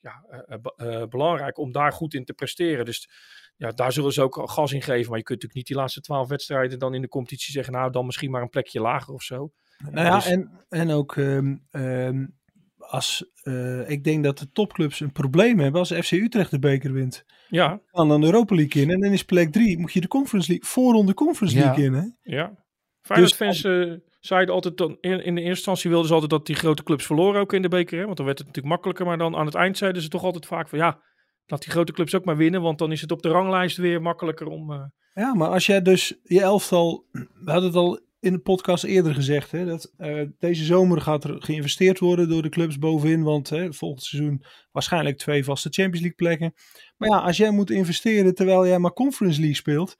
ja, 0.00 0.24
uh, 0.48 0.56
uh, 0.76 1.06
belangrijk 1.06 1.58
om 1.58 1.72
daar 1.72 1.92
goed 1.92 2.14
in 2.14 2.24
te 2.24 2.32
presteren. 2.32 2.84
Dus 2.84 3.08
ja, 3.56 3.70
daar 3.70 3.92
zullen 3.92 4.12
ze 4.12 4.22
ook 4.22 4.50
gas 4.50 4.72
in 4.72 4.82
geven. 4.82 5.08
Maar 5.08 5.18
je 5.18 5.24
kunt 5.24 5.42
natuurlijk 5.42 5.54
niet 5.54 5.66
die 5.66 5.76
laatste 5.76 6.00
twaalf 6.00 6.28
wedstrijden 6.28 6.78
dan 6.78 6.94
in 6.94 7.00
de 7.00 7.08
competitie 7.08 7.52
zeggen, 7.52 7.72
nou 7.72 7.90
dan 7.90 8.06
misschien 8.06 8.30
maar 8.30 8.42
een 8.42 8.48
plekje 8.48 8.80
lager 8.80 9.14
of 9.14 9.22
zo. 9.22 9.52
Nou 9.78 10.06
ja, 10.06 10.14
dus... 10.14 10.26
en, 10.26 10.50
en 10.68 10.90
ook 10.90 11.16
um, 11.16 11.66
um, 11.70 12.38
als, 12.78 13.30
uh, 13.42 13.90
ik 13.90 14.04
denk 14.04 14.24
dat 14.24 14.38
de 14.38 14.52
topclubs 14.52 15.00
een 15.00 15.12
probleem 15.12 15.58
hebben 15.58 15.80
als 15.80 15.92
FC 15.92 16.10
Utrecht 16.12 16.50
de 16.50 16.58
beker 16.58 16.92
wint. 16.92 17.24
Ja. 17.48 17.80
Dan 17.90 18.08
dan 18.08 18.20
de 18.20 18.26
Europa 18.26 18.54
League 18.54 18.82
in 18.82 18.90
en 18.90 19.00
dan 19.00 19.12
is 19.12 19.24
plek 19.24 19.52
3. 19.52 19.78
Moet 19.78 19.92
je 19.92 20.00
de 20.00 20.08
Conference 20.08 20.48
League, 20.48 20.68
voorronde 20.68 21.14
Conference 21.14 21.56
League 21.56 21.82
ja. 21.82 21.86
in. 21.86 21.92
Hè? 21.92 22.36
Ja. 22.36 22.64
Feyenoord-fans 23.00 23.62
dus, 23.62 23.86
uh, 23.86 23.96
zeiden 24.18 24.54
altijd, 24.54 24.76
dan, 24.76 24.96
in, 25.00 25.24
in 25.24 25.34
de 25.34 25.40
eerste 25.40 25.56
instantie 25.56 25.90
wilden 25.90 26.08
ze 26.08 26.14
altijd 26.14 26.30
dat 26.30 26.46
die 26.46 26.56
grote 26.56 26.82
clubs 26.82 27.06
verloren 27.06 27.40
ook 27.40 27.52
in 27.52 27.62
de 27.62 27.68
beker. 27.68 27.98
Hè? 27.98 28.04
Want 28.04 28.16
dan 28.16 28.26
werd 28.26 28.38
het 28.38 28.46
natuurlijk 28.46 28.74
makkelijker. 28.74 29.06
Maar 29.06 29.18
dan 29.18 29.36
aan 29.36 29.46
het 29.46 29.54
eind 29.54 29.78
zeiden 29.78 30.02
ze 30.02 30.08
toch 30.08 30.24
altijd 30.24 30.46
vaak 30.46 30.68
van 30.68 30.78
ja, 30.78 31.02
laat 31.46 31.62
die 31.62 31.72
grote 31.72 31.92
clubs 31.92 32.14
ook 32.14 32.24
maar 32.24 32.36
winnen. 32.36 32.62
Want 32.62 32.78
dan 32.78 32.92
is 32.92 33.00
het 33.00 33.10
op 33.10 33.22
de 33.22 33.28
ranglijst 33.28 33.76
weer 33.76 34.02
makkelijker 34.02 34.46
om... 34.46 34.70
Uh... 34.70 34.84
Ja, 35.14 35.34
maar 35.34 35.48
als 35.48 35.66
jij 35.66 35.82
dus 35.82 36.18
je 36.22 36.40
elftal, 36.40 37.06
we 37.12 37.50
hadden 37.50 37.68
het 37.68 37.78
al 37.78 38.00
in 38.20 38.32
de 38.32 38.38
podcast 38.38 38.84
eerder 38.84 39.14
gezegd. 39.14 39.50
Hè, 39.50 39.64
dat 39.64 39.92
uh, 39.98 40.28
deze 40.38 40.64
zomer 40.64 41.00
gaat 41.00 41.24
er 41.24 41.42
geïnvesteerd 41.42 41.98
worden 41.98 42.28
door 42.28 42.42
de 42.42 42.48
clubs 42.48 42.78
bovenin. 42.78 43.22
Want 43.22 43.48
hè, 43.48 43.72
volgend 43.72 44.02
seizoen 44.02 44.44
waarschijnlijk 44.72 45.16
twee 45.16 45.44
vaste 45.44 45.68
Champions 45.70 46.00
League 46.00 46.16
plekken. 46.16 46.54
Maar 46.96 47.08
ja, 47.08 47.18
als 47.18 47.36
jij 47.36 47.50
moet 47.50 47.70
investeren 47.70 48.34
terwijl 48.34 48.66
jij 48.66 48.78
maar 48.78 48.92
Conference 48.92 49.38
League 49.38 49.56
speelt. 49.56 49.96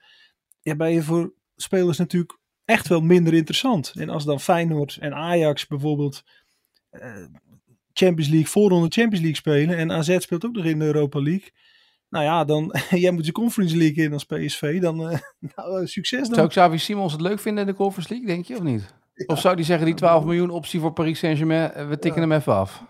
Ja, 0.61 0.77
ben 0.77 0.93
je 0.93 1.03
voor 1.03 1.35
spelers 1.57 1.99
natuurlijk 1.99 2.39
echt 2.69 2.89
wel 2.89 3.01
minder 3.01 3.35
interessant. 3.35 3.93
En 3.95 4.09
als 4.09 4.25
dan 4.25 4.41
Feyenoord 4.41 4.97
en 5.01 5.15
Ajax 5.15 5.67
bijvoorbeeld 5.67 6.25
uh, 6.93 7.25
Champions 7.93 8.31
League, 8.31 8.49
voorronde 8.49 8.89
Champions 8.89 9.21
League 9.21 9.37
spelen. 9.37 9.77
En 9.77 9.93
AZ 9.93 10.19
speelt 10.19 10.45
ook 10.45 10.53
nog 10.53 10.65
in 10.65 10.79
de 10.79 10.85
Europa 10.85 11.23
League. 11.23 11.51
Nou 12.09 12.25
ja, 12.25 12.45
dan, 12.45 12.75
jij 13.05 13.11
moet 13.11 13.25
de 13.25 13.33
Conference 13.33 13.77
League 13.77 14.05
in 14.05 14.13
als 14.13 14.25
PSV. 14.25 14.81
Dan, 14.81 15.13
uh, 15.13 15.19
nou, 15.57 15.87
succes 15.87 16.27
dan. 16.27 16.35
Zou 16.35 16.49
Xavi 16.49 16.79
Simons 16.79 17.13
het 17.13 17.21
leuk 17.21 17.41
vinden 17.41 17.67
in 17.67 17.71
de 17.71 17.77
Conference 17.77 18.11
League, 18.13 18.29
denk 18.29 18.45
je, 18.45 18.57
of 18.57 18.63
niet? 18.63 18.95
Ja. 19.15 19.25
Of 19.27 19.41
zou 19.41 19.57
die 19.57 19.65
zeggen, 19.65 19.87
die 19.87 19.95
12 19.95 20.25
miljoen 20.25 20.51
optie 20.51 20.81
voor 20.81 20.93
Paris 20.93 21.19
Saint-Germain, 21.19 21.89
we 21.89 21.99
tikken 21.99 22.23
ja. 22.23 22.29
hem 22.29 22.39
even 22.39 22.55
af? 22.55 22.85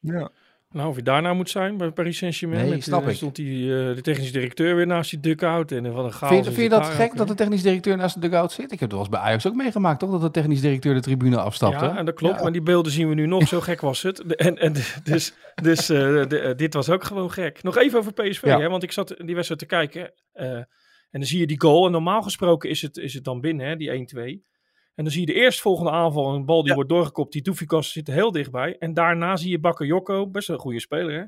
Ja. 0.00 0.30
Nou, 0.72 0.88
of 0.88 0.96
je 0.96 1.02
daarna 1.02 1.34
moet 1.34 1.50
zijn 1.50 1.76
bij 1.76 1.90
Paris 1.90 2.16
Saint-Germain. 2.16 2.68
Nee, 2.68 2.80
snap 2.80 3.02
uh, 3.02 3.08
ik. 3.08 3.16
stond 3.16 3.36
die, 3.36 3.66
uh, 3.66 3.94
de 3.94 4.00
technische 4.00 4.32
directeur 4.32 4.76
weer 4.76 4.86
naast 4.86 5.10
die 5.10 5.20
dugout. 5.20 5.72
En 5.72 5.92
wat 5.92 6.04
een 6.04 6.12
chaos. 6.12 6.32
Vind, 6.32 6.44
vind 6.44 6.56
je 6.56 6.68
dat 6.68 6.86
gek 6.86 7.16
dat 7.16 7.28
de 7.28 7.34
technische 7.34 7.66
directeur 7.66 7.96
naast 7.96 8.14
de 8.14 8.20
dugout 8.20 8.52
zit? 8.52 8.64
Ik 8.64 8.70
heb 8.70 8.80
het 8.80 8.90
wel 8.90 9.00
eens 9.00 9.08
bij 9.08 9.20
Ajax 9.20 9.46
ook 9.46 9.54
meegemaakt, 9.54 9.98
toch? 9.98 10.10
Dat 10.10 10.20
de 10.20 10.30
technische 10.30 10.64
directeur 10.64 10.94
de 10.94 11.00
tribune 11.00 11.40
afstapte. 11.40 11.84
Ja, 11.84 11.96
en 11.96 12.04
dat 12.04 12.14
klopt. 12.14 12.36
Ja. 12.36 12.42
Maar 12.42 12.52
die 12.52 12.62
beelden 12.62 12.92
zien 12.92 13.08
we 13.08 13.14
nu 13.14 13.26
nog. 13.26 13.48
Zo 13.48 13.60
gek 13.60 13.80
was 13.80 14.02
het. 14.02 14.34
En, 14.36 14.58
en 14.58 14.72
dus 15.04 15.34
dus 15.62 15.90
uh, 15.90 15.98
de, 16.28 16.52
dit 16.56 16.74
was 16.74 16.90
ook 16.90 17.04
gewoon 17.04 17.30
gek. 17.30 17.62
Nog 17.62 17.76
even 17.76 17.98
over 17.98 18.12
PSV, 18.12 18.42
ja. 18.44 18.60
hè, 18.60 18.68
want 18.68 18.82
ik 18.82 18.92
zat 18.92 19.14
die 19.18 19.34
wedstrijd 19.34 19.60
te 19.60 19.66
kijken. 19.66 20.12
en 20.32 20.68
dan 21.10 21.24
zie 21.24 21.40
je 21.40 21.46
die 21.46 21.60
goal. 21.60 21.86
En 21.86 21.92
normaal 21.92 22.22
gesproken 22.22 22.70
is 22.70 22.82
het, 22.82 22.96
is 22.96 23.14
het 23.14 23.24
dan 23.24 23.40
binnen, 23.40 23.66
hè, 23.66 23.76
die 23.76 24.06
1-2. 24.44 24.51
En 24.94 25.04
dan 25.04 25.12
zie 25.12 25.20
je 25.20 25.32
de 25.32 25.40
eerstvolgende 25.40 25.90
aanval, 25.90 26.34
een 26.34 26.44
bal 26.44 26.60
die 26.60 26.68
ja. 26.68 26.74
wordt 26.74 26.90
doorgekopt. 26.90 27.32
Die 27.32 27.42
Doefikas 27.42 27.92
zit 27.92 28.06
heel 28.06 28.32
dichtbij. 28.32 28.78
En 28.78 28.94
daarna 28.94 29.36
zie 29.36 29.50
je 29.50 29.60
Bakayoko, 29.60 30.30
best 30.30 30.48
een 30.48 30.58
goede 30.58 30.80
speler 30.80 31.20
hè. 31.20 31.24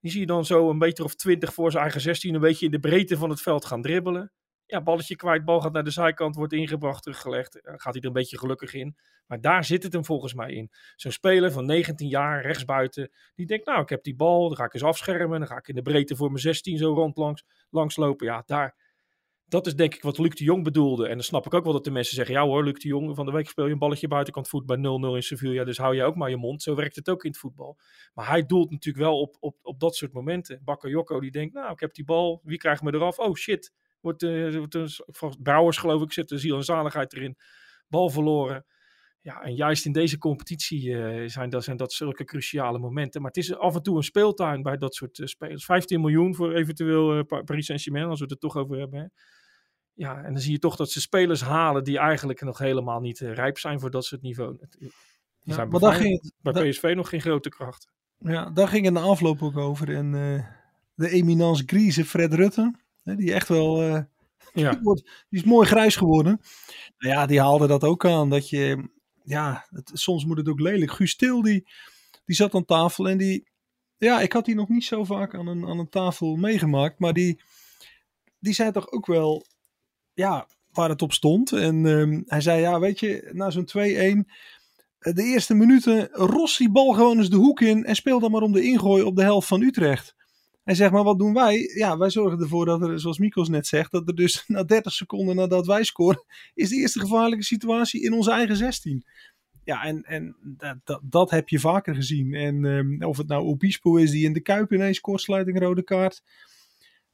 Die 0.00 0.10
zie 0.10 0.20
je 0.20 0.26
dan 0.26 0.44
zo 0.44 0.70
een 0.70 0.78
meter 0.78 1.04
of 1.04 1.14
twintig 1.14 1.54
voor 1.54 1.70
zijn 1.70 1.82
eigen 1.82 2.00
16 2.00 2.34
een 2.34 2.40
beetje 2.40 2.64
in 2.64 2.70
de 2.70 2.80
breedte 2.80 3.16
van 3.16 3.30
het 3.30 3.40
veld 3.40 3.64
gaan 3.64 3.82
dribbelen. 3.82 4.32
Ja, 4.66 4.82
balletje 4.82 5.16
kwijt, 5.16 5.44
bal 5.44 5.60
gaat 5.60 5.72
naar 5.72 5.84
de 5.84 5.90
zijkant, 5.90 6.36
wordt 6.36 6.52
ingebracht, 6.52 7.02
teruggelegd. 7.02 7.58
Dan 7.62 7.80
gaat 7.80 7.92
hij 7.92 8.02
er 8.02 8.06
een 8.06 8.12
beetje 8.12 8.38
gelukkig 8.38 8.74
in. 8.74 8.96
Maar 9.26 9.40
daar 9.40 9.64
zit 9.64 9.82
het 9.82 9.92
hem 9.92 10.04
volgens 10.04 10.34
mij 10.34 10.52
in. 10.52 10.70
Zo'n 10.96 11.12
speler 11.12 11.52
van 11.52 11.64
19 11.64 12.08
jaar, 12.08 12.42
rechtsbuiten, 12.42 13.10
die 13.34 13.46
denkt, 13.46 13.66
nou, 13.66 13.82
ik 13.82 13.88
heb 13.88 14.02
die 14.02 14.16
bal, 14.16 14.48
dan 14.48 14.56
ga 14.56 14.64
ik 14.64 14.74
eens 14.74 14.82
afschermen. 14.82 15.38
Dan 15.38 15.48
ga 15.48 15.56
ik 15.56 15.68
in 15.68 15.74
de 15.74 15.82
breedte 15.82 16.16
voor 16.16 16.28
mijn 16.28 16.40
16 16.40 16.78
zo 16.78 16.94
rond 16.94 17.16
langs, 17.16 17.44
langs 17.70 17.96
lopen. 17.96 18.26
Ja, 18.26 18.42
daar, 18.46 18.87
dat 19.48 19.66
is 19.66 19.74
denk 19.74 19.94
ik 19.94 20.02
wat 20.02 20.18
Luc 20.18 20.34
de 20.34 20.44
Jong 20.44 20.64
bedoelde. 20.64 21.06
En 21.06 21.14
dan 21.14 21.22
snap 21.22 21.46
ik 21.46 21.54
ook 21.54 21.64
wel 21.64 21.72
dat 21.72 21.84
de 21.84 21.90
mensen 21.90 22.14
zeggen, 22.14 22.34
ja 22.34 22.44
hoor, 22.44 22.64
Luc 22.64 22.78
de 22.78 22.88
Jong, 22.88 23.16
van 23.16 23.26
de 23.26 23.32
week 23.32 23.48
speel 23.48 23.66
je 23.66 23.72
een 23.72 23.78
balletje 23.78 24.08
buitenkant 24.08 24.48
voet 24.48 24.66
bij 24.66 24.76
0-0 24.76 24.80
in 24.80 25.22
Sevilla. 25.22 25.64
Dus 25.64 25.78
hou 25.78 25.94
je 25.94 26.02
ook 26.02 26.16
maar 26.16 26.30
je 26.30 26.36
mond. 26.36 26.62
Zo 26.62 26.74
werkt 26.74 26.96
het 26.96 27.08
ook 27.08 27.24
in 27.24 27.30
het 27.30 27.38
voetbal. 27.38 27.78
Maar 28.14 28.28
hij 28.28 28.46
doelt 28.46 28.70
natuurlijk 28.70 29.04
wel 29.04 29.20
op, 29.20 29.36
op, 29.40 29.56
op 29.62 29.80
dat 29.80 29.96
soort 29.96 30.12
momenten. 30.12 30.60
Bakayoko 30.64 31.20
die 31.20 31.30
denkt, 31.30 31.54
nou, 31.54 31.72
ik 31.72 31.80
heb 31.80 31.94
die 31.94 32.04
bal, 32.04 32.40
wie 32.44 32.58
krijgt 32.58 32.82
me 32.82 32.94
eraf? 32.94 33.18
Oh 33.18 33.34
shit, 33.34 33.72
wordt, 34.00 34.22
uh, 34.22 34.64
wordt 35.18 35.42
Brouwers 35.42 35.76
geloof 35.76 36.02
ik, 36.02 36.12
zit 36.12 36.28
de 36.28 36.38
ziel 36.38 36.56
en 36.56 36.64
zaligheid 36.64 37.12
erin. 37.12 37.36
Bal 37.88 38.10
verloren. 38.10 38.66
Ja, 39.20 39.42
en 39.42 39.54
juist 39.54 39.86
in 39.86 39.92
deze 39.92 40.18
competitie 40.18 40.88
uh, 40.88 41.28
zijn, 41.28 41.50
dat, 41.50 41.64
zijn 41.64 41.76
dat 41.76 41.92
zulke 41.92 42.24
cruciale 42.24 42.78
momenten. 42.78 43.20
Maar 43.20 43.30
het 43.30 43.44
is 43.44 43.54
af 43.54 43.74
en 43.74 43.82
toe 43.82 43.96
een 43.96 44.02
speeltuin 44.02 44.62
bij 44.62 44.76
dat 44.76 44.94
soort 44.94 45.18
uh, 45.18 45.26
spelers. 45.26 45.64
15 45.64 46.00
miljoen 46.00 46.34
voor 46.34 46.54
eventueel 46.54 47.24
Paris 47.24 47.66
Saint-Germain, 47.66 48.06
als 48.06 48.18
we 48.18 48.24
het 48.24 48.32
er 48.34 48.38
toch 48.38 48.56
over 48.56 48.78
hebben. 48.78 49.00
Hè. 49.00 49.06
Ja, 49.98 50.22
en 50.22 50.32
dan 50.32 50.42
zie 50.42 50.52
je 50.52 50.58
toch 50.58 50.76
dat 50.76 50.90
ze 50.90 51.00
spelers 51.00 51.40
halen 51.40 51.84
die 51.84 51.98
eigenlijk 51.98 52.40
nog 52.40 52.58
helemaal 52.58 53.00
niet 53.00 53.18
rijp 53.18 53.58
zijn 53.58 53.80
voor 53.80 53.90
dat 53.90 54.04
soort 54.04 54.22
niveau. 54.22 54.56
Die 54.78 54.92
ja, 55.40 55.54
zijn 55.54 55.68
maar 55.68 55.80
daar 55.80 55.94
ging 55.94 56.22
het, 56.22 56.32
bij 56.40 56.70
PSV 56.70 56.92
nog 56.96 57.08
geen 57.08 57.20
grote 57.20 57.48
kracht. 57.48 57.88
Ja, 58.18 58.50
daar 58.50 58.68
ging 58.68 58.84
het 58.84 58.94
de 58.94 59.00
afloop 59.00 59.42
ook 59.42 59.56
over. 59.56 59.94
En 59.94 60.12
de 60.94 61.10
eminence 61.10 61.62
Grieze, 61.66 62.04
Fred 62.04 62.34
Rutte, 62.34 62.74
hè, 63.02 63.16
die 63.16 63.32
echt 63.32 63.48
wel... 63.48 63.82
ja. 64.54 64.70
die, 64.70 64.80
wordt, 64.82 65.02
die 65.28 65.40
is 65.40 65.44
mooi 65.44 65.66
grijs 65.66 65.96
geworden. 65.96 66.40
Nou 66.98 67.14
ja, 67.14 67.26
die 67.26 67.40
haalde 67.40 67.66
dat 67.66 67.84
ook 67.84 68.04
aan. 68.04 68.30
Dat 68.30 68.48
je 68.48 68.88
ja, 69.28 69.66
het, 69.70 69.90
soms 69.92 70.24
moet 70.24 70.36
het 70.36 70.48
ook 70.48 70.60
lelijk. 70.60 70.90
Guus 70.90 71.16
Til, 71.16 71.42
die, 71.42 71.66
die 72.24 72.36
zat 72.36 72.54
aan 72.54 72.64
tafel 72.64 73.08
en 73.08 73.18
die, 73.18 73.48
ja, 73.96 74.20
ik 74.20 74.32
had 74.32 74.44
die 74.44 74.54
nog 74.54 74.68
niet 74.68 74.84
zo 74.84 75.04
vaak 75.04 75.34
aan 75.34 75.46
een, 75.46 75.66
aan 75.66 75.78
een 75.78 75.88
tafel 75.88 76.36
meegemaakt, 76.36 76.98
maar 76.98 77.12
die, 77.12 77.40
die 78.38 78.52
zei 78.52 78.70
toch 78.70 78.90
ook 78.90 79.06
wel, 79.06 79.46
ja, 80.18 80.46
waar 80.72 80.88
het 80.88 81.02
op 81.02 81.12
stond. 81.12 81.52
En 81.52 81.84
um, 81.84 82.22
hij 82.26 82.40
zei, 82.40 82.60
ja, 82.60 82.80
weet 82.80 83.00
je, 83.00 83.30
na 83.32 83.50
zo'n 83.50 83.68
2-1, 83.76 84.30
de 84.98 85.22
eerste 85.22 85.54
minuten, 85.54 86.08
ros 86.12 86.56
die 86.56 86.70
bal 86.70 86.92
gewoon 86.92 87.18
eens 87.18 87.30
de 87.30 87.36
hoek 87.36 87.60
in 87.60 87.84
en 87.84 87.94
speel 87.94 88.20
dan 88.20 88.30
maar 88.30 88.42
om 88.42 88.52
de 88.52 88.62
ingooi 88.62 89.02
op 89.02 89.16
de 89.16 89.22
helft 89.22 89.48
van 89.48 89.62
Utrecht. 89.62 90.16
Hij 90.64 90.74
zegt, 90.74 90.92
maar 90.92 91.04
wat 91.04 91.18
doen 91.18 91.34
wij? 91.34 91.70
Ja, 91.74 91.98
wij 91.98 92.10
zorgen 92.10 92.40
ervoor 92.40 92.66
dat 92.66 92.82
er, 92.82 93.00
zoals 93.00 93.18
Mikos 93.18 93.48
net 93.48 93.66
zegt, 93.66 93.90
dat 93.90 94.08
er 94.08 94.14
dus 94.14 94.44
na 94.46 94.64
30 94.64 94.92
seconden 94.92 95.36
nadat 95.36 95.66
wij 95.66 95.84
scoren, 95.84 96.24
is 96.54 96.68
de 96.68 96.76
eerste 96.76 97.00
gevaarlijke 97.00 97.44
situatie 97.44 98.02
in 98.02 98.12
onze 98.12 98.30
eigen 98.30 98.56
16. 98.56 99.04
Ja, 99.64 99.84
en, 99.84 100.02
en 100.02 100.36
dat, 100.84 101.00
dat, 101.02 101.30
heb 101.30 101.48
je 101.48 101.58
vaker 101.58 101.94
gezien. 101.94 102.34
En 102.34 102.64
um, 102.64 103.02
of 103.02 103.16
het 103.16 103.28
nou 103.28 103.46
Obispo 103.46 103.96
is 103.96 104.10
die 104.10 104.24
in 104.24 104.32
de 104.32 104.40
Kuip 104.40 104.72
ineens 104.72 105.00
kortsluiting 105.00 105.58
rode 105.58 105.82
kaart. 105.82 106.22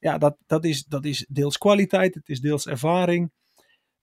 Ja, 0.05 0.19
dat, 0.19 0.37
dat, 0.47 0.65
is, 0.65 0.85
dat 0.85 1.05
is 1.05 1.27
deels 1.29 1.59
kwaliteit, 1.59 2.15
het 2.15 2.29
is 2.29 2.41
deels 2.41 2.67
ervaring. 2.67 3.33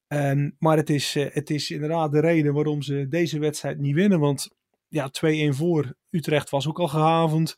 Ehm, 0.07 0.49
maar 0.57 0.77
het 0.77 0.89
is, 0.89 1.15
uh, 1.15 1.25
het 1.31 1.49
is 1.49 1.71
inderdaad 1.71 2.11
de 2.11 2.19
reden 2.19 2.53
waarom 2.53 2.81
ze 2.81 3.07
deze 3.09 3.39
wedstrijd 3.39 3.79
niet 3.79 3.95
winnen. 3.95 4.19
Want 4.19 4.49
ja, 4.87 5.09
2-1 5.09 5.55
voor 5.55 5.93
Utrecht 6.09 6.49
was 6.49 6.67
ook 6.67 6.79
al 6.79 6.87
gehavend. 6.87 7.55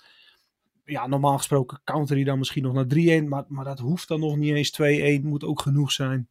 Ja, 0.84 1.08
normaal 1.08 1.38
gesproken 1.38 1.82
counter 1.84 2.16
hij 2.16 2.24
dan 2.24 2.38
misschien 2.38 2.64
nog 2.64 2.74
naar 2.74 3.22
3-1. 3.22 3.28
Maar, 3.28 3.44
maar 3.48 3.66
dat 3.66 3.80
hoeft 3.80 4.08
dan 4.08 4.20
nog 4.20 4.38
niet 4.38 4.54
eens 4.54 5.22
2-1. 5.22 5.24
Moet 5.24 5.44
ook 5.44 5.62
genoeg 5.62 5.92
zijn. 5.92 6.28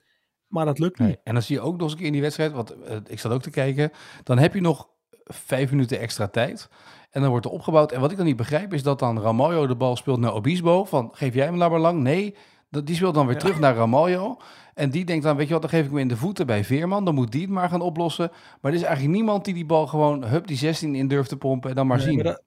Maar 0.47 0.65
dat 0.65 0.79
lukt 0.79 0.99
niet. 0.99 1.09
Nee, 1.09 1.19
en 1.25 1.33
dan 1.33 1.43
zie 1.43 1.57
je 1.57 1.63
ook 1.63 1.73
nog 1.73 1.83
eens 1.83 1.93
een 1.93 1.99
keer 1.99 2.07
in 2.07 2.13
die 2.13 2.23
wedstrijd, 2.23 2.53
want 2.53 2.77
uh, 2.77 2.97
ik 3.07 3.19
zat 3.19 3.33
ook 3.33 3.43
te 3.43 3.51
kijken. 3.51 3.91
Dan 4.23 4.39
heb 4.39 4.55
je 4.55 4.61
nog 4.61 4.89
vijf 5.25 5.71
minuten 5.71 5.99
extra 5.99 6.29
tijd. 6.29 6.69
En 7.13 7.21
dan 7.21 7.31
wordt 7.31 7.47
er 7.47 7.53
opgebouwd. 7.53 7.93
En 7.93 8.01
wat 8.01 8.11
ik 8.11 8.17
dan 8.17 8.27
niet 8.27 8.37
begrijp 8.37 8.73
is 8.73 8.83
dat 8.83 8.99
dan 8.99 9.21
Ramaljo 9.21 9.67
de 9.67 9.77
bal 9.77 9.97
speelt 9.97 10.21
naar 10.21 10.35
Obispo. 10.35 10.85
Van 10.85 11.09
geef 11.13 11.35
jij 11.35 11.45
hem 11.45 11.57
maar 11.57 11.79
lang? 11.79 12.01
Nee, 12.01 12.35
dat, 12.71 12.87
die 12.87 12.97
speelt 12.97 13.15
dan 13.15 13.27
weer 13.27 13.39
terug 13.39 13.59
naar 13.59 13.75
Ramaljo. 13.75 14.37
En 14.75 14.91
die 14.91 15.05
denkt 15.05 15.25
dan, 15.25 15.37
weet 15.37 15.47
je 15.47 15.53
wat, 15.53 15.63
dan 15.63 15.71
geef 15.71 15.85
ik 15.85 15.91
hem 15.91 15.99
in 15.99 16.09
de 16.09 16.17
voeten 16.17 16.47
bij 16.47 16.65
Veerman. 16.65 17.05
Dan 17.05 17.15
moet 17.15 17.33
die 17.33 17.41
het 17.41 17.51
maar 17.51 17.69
gaan 17.69 17.81
oplossen. 17.81 18.31
Maar 18.61 18.71
er 18.71 18.79
is 18.79 18.85
eigenlijk 18.85 19.15
niemand 19.15 19.45
die 19.45 19.55
die 19.55 19.67
bal 19.67 19.87
gewoon, 19.87 20.25
hup, 20.25 20.47
die 20.47 20.57
16 20.57 20.95
in 20.95 21.09
durft 21.09 21.29
te 21.29 21.37
pompen 21.37 21.71
en 21.71 21.77
dan 21.77 21.87
maar 21.87 22.01
zien. 22.01 22.15
Maar 22.15 22.25
dat, 22.25 22.43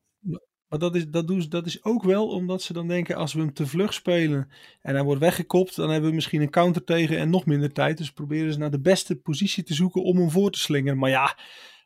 maar 0.67 0.79
dat 0.79 0.95
is, 0.95 1.07
dat, 1.07 1.27
doen, 1.27 1.45
dat 1.49 1.65
is 1.65 1.83
ook 1.83 2.03
wel 2.03 2.27
omdat 2.27 2.61
ze 2.61 2.73
dan 2.73 2.87
denken, 2.87 3.15
als 3.15 3.33
we 3.33 3.39
hem 3.39 3.53
te 3.53 3.67
vlug 3.67 3.93
spelen 3.93 4.49
en 4.81 4.93
hij 4.93 5.03
wordt 5.03 5.21
weggekopt, 5.21 5.75
dan 5.75 5.89
hebben 5.89 6.09
we 6.09 6.15
misschien 6.15 6.41
een 6.41 6.49
counter 6.49 6.83
tegen 6.83 7.17
en 7.17 7.29
nog 7.29 7.45
minder 7.45 7.73
tijd. 7.73 7.97
Dus 7.97 8.11
proberen 8.11 8.53
ze 8.53 8.59
naar 8.59 8.71
de 8.71 8.81
beste 8.81 9.15
positie 9.15 9.63
te 9.63 9.73
zoeken 9.73 10.03
om 10.03 10.17
hem 10.17 10.29
voor 10.29 10.51
te 10.51 10.59
slingeren. 10.59 10.97
Maar 10.97 11.09
ja, 11.09 11.37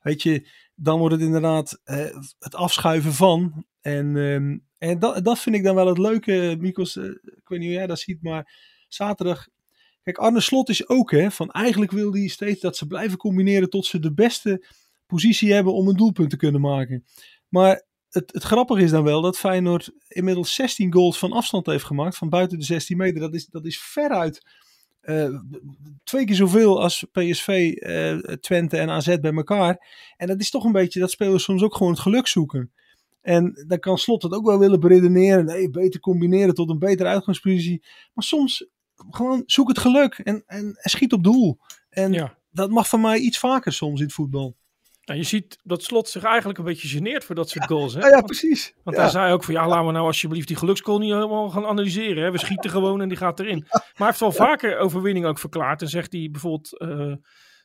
weet 0.01 0.23
je, 0.23 0.47
dan 0.81 0.99
wordt 0.99 1.15
het 1.15 1.23
inderdaad 1.23 1.81
eh, 1.83 2.05
het 2.39 2.55
afschuiven 2.55 3.13
van. 3.13 3.65
En, 3.81 4.17
ehm, 4.17 4.57
en 4.77 4.99
dat, 4.99 5.23
dat 5.25 5.39
vind 5.39 5.55
ik 5.55 5.63
dan 5.63 5.75
wel 5.75 5.87
het 5.87 5.97
leuke, 5.97 6.55
Mikos. 6.59 6.95
Uh, 6.95 7.05
ik 7.05 7.47
weet 7.47 7.59
niet 7.59 7.67
hoe 7.67 7.77
jij 7.77 7.87
dat 7.87 7.99
ziet, 7.99 8.21
maar 8.21 8.53
zaterdag. 8.87 9.47
Kijk, 10.03 10.17
Arne 10.17 10.39
Slot 10.39 10.69
is 10.69 10.87
ook, 10.87 11.11
hè, 11.11 11.31
van 11.31 11.51
eigenlijk 11.51 11.91
wil 11.91 12.13
hij 12.13 12.27
steeds 12.27 12.61
dat 12.61 12.77
ze 12.77 12.87
blijven 12.87 13.17
combineren 13.17 13.69
tot 13.69 13.85
ze 13.85 13.99
de 13.99 14.13
beste 14.13 14.65
positie 15.05 15.53
hebben 15.53 15.73
om 15.73 15.87
een 15.87 15.95
doelpunt 15.95 16.29
te 16.29 16.37
kunnen 16.37 16.61
maken. 16.61 17.05
Maar 17.47 17.85
het, 18.09 18.33
het 18.33 18.43
grappige 18.43 18.81
is 18.81 18.91
dan 18.91 19.03
wel 19.03 19.21
dat 19.21 19.37
Feyenoord 19.37 19.91
inmiddels 20.07 20.55
16 20.55 20.93
goals 20.93 21.17
van 21.17 21.31
afstand 21.31 21.65
heeft 21.65 21.83
gemaakt, 21.83 22.17
van 22.17 22.29
buiten 22.29 22.59
de 22.59 22.65
16 22.65 22.97
meter. 22.97 23.19
Dat 23.19 23.33
is, 23.33 23.45
dat 23.45 23.65
is 23.65 23.79
veruit 23.79 24.41
uh, 25.10 25.39
twee 26.04 26.26
keer 26.26 26.36
zoveel 26.36 26.82
als 26.82 27.06
PSV, 27.12 27.48
uh, 27.48 28.12
eh, 28.12 28.38
Twente 28.39 28.78
en 28.78 28.89
AZ 28.89 29.17
bij 29.17 29.34
elkaar. 29.34 29.88
En 30.17 30.28
dat 30.28 30.39
is 30.39 30.50
toch 30.50 30.63
een 30.63 30.72
beetje 30.72 31.00
dat 31.00 31.12
spelers 31.12 31.43
soms 31.43 31.63
ook 31.63 31.76
gewoon 31.76 31.91
het 31.91 32.02
geluk 32.02 32.28
zoeken. 32.28 32.72
En 33.22 33.65
dan 33.67 33.80
kan 33.80 33.98
Slot 33.98 34.24
het 34.24 34.34
ook 34.34 34.45
wel 34.45 34.60
willen 34.60 34.80
beredeneren. 34.80 35.45
Nee, 35.45 35.69
beter 35.69 36.00
combineren 36.00 36.54
tot 36.54 36.69
een 36.69 36.80
betere 36.80 37.10
uitgangspositie. 37.10 37.84
Maar 38.13 38.24
soms 38.24 38.67
gewoon 39.10 39.43
zoek 39.45 39.67
het 39.67 39.80
geluk 39.80 40.13
en, 40.13 40.43
en, 40.45 40.76
en 40.76 40.89
schiet 40.89 41.13
op 41.13 41.24
doel. 41.24 41.58
En 41.89 42.13
ja. 42.13 42.38
dat 42.52 42.69
mag 42.69 42.89
van 42.89 43.02
mij 43.02 43.17
iets 43.17 43.39
vaker 43.39 43.74
soms 43.74 44.00
in 44.00 44.06
het 44.06 44.15
voetbal. 44.15 44.56
Nou, 45.10 45.22
je 45.22 45.28
ziet 45.28 45.60
dat 45.63 45.84
Slot 45.84 46.10
zich 46.10 46.24
eigenlijk 46.24 46.60
een 46.60 46.65
beetje 46.65 46.88
geneert 46.88 47.24
voor 47.24 47.36
dat 47.36 47.50
soort 47.50 47.65
goals. 47.65 47.93
Hè? 47.93 48.00
Ja, 48.00 48.08
ja 48.08 48.22
precies. 48.22 48.74
Want, 48.84 48.98
hij 48.98 49.10
zei 49.10 49.34
ook 49.34 49.43
van 49.43 49.54
ja, 49.54 49.67
laten 49.67 49.86
we 49.86 49.91
nou 49.91 50.06
alsjeblieft 50.06 50.48
die 50.48 50.58
geluksgoal 50.58 51.00
niet 51.00 51.13
helemaal 51.13 51.50
gaan 51.50 51.65
analyseren. 51.65 52.24
Hè? 52.24 52.32
We 52.32 52.38
schieten 52.38 52.69
gewoon 52.69 53.02
en 53.02 53.08
die 53.10 53.17
gaat 53.17 53.39
erin. 53.39 53.65
Maar 53.69 53.82
hij 53.93 54.08
heeft 54.08 54.19
wel 54.19 54.32
vaker 54.32 54.78
overwinning 54.78 55.26
ook 55.26 55.39
verklaard. 55.39 55.82
En 55.82 55.88
zegt 55.88 56.12
hij 56.12 56.30
bijvoorbeeld, 56.32 56.82
uh, 56.82 57.13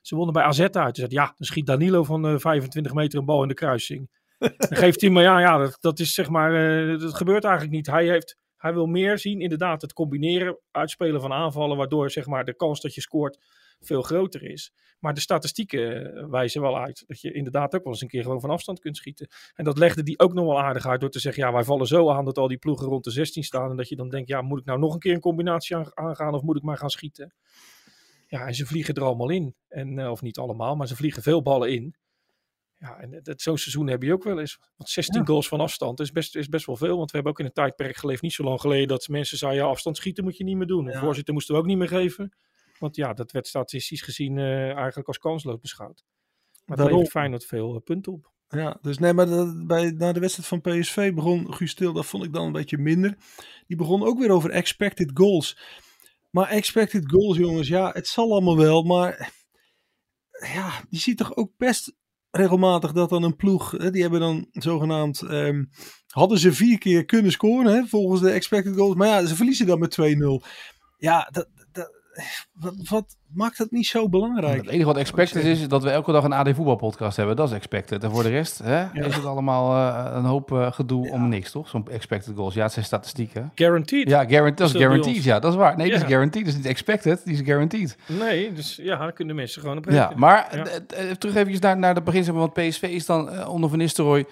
ze 0.01 0.15
wonnen 0.15 0.33
bij 0.33 0.43
AZ 0.43 0.61
uit. 0.61 0.75
Hij 0.75 0.93
zegt 0.95 1.11
ja, 1.11 1.25
dan 1.25 1.47
schiet 1.47 1.67
Danilo 1.67 2.05
van 2.05 2.27
uh, 2.27 2.39
25 2.39 2.95
meter 2.95 3.19
een 3.19 3.25
bal 3.25 3.43
in 3.43 3.49
de 3.49 3.55
kruising. 3.55 4.11
dan 4.39 4.51
geeft 4.59 5.01
hij 5.01 5.11
maar 5.11 5.23
ja, 5.23 5.41
ja 5.41 5.59
dat, 5.59 5.77
dat 5.81 5.99
is 5.99 6.15
zeg 6.15 6.29
maar, 6.29 6.83
uh, 6.85 7.01
dat 7.01 7.15
gebeurt 7.15 7.45
eigenlijk 7.45 7.75
niet. 7.75 7.87
Hij, 7.87 8.07
heeft, 8.07 8.37
hij 8.57 8.73
wil 8.73 8.87
meer 8.87 9.19
zien, 9.19 9.41
inderdaad, 9.41 9.83
het 9.83 9.93
combineren, 9.93 10.59
uitspelen 10.71 11.21
van 11.21 11.33
aanvallen. 11.33 11.77
Waardoor 11.77 12.11
zeg 12.11 12.27
maar 12.27 12.45
de 12.45 12.57
kans 12.57 12.81
dat 12.81 12.95
je 12.95 13.01
scoort 13.01 13.39
veel 13.81 14.03
groter 14.03 14.43
is. 14.43 14.73
Maar 14.99 15.15
de 15.15 15.21
statistieken 15.21 16.15
eh, 16.17 16.27
wijzen 16.31 16.61
wel 16.61 16.79
uit 16.79 17.05
dat 17.07 17.21
je 17.21 17.33
inderdaad 17.33 17.75
ook 17.75 17.85
wel 17.85 17.93
eens 17.93 18.03
een 18.03 18.09
keer 18.09 18.23
gewoon 18.23 18.41
van 18.41 18.51
afstand 18.51 18.81
kunt 18.81 18.97
schieten. 18.97 19.29
En 19.55 19.65
dat 19.65 19.79
legde 19.79 20.03
die 20.03 20.19
ook 20.19 20.33
nog 20.33 20.45
wel 20.45 20.61
aardig 20.61 20.87
uit 20.87 21.01
door 21.01 21.11
te 21.11 21.19
zeggen, 21.19 21.43
ja, 21.43 21.53
wij 21.53 21.65
vallen 21.65 21.87
zo 21.87 22.11
aan 22.11 22.25
dat 22.25 22.39
al 22.39 22.49
die 22.49 22.59
ploegen 22.59 22.87
rond 22.87 23.05
de 23.05 23.11
16 23.11 23.45
staan. 23.45 23.71
En 23.71 23.77
dat 23.77 23.89
je 23.89 23.97
dan 23.97 24.09
denkt, 24.09 24.29
ja, 24.29 24.43
moet 24.43 24.59
ik 24.59 24.65
nou 24.65 24.79
nog 24.79 24.95
een 24.95 25.01
keer 25.01 25.15
een 25.15 25.21
combinatie 25.21 25.77
aangaan 25.77 26.35
of 26.35 26.43
moet 26.43 26.57
ik 26.57 26.63
maar 26.63 26.79
gaan 26.79 26.91
schieten? 26.91 27.35
Ja, 28.27 28.47
en 28.47 28.55
ze 28.55 28.67
vliegen 28.67 28.95
er 28.95 29.03
allemaal 29.03 29.31
in. 29.31 29.55
En, 29.69 29.99
uh, 29.99 30.11
of 30.11 30.23
niet 30.23 30.39
allemaal, 30.39 30.77
maar 30.77 30.87
ze 30.87 30.97
vliegen 30.97 31.23
veel 31.23 31.43
ballen 31.43 31.73
in. 31.73 31.95
Ja, 32.75 32.99
en 32.99 33.23
zo'n 33.37 33.59
seizoen 33.59 33.87
heb 33.87 34.03
je 34.03 34.13
ook 34.13 34.25
wel 34.25 34.41
eens. 34.41 34.59
Want 34.77 34.91
16 34.91 35.27
goals 35.27 35.49
van 35.49 35.61
afstand 35.61 36.01
is 36.01 36.13
best, 36.13 36.37
is 36.37 36.49
best 36.49 36.67
wel 36.67 36.77
veel. 36.77 36.97
Want 36.97 37.11
we 37.11 37.17
hebben 37.17 37.33
ook 37.33 37.39
in 37.39 37.45
een 37.45 37.53
tijdperk 37.53 37.97
geleefd, 37.97 38.23
niet 38.23 38.33
zo 38.33 38.45
lang 38.45 38.61
geleden, 38.61 38.89
dat 38.89 39.09
mensen 39.09 39.39
zeiden, 39.39 39.63
ja, 39.63 39.69
afstand 39.69 39.97
schieten 39.97 40.25
moet 40.25 40.37
je 40.37 40.45
niet 40.45 40.57
meer 40.57 40.67
doen. 40.67 40.85
De 40.85 40.99
voorzitter 40.99 41.35
moesten 41.35 41.55
we 41.55 41.61
ook 41.61 41.67
niet 41.67 41.79
meer 41.79 41.89
geven. 41.89 42.33
Want 42.85 42.97
ja, 42.97 43.13
dat 43.13 43.33
werd 43.33 43.47
statistisch 43.47 44.03
gezien 44.03 44.37
uh, 44.37 44.73
eigenlijk 44.75 45.09
als 45.09 45.19
kansloos 45.19 45.61
beschouwd. 45.61 46.05
Maar 46.65 46.77
dat 46.77 46.91
levert 46.91 47.11
Feyenoord 47.11 47.45
veel 47.45 47.75
uh, 47.75 47.81
punten 47.85 48.13
op. 48.13 48.33
Ja, 48.49 48.79
dus 48.81 48.99
nee, 48.99 49.13
maar 49.13 49.27
bij, 49.67 49.91
na 49.91 50.13
de 50.13 50.21
wedstrijd 50.21 50.49
van 50.49 50.61
PSV 50.61 51.15
begon 51.15 51.55
Guus 51.55 51.71
Stil, 51.71 51.93
dat 51.93 52.07
vond 52.07 52.25
ik 52.25 52.33
dan 52.33 52.47
een 52.47 52.53
beetje 52.53 52.79
minder. 52.79 53.17
Die 53.67 53.77
begon 53.77 54.05
ook 54.05 54.19
weer 54.19 54.31
over 54.31 54.51
expected 54.51 55.11
goals. 55.15 55.59
Maar 56.31 56.49
expected 56.49 57.11
goals, 57.11 57.37
jongens, 57.37 57.69
ja, 57.69 57.91
het 57.91 58.07
zal 58.07 58.31
allemaal 58.31 58.57
wel, 58.57 58.83
maar 58.83 59.33
ja, 60.55 60.85
je 60.89 60.99
ziet 60.99 61.17
toch 61.17 61.37
ook 61.37 61.53
best 61.57 61.95
regelmatig 62.31 62.93
dat 62.93 63.09
dan 63.09 63.23
een 63.23 63.37
ploeg, 63.37 63.71
hè, 63.71 63.91
die 63.91 64.03
hebben 64.03 64.21
dan 64.21 64.47
zogenaamd, 64.51 65.21
um, 65.21 65.71
hadden 66.07 66.39
ze 66.39 66.53
vier 66.53 66.79
keer 66.79 67.05
kunnen 67.05 67.33
scoren, 67.33 67.75
hè, 67.75 67.87
volgens 67.87 68.21
de 68.21 68.31
expected 68.31 68.77
goals, 68.77 68.95
maar 68.95 69.09
ja, 69.09 69.27
ze 69.27 69.37
verliezen 69.37 69.67
dan 69.67 69.79
met 69.79 69.91
2-0. 70.01 70.47
Ja, 70.97 71.29
dat, 71.31 71.49
wat, 72.53 72.75
wat, 72.89 73.17
maakt 73.33 73.59
het 73.59 73.71
niet 73.71 73.87
zo 73.87 74.09
belangrijk? 74.09 74.57
Het 74.57 74.67
enige 74.71 74.85
wat 74.85 74.97
expected 74.97 75.45
is, 75.45 75.61
is 75.61 75.69
dat 75.69 75.83
we 75.83 75.91
elke 75.91 76.13
dag 76.13 76.25
een 76.25 76.33
AD 76.33 76.55
voetbalpodcast 76.55 77.17
hebben. 77.17 77.37
Dat 77.37 77.49
is 77.49 77.55
expected. 77.55 78.05
En 78.05 78.11
voor 78.11 78.23
de 78.23 78.29
rest 78.29 78.59
hè, 78.59 78.87
is 78.93 79.15
het 79.15 79.25
allemaal 79.25 79.77
uh, 79.77 80.11
een 80.15 80.25
hoop 80.25 80.53
uh, 80.53 80.73
gedoe 80.73 81.07
ja. 81.07 81.13
om 81.13 81.29
niks, 81.29 81.51
toch? 81.51 81.69
Zo'n 81.69 81.89
expected 81.89 82.37
goals. 82.37 82.55
Ja, 82.55 82.63
het 82.63 82.73
zijn 82.73 82.85
statistieken. 82.85 83.53
Guaranteed. 83.55 84.09
Ja, 84.09 84.25
guaranteed. 84.25 84.59
Dat 84.59 84.75
is 84.75 84.81
guaranteed. 84.81 85.25
Ja, 85.25 85.39
dat 85.39 85.53
is 85.53 85.59
waar. 85.59 85.77
Nee, 85.77 85.91
dat 85.91 86.01
is 86.01 86.07
guaranteed. 86.07 86.45
Dat 86.45 86.53
is 86.53 86.59
niet 86.59 86.69
expected. 86.69 87.25
Die 87.25 87.35
is 87.35 87.41
guaranteed. 87.41 87.97
Nee, 88.07 88.53
dus 88.53 88.77
ja, 88.83 88.99
daar 88.99 89.13
kunnen 89.13 89.37
mensen 89.37 89.61
gewoon 89.61 89.77
op 89.77 89.85
rekenen. 89.85 90.09
Ja, 90.11 90.17
maar 90.17 90.49
ja. 90.57 90.65
Uh, 91.05 91.11
terug 91.11 91.35
even 91.35 91.61
naar, 91.61 91.79
naar 91.79 91.95
het 91.95 92.05
begin. 92.05 92.33
Want 92.33 92.53
PSV 92.53 92.83
is 92.83 93.07
dan 93.07 93.47
onder 93.47 93.71
Van 93.71 93.79
Nistelrooy 93.79 94.27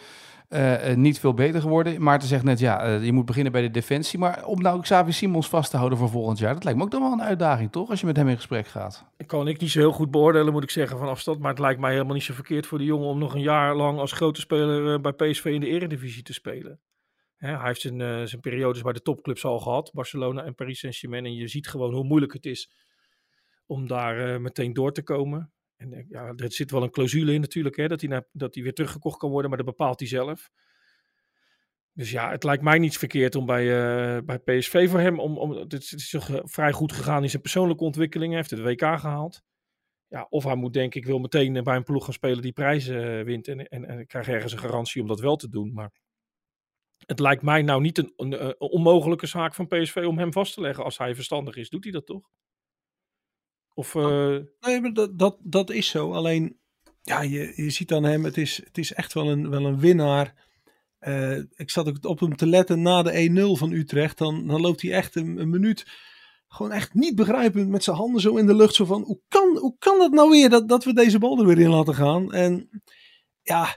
uh, 0.53 0.95
niet 0.95 1.21
veel 1.21 1.35
beter 1.35 1.61
geworden. 1.61 2.03
Maarten 2.03 2.29
zegt 2.29 2.45
net, 2.45 2.59
ja, 2.59 2.89
uh, 2.89 3.05
je 3.05 3.13
moet 3.13 3.25
beginnen 3.25 3.53
bij 3.53 3.63
de 3.63 3.71
defensie. 3.71 4.19
Maar 4.19 4.45
om 4.45 4.63
nou 4.63 4.81
Xavi 4.81 5.13
Simons 5.13 5.49
vast 5.49 5.71
te 5.71 5.77
houden 5.77 5.99
voor 5.99 6.09
volgend 6.09 6.39
jaar... 6.39 6.55
dat 6.55 6.65
lijkt 6.65 6.79
me 6.79 6.85
ook 6.85 6.91
dan 6.91 7.01
wel 7.01 7.13
een 7.13 7.23
uitdaging, 7.23 7.73
toch? 7.73 7.91
Als 7.91 8.01
je 8.01 8.07
met 8.07 8.17
hem 8.17 8.29
in 8.29 8.37
gesprek 8.37 8.67
gaat. 8.67 9.05
Ik 9.17 9.27
kan 9.27 9.49
ik 9.49 9.61
niet 9.61 9.71
zo 9.71 9.79
heel 9.79 9.93
goed 9.93 10.11
beoordelen, 10.11 10.53
moet 10.53 10.63
ik 10.63 10.71
zeggen, 10.71 10.99
van 10.99 11.09
afstand. 11.09 11.39
Maar 11.39 11.51
het 11.51 11.59
lijkt 11.59 11.81
mij 11.81 11.93
helemaal 11.93 12.15
niet 12.15 12.23
zo 12.23 12.35
verkeerd 12.35 12.67
voor 12.67 12.79
de 12.79 12.85
jongen... 12.85 13.09
om 13.09 13.19
nog 13.19 13.35
een 13.35 13.41
jaar 13.41 13.77
lang 13.77 13.99
als 13.99 14.13
grote 14.13 14.41
speler 14.41 15.01
bij 15.01 15.13
PSV 15.13 15.45
in 15.45 15.61
de 15.61 15.67
eredivisie 15.67 16.23
te 16.23 16.33
spelen. 16.33 16.81
Hè, 17.37 17.57
hij 17.57 17.67
heeft 17.67 17.81
zijn, 17.81 18.29
zijn 18.29 18.41
periodes 18.41 18.83
bij 18.83 18.93
de 18.93 19.03
topclubs 19.03 19.45
al 19.45 19.59
gehad. 19.59 19.91
Barcelona 19.93 20.45
en 20.45 20.55
Paris 20.55 20.79
Saint-Germain. 20.79 21.25
En 21.25 21.35
je 21.35 21.49
ziet 21.49 21.69
gewoon 21.69 21.95
hoe 21.95 22.05
moeilijk 22.05 22.33
het 22.33 22.47
is 22.47 22.71
om 23.67 23.87
daar 23.87 24.41
meteen 24.41 24.73
door 24.73 24.93
te 24.93 25.03
komen. 25.03 25.53
En 25.83 25.93
eh, 25.93 26.05
ja, 26.09 26.33
er 26.37 26.53
zit 26.53 26.71
wel 26.71 26.83
een 26.83 26.91
clausule 26.91 27.33
in 27.33 27.41
natuurlijk, 27.41 27.77
hè, 27.77 27.89
dat, 27.89 28.01
hij 28.55 28.63
weer 28.63 28.75
teruggekocht 28.75 29.19
kan 29.19 29.31
worden, 29.31 29.49
maar 29.49 29.59
dat 29.59 29.67
bepaalt 29.67 29.99
hij 29.99 30.09
zelf. 30.09 30.51
Dus 31.93 32.11
ja, 32.11 32.31
het 32.31 32.45
lijkt 32.45 32.63
mij 32.63 32.79
niet 32.79 32.99
verkeerd 32.99 33.35
om 33.35 33.47
bij, 33.47 33.65
uh, 33.65 34.23
bij 34.25 34.39
PSV 34.39 34.91
voor 34.91 35.01
hem, 35.01 35.21
om, 35.21 35.39
om, 35.39 35.51
het 35.51 35.73
is 35.73 36.11
toch 36.11 36.29
uh, 36.29 36.41
vrij 36.43 36.73
goed 36.73 36.93
gegaan 36.93 37.23
in 37.23 37.31
zijn 37.31 37.43
persoonlijke 37.43 37.85
ontwikkeling, 37.85 38.33
hij 38.33 38.41
heeft 38.41 38.51
het 38.51 38.61
WK 38.61 39.01
gehaald. 39.01 39.43
Ja, 40.09 40.27
of 40.31 40.45
hij 40.45 40.55
moet 40.55 40.73
denk 40.73 40.95
ik 40.95 41.07
wil 41.07 41.19
meteen 41.19 41.63
bij 41.63 41.77
een 41.77 41.83
ploeg 41.83 42.05
gaan 42.05 42.13
spelen 42.13 42.43
die 42.43 42.53
prijzen 42.53 43.25
wint 43.25 43.49
en, 43.49 43.69
en, 43.69 43.85
en 43.85 43.99
ik 43.99 44.09
krijg 44.09 44.29
ergens 44.29 44.53
een 44.53 44.59
garantie 44.59 45.03
om 45.03 45.09
dat 45.09 45.21
wel 45.21 45.37
te 45.37 45.49
doen. 45.49 45.73
Maar 45.73 45.93
het 47.07 47.19
lijkt 47.19 47.43
mij 47.43 47.63
nou 47.63 47.81
niet 47.81 47.99
een 47.99 48.59
onmogelijke 48.59 49.27
zaak 49.27 49.55
van 49.55 49.67
PSV 49.67 50.05
om 50.07 50.19
hem 50.19 50.33
vast 50.33 50.55
te 50.55 50.61
leggen. 50.61 50.85
Als 50.85 50.99
hij 50.99 51.15
verstandig 51.15 51.57
is, 51.57 51.69
doet 51.69 51.85
hij 51.85 51.93
dat 51.93 52.07
toch? 52.07 52.31
Of, 53.75 53.95
uh... 53.95 54.39
Nee, 54.61 54.81
maar 54.81 54.93
dat, 54.93 55.19
dat, 55.19 55.37
dat 55.41 55.71
is 55.71 55.89
zo. 55.89 56.13
Alleen, 56.13 56.59
ja, 57.03 57.23
je, 57.23 57.53
je 57.57 57.71
ziet 57.71 57.93
aan 57.93 58.05
hem, 58.05 58.25
het 58.25 58.37
is, 58.37 58.57
het 58.65 58.79
is 58.79 58.93
echt 58.93 59.13
wel 59.13 59.31
een, 59.31 59.51
wel 59.51 59.65
een 59.65 59.79
winnaar. 59.79 60.51
Uh, 61.01 61.37
ik 61.37 61.71
zat 61.71 61.89
ook 61.89 62.05
op 62.05 62.21
hem 62.21 62.37
te 62.37 62.47
letten 62.47 62.83
na 62.83 63.03
de 63.03 63.55
1-0 63.55 63.59
van 63.59 63.73
Utrecht. 63.73 64.19
Dan, 64.19 64.47
dan 64.47 64.61
loopt 64.61 64.83
hij 64.83 64.93
echt 64.93 65.15
een, 65.15 65.39
een, 65.39 65.51
minuut 65.51 65.87
gewoon 66.49 66.73
echt 66.73 66.95
niet 66.95 67.15
begrijpend 67.15 67.69
met 67.69 67.85
zijn 67.85 67.97
handen 67.97 68.21
zo 68.21 68.37
in 68.37 68.47
de 68.47 68.55
lucht. 68.55 68.75
Zo 68.75 68.85
van, 68.85 69.03
hoe 69.03 69.21
kan, 69.29 69.57
hoe 69.57 69.77
kan 69.79 70.01
het 70.01 70.13
nou 70.13 70.31
weer 70.31 70.49
dat, 70.49 70.69
dat 70.69 70.85
we 70.85 70.93
deze 70.93 71.19
bal 71.19 71.39
er 71.39 71.47
weer 71.47 71.61
in 71.61 71.71
laten 71.71 71.95
gaan? 71.95 72.33
En 72.33 72.83
ja, 73.43 73.77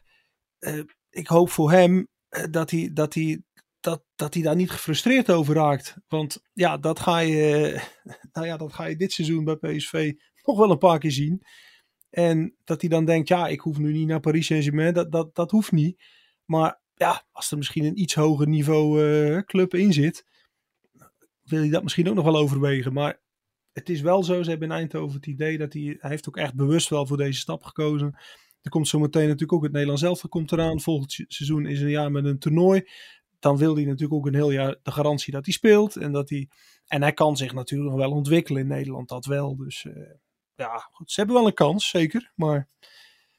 uh, 0.60 0.84
ik 1.10 1.28
hoop 1.28 1.50
voor 1.50 1.72
hem 1.72 2.08
dat 2.50 2.72
hij, 2.72 2.90
dat 2.94 3.14
hij 3.14 3.42
dat, 3.86 4.04
dat 4.16 4.34
hij 4.34 4.44
daar 4.44 4.56
niet 4.56 4.72
gefrustreerd 4.72 5.32
over 5.32 5.56
raakt. 5.56 5.96
Want 6.08 6.42
ja, 6.54 6.78
dat 6.78 7.00
ga 7.00 7.20
je, 7.20 7.80
nou 8.34 8.48
ja, 8.48 8.58
dat 8.58 8.74
ga 8.74 8.86
je 8.86 8.96
dit 8.96 9.12
seizoen 9.12 9.44
bij 9.44 9.56
PSV 9.56 10.14
nog 10.44 10.58
wel 10.58 10.72
een 10.72 10.78
paar 10.78 11.00
keer 11.00 11.12
zien. 11.12 11.42
En 12.10 12.56
dat 12.64 12.82
hij 12.82 12.90
dan 12.90 13.06
denkt, 13.06 13.28
ja, 13.28 13.48
ik 13.48 13.60
hoef 13.60 13.78
nu 13.78 13.92
niet 13.92 14.08
naar 14.08 14.20
Paris 14.20 14.46
Saint-Germain. 14.46 14.94
Dat, 14.94 15.12
dat, 15.12 15.36
dat 15.36 15.52
hoeft 15.52 15.72
niet. 15.72 16.04
Maar 16.46 16.82
ja, 16.94 17.28
als 17.32 17.52
er 17.52 17.58
misschien 17.58 17.86
een 17.86 18.00
iets 18.00 18.14
hoger 18.14 18.48
niveau 18.48 19.04
uh, 19.04 19.40
club 19.40 19.74
in 19.74 19.94
zit, 19.94 20.26
wil 21.44 21.60
hij 21.60 21.70
dat 21.70 21.84
misschien 21.84 22.10
ook 22.10 22.16
nog 22.16 22.26
wel 22.26 22.38
overwegen. 22.38 22.94
Maar 22.94 23.22
het 23.72 23.90
is 23.90 24.02
wel 24.02 24.24
zo, 24.24 24.44
ze 24.44 24.50
hebben 24.50 24.70
in 24.70 24.76
Eindhoven 24.76 25.16
het 25.16 25.28
idee 25.28 25.58
dat 25.58 25.74
hij, 25.74 25.98
hij 26.00 26.10
heeft 26.10 26.28
ook 26.28 26.38
echt 26.38 26.56
bewust 26.56 26.90
wel 26.90 27.06
voor 27.06 27.18
deze 27.18 27.40
stap 27.40 27.64
gekozen. 27.64 28.18
Er 28.62 28.72
komt 28.72 28.88
zo 28.88 29.00
meteen 29.00 29.24
natuurlijk 29.24 29.54
ook 29.54 29.64
het 29.64 29.72
Nederlands 29.72 30.02
elftal 30.02 30.30
komt 30.30 30.52
eraan. 30.52 30.82
Volgend 30.82 31.12
se- 31.12 31.26
seizoen 31.28 31.66
is 31.66 31.82
een 31.82 31.90
jaar 31.90 32.12
met 32.12 32.26
een 32.26 32.40
toernooi. 32.40 32.84
Dan 33.40 33.58
wil 33.58 33.76
hij 33.76 33.84
natuurlijk 33.84 34.14
ook 34.14 34.26
een 34.26 34.36
heel 34.36 34.52
jaar 34.52 34.76
de 34.84 34.92
garantie 34.92 35.34
dat 35.34 35.46
hij 35.46 35.54
speelt. 35.54 35.96
En, 35.96 36.12
dat 36.12 36.30
hij, 36.30 36.50
en 36.88 37.02
hij 37.02 37.14
kan 37.14 37.38
zich 37.38 37.54
natuurlijk 37.54 37.90
nog 37.90 38.00
wel 38.00 38.12
ontwikkelen 38.12 38.62
in 38.62 38.68
Nederland, 38.68 39.10
dat 39.10 39.26
wel. 39.26 39.56
Dus 39.56 39.86
eh, 39.86 39.94
ja, 40.56 40.88
goed, 40.92 41.12
ze 41.12 41.20
hebben 41.20 41.38
wel 41.38 41.48
een 41.48 41.54
kans, 41.54 41.90
zeker. 41.90 42.32
Maar 42.36 42.68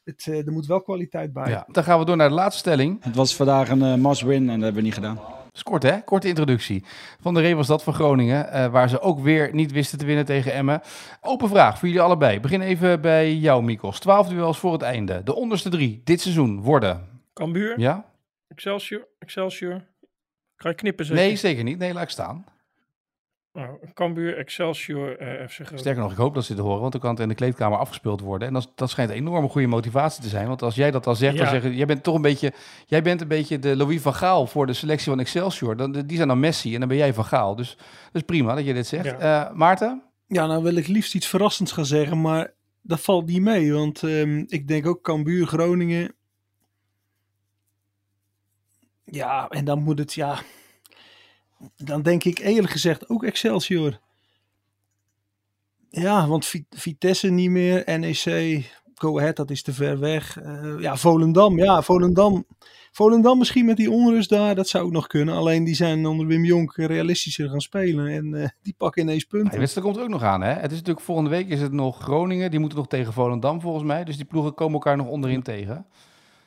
het, 0.06 0.26
eh, 0.26 0.46
er 0.46 0.52
moet 0.52 0.66
wel 0.66 0.82
kwaliteit 0.82 1.32
bij. 1.32 1.50
Ja, 1.50 1.66
dan 1.72 1.84
gaan 1.84 1.98
we 1.98 2.04
door 2.04 2.16
naar 2.16 2.28
de 2.28 2.34
laatste 2.34 2.58
stelling. 2.58 3.04
Het 3.04 3.16
was 3.16 3.36
vandaag 3.36 3.68
een 3.68 3.82
eh, 3.82 3.94
must-win 3.94 4.40
en 4.40 4.46
dat 4.46 4.62
hebben 4.62 4.74
we 4.74 4.80
niet 4.80 4.94
gedaan. 4.94 5.14
Dat 5.14 5.54
is 5.54 5.62
kort 5.62 5.82
hè, 5.82 6.00
korte 6.04 6.28
introductie. 6.28 6.84
Van 7.20 7.34
der 7.34 7.42
Ree 7.42 7.56
was 7.56 7.66
dat 7.66 7.82
van 7.82 7.94
Groningen, 7.94 8.50
eh, 8.52 8.66
waar 8.66 8.88
ze 8.88 9.00
ook 9.00 9.20
weer 9.20 9.54
niet 9.54 9.72
wisten 9.72 9.98
te 9.98 10.04
winnen 10.04 10.24
tegen 10.24 10.52
Emmen. 10.52 10.80
Open 11.20 11.48
vraag 11.48 11.78
voor 11.78 11.88
jullie 11.88 12.02
allebei. 12.02 12.40
Begin 12.40 12.60
even 12.60 13.00
bij 13.00 13.34
jou 13.34 13.62
Mikos. 13.62 13.98
12 13.98 14.28
duels 14.28 14.58
voor 14.58 14.72
het 14.72 14.82
einde. 14.82 15.22
De 15.22 15.34
onderste 15.34 15.68
drie 15.68 16.00
dit 16.04 16.20
seizoen 16.20 16.60
worden. 16.60 17.08
Cambuur, 17.32 17.80
Ja? 17.80 18.04
Excelsior, 18.48 19.08
Excelsior. 19.18 19.84
Kan 20.56 20.70
je 20.70 20.76
knippen 20.76 21.04
zeker? 21.04 21.22
Nee, 21.22 21.36
zeker 21.36 21.64
niet. 21.64 21.78
Nee, 21.78 21.92
laat 21.92 22.02
ik 22.02 22.08
staan. 22.10 22.44
Nou, 23.52 23.78
Cambuur, 23.94 24.36
Excelsior, 24.38 25.16
eh 25.18 25.46
FC 25.48 25.52
Groningen. 25.54 25.78
Sterker 25.78 26.02
nog, 26.02 26.10
ik 26.12 26.16
hoop 26.18 26.34
dat 26.34 26.44
ze 26.44 26.54
dit 26.54 26.62
horen, 26.64 26.80
want 26.80 26.92
dan 26.92 27.00
kan 27.00 27.10
het 27.10 27.20
in 27.20 27.28
de 27.28 27.34
kleedkamer 27.34 27.78
afgespeeld 27.78 28.20
worden. 28.20 28.48
En 28.48 28.54
dat, 28.54 28.72
dat 28.74 28.90
schijnt 28.90 29.10
een 29.10 29.16
enorme 29.16 29.48
goede 29.48 29.66
motivatie 29.66 30.22
te 30.22 30.28
zijn. 30.28 30.46
Want 30.48 30.62
als 30.62 30.74
jij 30.74 30.90
dat 30.90 31.04
dan 31.04 31.16
zegt, 31.16 31.36
dan 31.36 31.44
Ja. 31.44 31.50
zeggen 31.50 31.74
jij 31.74 31.86
bent 31.86 32.02
toch 32.02 32.14
een 32.14 32.22
beetje, 32.22 32.52
jij 32.86 33.02
bent 33.02 33.20
een 33.20 33.28
beetje 33.28 33.58
de 33.58 33.76
Louis 33.76 34.00
van 34.00 34.14
Gaal 34.14 34.46
voor 34.46 34.66
de 34.66 34.72
selectie 34.72 35.10
van 35.10 35.20
Excelsior. 35.20 35.76
Dan, 35.76 35.92
die 35.92 36.16
zijn 36.16 36.28
dan 36.28 36.40
Messi 36.40 36.72
en 36.74 36.78
dan 36.80 36.88
ben 36.88 36.98
jij 36.98 37.14
van 37.14 37.24
Gaal. 37.24 37.56
Dus 37.56 37.76
dat 37.76 38.14
is 38.14 38.22
prima 38.22 38.54
dat 38.54 38.64
je 38.64 38.74
dit 38.74 38.86
zegt. 38.86 39.04
Ja. 39.04 39.48
Eh, 39.48 39.54
Maarten? 39.54 40.02
Ja, 40.26 40.46
nou 40.46 40.62
wil 40.62 40.74
ik 40.76 40.86
liefst 40.86 41.14
iets 41.14 41.26
verrassends 41.26 41.72
gaan 41.72 41.86
zeggen, 41.86 42.20
maar 42.20 42.54
dat 42.82 43.00
valt 43.00 43.26
niet 43.26 43.42
mee. 43.42 43.72
Want 43.72 44.02
ehm, 44.02 44.44
ik 44.46 44.68
denk 44.68 44.86
ook 44.86 45.02
Cambuur, 45.02 45.46
Groningen. 45.46 46.14
Ja, 49.06 49.48
en 49.48 49.64
dan 49.64 49.82
moet 49.82 49.98
het, 49.98 50.14
ja... 50.14 50.38
Dan 51.76 52.02
denk 52.02 52.24
ik 52.24 52.38
eerlijk 52.38 52.72
gezegd 52.72 53.08
ook 53.08 53.24
Excelsior. 53.24 54.00
Ja, 55.88 56.26
want 56.26 56.46
Vi- 56.46 56.66
Vitesse 56.70 57.28
niet 57.28 57.50
meer, 57.50 57.98
NEC, 57.98 58.64
Go 58.94 59.18
Ahead, 59.18 59.36
dat 59.36 59.50
is 59.50 59.62
te 59.62 59.72
ver 59.72 59.98
weg. 59.98 60.38
Eh, 60.40 60.74
ja, 60.78 60.96
Volendam, 60.96 61.58
ja, 61.58 61.82
Volendam. 61.82 62.44
Volendam 62.92 63.38
misschien 63.38 63.64
met 63.64 63.76
die 63.76 63.90
onrust 63.90 64.28
daar, 64.28 64.54
dat 64.54 64.68
zou 64.68 64.84
ook 64.84 64.92
nog 64.92 65.06
kunnen. 65.06 65.34
Alleen 65.34 65.64
die 65.64 65.74
zijn 65.74 66.06
onder 66.06 66.26
Wim 66.26 66.44
Jonk 66.44 66.76
realistischer 66.76 67.48
gaan 67.48 67.60
spelen 67.60 68.06
en 68.06 68.34
eh, 68.34 68.48
die 68.62 68.74
pakken 68.78 69.02
ineens 69.02 69.24
punten. 69.24 69.50
De 69.50 69.58
wedstrijd 69.58 69.86
komt 69.86 69.98
er 69.98 70.04
ook 70.04 70.10
nog 70.10 70.22
aan. 70.22 70.42
Hè? 70.42 70.52
Het 70.52 70.70
is 70.70 70.78
natuurlijk 70.78 71.06
volgende 71.06 71.30
week 71.30 71.48
is 71.48 71.60
het 71.60 71.72
nog 71.72 71.98
Groningen. 71.98 72.50
Die 72.50 72.60
moeten 72.60 72.78
nog 72.78 72.88
tegen 72.88 73.12
Volendam 73.12 73.60
volgens 73.60 73.84
mij. 73.84 74.04
Dus 74.04 74.16
die 74.16 74.24
ploegen 74.24 74.54
komen 74.54 74.74
elkaar 74.74 74.96
nog 74.96 75.08
onderin 75.08 75.42
tegen. 75.42 75.86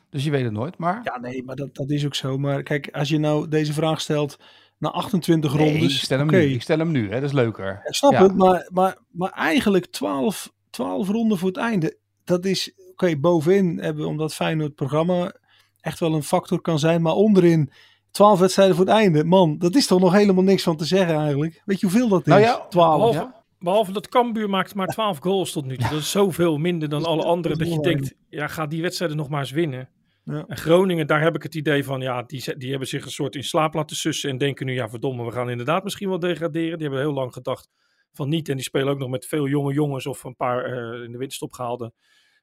Dus 0.10 0.24
je 0.24 0.32
weet 0.32 0.44
het 0.44 0.54
nooit. 0.54 0.78
Maar 0.78 1.02
Ja, 1.04 1.20
nee, 1.20 1.44
maar 1.44 1.56
dat, 1.56 1.76
dat 1.76 1.90
is 1.90 2.06
ook 2.06 2.16
zo. 2.16 2.38
Maar 2.38 2.64
kijk, 2.64 2.90
als 2.92 3.10
je 3.10 3.18
nou 3.18 3.48
deze 3.48 3.74
vraag 3.74 4.02
stelt 4.02 4.38
na 4.78 4.90
28 4.90 5.54
nee, 5.54 5.72
rondes. 5.72 5.96
ik 5.96 6.04
stel 6.04 6.18
hem 6.18 6.28
oké, 6.28 6.38
nu. 6.38 6.54
Ik 6.54 6.62
stel 6.62 6.78
hem 6.78 6.92
nu. 6.92 7.10
Hè? 7.10 7.14
Dat 7.14 7.30
is 7.30 7.32
leuker. 7.32 7.82
Ik 7.84 7.94
snap 7.96 8.12
Ja. 8.12 8.24
het, 8.24 8.36
maar, 8.36 8.70
maar, 8.74 8.98
maar 9.12 9.32
eigenlijk 9.32 9.86
12, 9.86 10.54
12 10.70 11.08
ronden 11.10 11.38
voor 11.38 11.48
het 11.48 11.58
einde. 11.58 11.98
Dat 12.24 12.46
is, 12.46 12.74
oké, 12.92 13.18
bovenin 13.18 13.80
hebben 13.80 14.04
we, 14.04 14.10
omdat 14.10 14.34
Feyenoord 14.34 14.68
het 14.68 14.76
programma 14.76 15.34
echt 15.82 16.00
wel 16.00 16.14
een 16.14 16.24
factor 16.24 16.62
kan 16.62 16.80
zijn. 16.80 17.02
Maar 17.02 17.14
onderin 17.14 17.72
12 18.12 18.40
wedstrijden 18.40 18.76
voor 18.76 18.86
het 18.86 18.94
einde. 18.94 19.24
Man, 19.24 19.58
dat 19.58 19.76
is 19.76 19.88
toch 19.88 20.00
nog 20.00 20.14
helemaal 20.14 20.44
niks 20.44 20.64
van 20.64 20.78
te 20.78 20.86
zeggen 20.86 21.16
eigenlijk. 21.16 21.62
Weet 21.66 21.80
je 21.80 21.88
hoeveel 21.88 22.08
dat 22.08 22.20
is? 22.20 22.26
Nou 22.26 22.42
ja, 22.42 22.66
12. 22.70 22.98
Behalve, 22.98 23.20
ja. 23.20 23.44
behalve 23.60 23.92
dat 23.92 24.10
Cambuur 24.10 24.50
maakt 24.50 24.76
maar 24.76 24.88
12 24.88 25.18
goals 25.20 25.52
tot 25.52 25.66
nu 25.66 25.78
toe. 25.78 25.90
Dat 25.94 26.00
is 26.00 26.12
zoveel 26.12 26.58
minder 26.58 26.90
dan 26.90 27.06
alle 27.06 27.24
anderen. 27.24 27.58
Dat 27.58 27.72
je 27.74 27.80
denkt, 27.80 28.14
ja, 28.30 28.48
ga 28.48 28.68
die 28.68 28.82
wedstrijden 28.82 29.18
nog 29.18 29.30
maar 29.30 29.40
eens 29.40 29.52
winnen. 29.52 29.90
Ja. 30.24 30.46
En 30.48 30.58
Groningen, 30.58 31.08
daar 31.08 31.22
heb 31.22 31.36
ik 31.36 31.44
het 31.44 31.56
idee 31.56 31.84
van, 31.84 32.02
ja, 32.02 32.24
die, 32.24 32.58
die 32.58 32.70
hebben 32.70 32.88
zich 32.88 33.06
een 33.06 33.12
soort 33.12 33.36
in 33.36 33.44
slaap 33.44 33.74
laten 33.74 33.96
sussen. 33.96 34.30
En 34.30 34.38
denken 34.38 34.66
nu, 34.66 34.74
ja, 34.74 34.90
verdomme, 34.90 35.26
we 35.26 35.32
gaan 35.32 35.50
inderdaad 35.50 35.84
misschien 35.84 36.10
wel 36.10 36.20
degraderen. 36.20 36.78
Die 36.78 36.88
hebben 36.88 37.00
heel 37.00 37.14
lang 37.14 37.34
gedacht 37.34 37.70
van 38.12 38.30
niet. 38.30 38.50
En 38.50 38.56
die 38.56 38.64
spelen 38.64 38.88
ook 38.88 39.00
nog 39.00 39.10
met 39.10 39.26
veel 39.26 39.48
jonge 39.48 39.74
jongens 39.74 40.06
of 40.06 40.24
een 40.24 40.36
paar 40.36 40.66
eh, 40.66 41.04
in 41.04 41.12
de 41.12 41.18
winterstop 41.18 41.52
gehaalde 41.52 41.94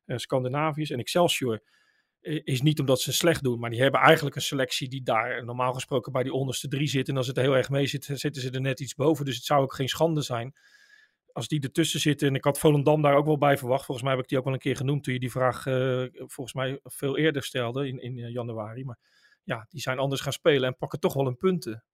eh, 0.04 0.16
Scandinaviërs. 0.16 0.90
En 0.90 0.98
Excelsior 0.98 1.62
eh, 2.20 2.40
is 2.44 2.62
niet 2.62 2.80
omdat 2.80 3.00
ze 3.00 3.12
slecht 3.12 3.42
doen, 3.42 3.58
maar 3.58 3.70
die 3.70 3.82
hebben 3.82 4.00
eigenlijk 4.00 4.36
een 4.36 4.42
selectie 4.42 4.88
die 4.88 5.02
daar 5.02 5.44
normaal 5.44 5.72
gesproken 5.72 6.12
bij 6.12 6.22
die 6.22 6.32
onderste 6.32 6.68
drie 6.68 6.88
zit. 6.88 7.08
En 7.08 7.16
als 7.16 7.26
het 7.26 7.36
heel 7.36 7.56
erg 7.56 7.68
mee 7.68 7.86
zit, 7.86 8.04
zitten 8.12 8.42
ze 8.42 8.50
er 8.50 8.60
net 8.60 8.80
iets 8.80 8.94
boven. 8.94 9.24
Dus 9.24 9.36
het 9.36 9.44
zou 9.44 9.62
ook 9.62 9.74
geen 9.74 9.88
schande 9.88 10.22
zijn 10.22 10.54
als 11.36 11.48
die 11.48 11.60
ertussen 11.60 12.00
zitten. 12.00 12.28
En 12.28 12.34
ik 12.34 12.44
had 12.44 12.58
Volendam 12.58 13.02
daar 13.02 13.14
ook 13.14 13.26
wel 13.26 13.38
bij 13.38 13.58
verwacht. 13.58 13.84
Volgens 13.84 14.06
mij 14.06 14.14
heb 14.14 14.22
ik 14.24 14.28
die 14.28 14.38
ook 14.38 14.44
wel 14.44 14.52
een 14.52 14.58
keer 14.58 14.76
genoemd 14.76 15.04
toen 15.04 15.14
je 15.14 15.20
die 15.20 15.30
vraag 15.30 15.66
eh, 15.66 16.02
volgens 16.12 16.54
mij 16.54 16.80
veel 16.82 17.18
eerder 17.18 17.42
stelde 17.42 17.88
in, 17.88 18.02
in 18.02 18.18
eh, 18.18 18.32
januari. 18.32 18.84
Maar 18.84 18.98
ja, 19.42 19.66
die 19.68 19.80
zijn 19.80 19.98
anders 19.98 20.20
gaan 20.20 20.32
spelen 20.32 20.68
en 20.68 20.76
pakken 20.76 21.00
toch 21.00 21.14
wel 21.14 21.26
een 21.26 21.36
punten. 21.36 21.84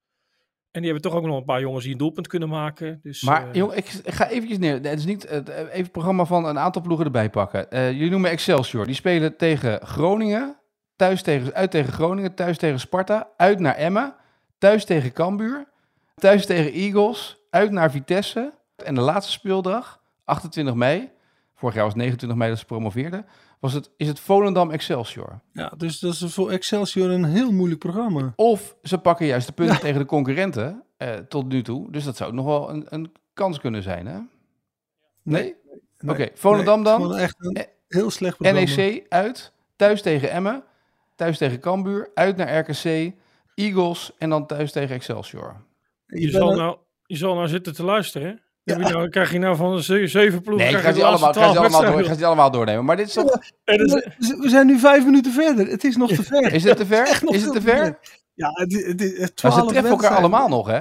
En 0.72 0.80
die 0.82 0.90
hebben 0.90 1.10
toch 1.10 1.20
ook 1.20 1.26
nog 1.26 1.36
een 1.36 1.44
paar 1.44 1.60
jongens 1.60 1.82
die 1.82 1.92
een 1.92 1.98
doelpunt 1.98 2.26
kunnen 2.26 2.48
maken. 2.48 3.00
Dus, 3.02 3.22
Maar 3.22 3.48
eh, 3.48 3.54
jong, 3.54 3.72
ik, 3.72 3.86
ga 4.04 4.28
eventjes 4.28 4.58
neer. 4.58 4.72
Het 4.72 4.98
is 4.98 5.04
niet 5.04 5.28
het, 5.28 5.48
even 5.48 5.70
het 5.70 5.92
programma 5.92 6.24
van 6.24 6.44
een 6.44 6.58
aantal 6.58 6.82
ploegen 6.82 7.06
erbij 7.06 7.30
pakken. 7.30 7.70
Eh, 7.70 7.92
jullie 7.92 8.10
noemen 8.10 8.30
Excelsior. 8.30 8.86
Die 8.86 8.94
spelen 8.94 9.36
tegen 9.36 9.86
Groningen. 9.86 10.60
Thuis 10.96 11.22
tegen, 11.22 11.54
uit 11.54 11.70
tegen 11.70 11.92
Groningen. 11.92 12.34
Thuis 12.34 12.58
tegen 12.58 12.80
Sparta. 12.80 13.28
Uit 13.36 13.58
naar 13.58 13.74
Emmen. 13.74 14.14
Thuis 14.58 14.84
tegen 14.84 15.12
Cambuur. 15.12 15.68
Thuis 16.14 16.46
tegen 16.46 16.72
Eagles. 16.72 17.46
Uit 17.50 17.70
naar 17.70 17.90
Vitesse. 17.90 18.52
En 18.82 18.94
de 18.94 19.00
laatste 19.00 19.32
speeldag, 19.32 20.00
28 20.24 20.74
mei. 20.74 21.10
Vorig 21.54 21.74
jaar 21.74 21.84
was 21.84 21.92
het 21.92 22.02
29 22.02 22.38
mei 22.38 22.50
dat 22.50 22.58
ze 22.58 22.64
promoveerden. 22.64 23.26
Was 23.60 23.72
het, 23.72 23.90
is 23.96 24.08
het 24.08 24.20
Volendam 24.20 24.70
Excelsior. 24.70 25.40
Ja, 25.52 25.72
dus 25.76 25.98
dat 25.98 26.12
is 26.12 26.34
voor 26.34 26.50
Excelsior 26.50 27.10
een 27.10 27.24
heel 27.24 27.52
moeilijk 27.52 27.80
programma. 27.80 28.32
Of 28.36 28.76
ze 28.82 28.98
pakken 28.98 29.26
juist 29.26 29.46
de 29.46 29.52
punten 29.52 29.80
tegen 29.80 30.00
de 30.00 30.06
concurrenten 30.06 30.82
eh, 30.96 31.14
tot 31.14 31.48
nu 31.48 31.62
toe. 31.62 31.90
Dus 31.90 32.04
dat 32.04 32.16
zou 32.16 32.30
ook 32.30 32.36
nog 32.36 32.44
wel 32.46 32.70
een, 32.70 32.86
een 32.88 33.12
kans 33.34 33.58
kunnen 33.58 33.82
zijn, 33.82 34.06
hè? 34.06 34.18
Nee? 35.22 35.56
Oké, 36.06 36.28
Volendam 36.34 36.82
Nee, 36.82 36.98
dan. 36.98 37.16
echt 37.16 37.34
een 37.38 37.54
Eh, 37.54 37.64
heel 37.88 38.10
slecht 38.10 38.36
programma. 38.36 38.74
NEC 38.76 39.06
uit, 39.08 39.52
thuis 39.76 40.02
tegen 40.02 40.30
Emmen, 40.30 40.64
thuis 41.16 41.38
tegen 41.38 41.60
Cambuur, 41.60 42.10
uit 42.14 42.36
naar 42.36 42.58
RKC, 42.58 43.12
Eagles 43.54 44.12
en 44.18 44.30
dan 44.30 44.46
thuis 44.46 44.72
tegen 44.72 44.94
Excelsior. 44.94 45.56
Je 46.06 46.30
zal 46.30 46.54
nou, 46.54 46.76
je 47.06 47.16
zal 47.16 47.34
nou 47.34 47.48
zitten 47.48 47.74
te 47.74 47.84
luisteren. 47.84 48.40
Ja. 48.64 48.76
Je 48.78 48.82
nou, 48.82 49.08
krijg 49.08 49.32
je 49.32 49.38
nou 49.38 49.56
van 49.56 49.82
zeven 49.82 50.42
ploegen... 50.42 50.66
Nee, 50.66 50.74
ik 50.76 50.80
ga 50.82 50.88
je 50.88 50.94
die 50.94 51.04
allemaal, 51.04 51.28
ik 51.28 51.34
ga 51.34 51.42
die 51.42 51.52
12 51.54 51.74
allemaal, 51.74 51.92
door, 51.92 52.04
ga 52.04 52.14
die 52.14 52.26
allemaal 52.26 52.50
doornemen. 52.50 52.84
Maar 52.84 52.96
dit 52.96 53.06
is 53.06 53.12
toch... 53.12 53.38
En 53.64 53.84
is- 53.84 54.36
We 54.38 54.48
zijn 54.48 54.66
nu 54.66 54.78
vijf 54.78 55.04
minuten 55.04 55.32
verder. 55.32 55.66
Het 55.66 55.84
is 55.84 55.96
nog 55.96 56.10
te 56.12 56.22
ver. 56.22 56.52
Is 56.52 56.64
het 56.64 56.76
te 56.76 56.86
ver? 56.86 57.06
Echt 57.12 57.22
nog 57.22 57.34
Is 57.34 57.42
het 57.42 57.52
te 57.52 57.60
ver? 57.60 57.98
Ja, 58.34 58.50
het, 58.52 58.72
het, 58.72 58.84
het, 58.86 59.00
het 59.00 59.18
Maar 59.18 59.52
ze 59.52 59.58
12 59.58 59.68
treffen 59.68 59.90
elkaar 59.90 60.16
allemaal 60.16 60.48
nog, 60.48 60.66
hè? 60.66 60.80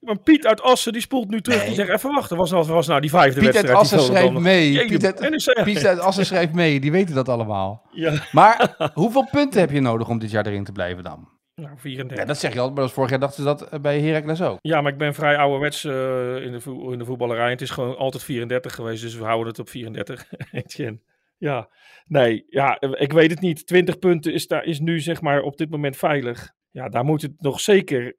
Maar 0.00 0.18
Piet 0.18 0.46
uit 0.46 0.62
Assen, 0.62 0.92
die 0.92 1.00
spoelt 1.02 1.30
nu 1.30 1.40
terug. 1.40 1.58
Nee. 1.58 1.66
Die 1.66 1.74
zegt, 1.74 1.88
even 1.90 2.10
wachten, 2.14 2.36
was, 2.36 2.50
was, 2.50 2.68
was 2.68 2.86
nou 2.86 3.00
die 3.00 3.10
vijfde 3.10 3.40
Piet 3.40 3.44
uit 3.44 3.54
wedstrijd? 3.54 3.80
Assen 3.80 3.98
die 3.98 4.06
schrijft 4.06 4.32
mee. 4.32 4.86
Piet 4.86 5.04
uit. 5.04 5.64
Piet 5.64 5.86
uit 5.86 5.98
Assen 5.98 6.26
schrijft 6.26 6.52
mee. 6.52 6.80
Die 6.80 6.92
weten 6.92 7.14
dat 7.14 7.28
allemaal. 7.28 7.86
Ja, 7.90 8.12
Maar 8.32 8.76
hoeveel 8.94 9.28
punten 9.30 9.60
heb 9.60 9.70
je 9.70 9.80
nodig 9.80 10.08
om 10.08 10.18
dit 10.18 10.30
jaar 10.30 10.46
erin 10.46 10.64
te 10.64 10.72
blijven 10.72 11.04
dan? 11.04 11.28
Nou, 11.56 11.78
34. 11.78 12.18
Ja, 12.18 12.24
dat 12.24 12.38
zeg 12.38 12.52
je 12.52 12.60
al, 12.60 12.66
maar 12.72 12.82
dat 12.82 12.92
vorig 12.92 13.10
jaar 13.10 13.18
dachten 13.18 13.38
ze 13.38 13.44
dat 13.48 13.68
eh, 13.68 13.80
bij 13.80 14.00
Heracles 14.00 14.42
ook. 14.42 14.58
Ja, 14.62 14.80
maar 14.80 14.92
ik 14.92 14.98
ben 14.98 15.14
vrij 15.14 15.36
ouderwets 15.36 15.84
eh, 15.84 16.36
in, 16.44 16.52
de 16.52 16.60
vo- 16.60 16.90
in 16.92 16.98
de 16.98 17.04
voetballerij. 17.04 17.50
Het 17.50 17.60
is 17.60 17.70
gewoon 17.70 17.96
altijd 17.96 18.22
34 18.22 18.74
geweest, 18.74 19.02
dus 19.02 19.14
we 19.16 19.24
houden 19.24 19.46
het 19.46 19.58
op 19.58 19.68
34. 19.68 20.32
Etienne. 20.52 21.00
ja, 21.38 21.68
nee, 22.06 22.44
ja, 22.48 22.80
ik 22.80 23.12
weet 23.12 23.30
het 23.30 23.40
niet. 23.40 23.66
20 23.66 23.98
punten 23.98 24.32
is, 24.32 24.46
daar, 24.46 24.64
is 24.64 24.80
nu 24.80 25.00
zeg 25.00 25.20
maar 25.20 25.40
op 25.42 25.56
dit 25.56 25.70
moment 25.70 25.96
veilig. 25.96 26.54
Ja, 26.70 26.88
daar 26.88 27.04
moet 27.04 27.22
het 27.22 27.40
nog 27.42 27.60
zeker, 27.60 28.16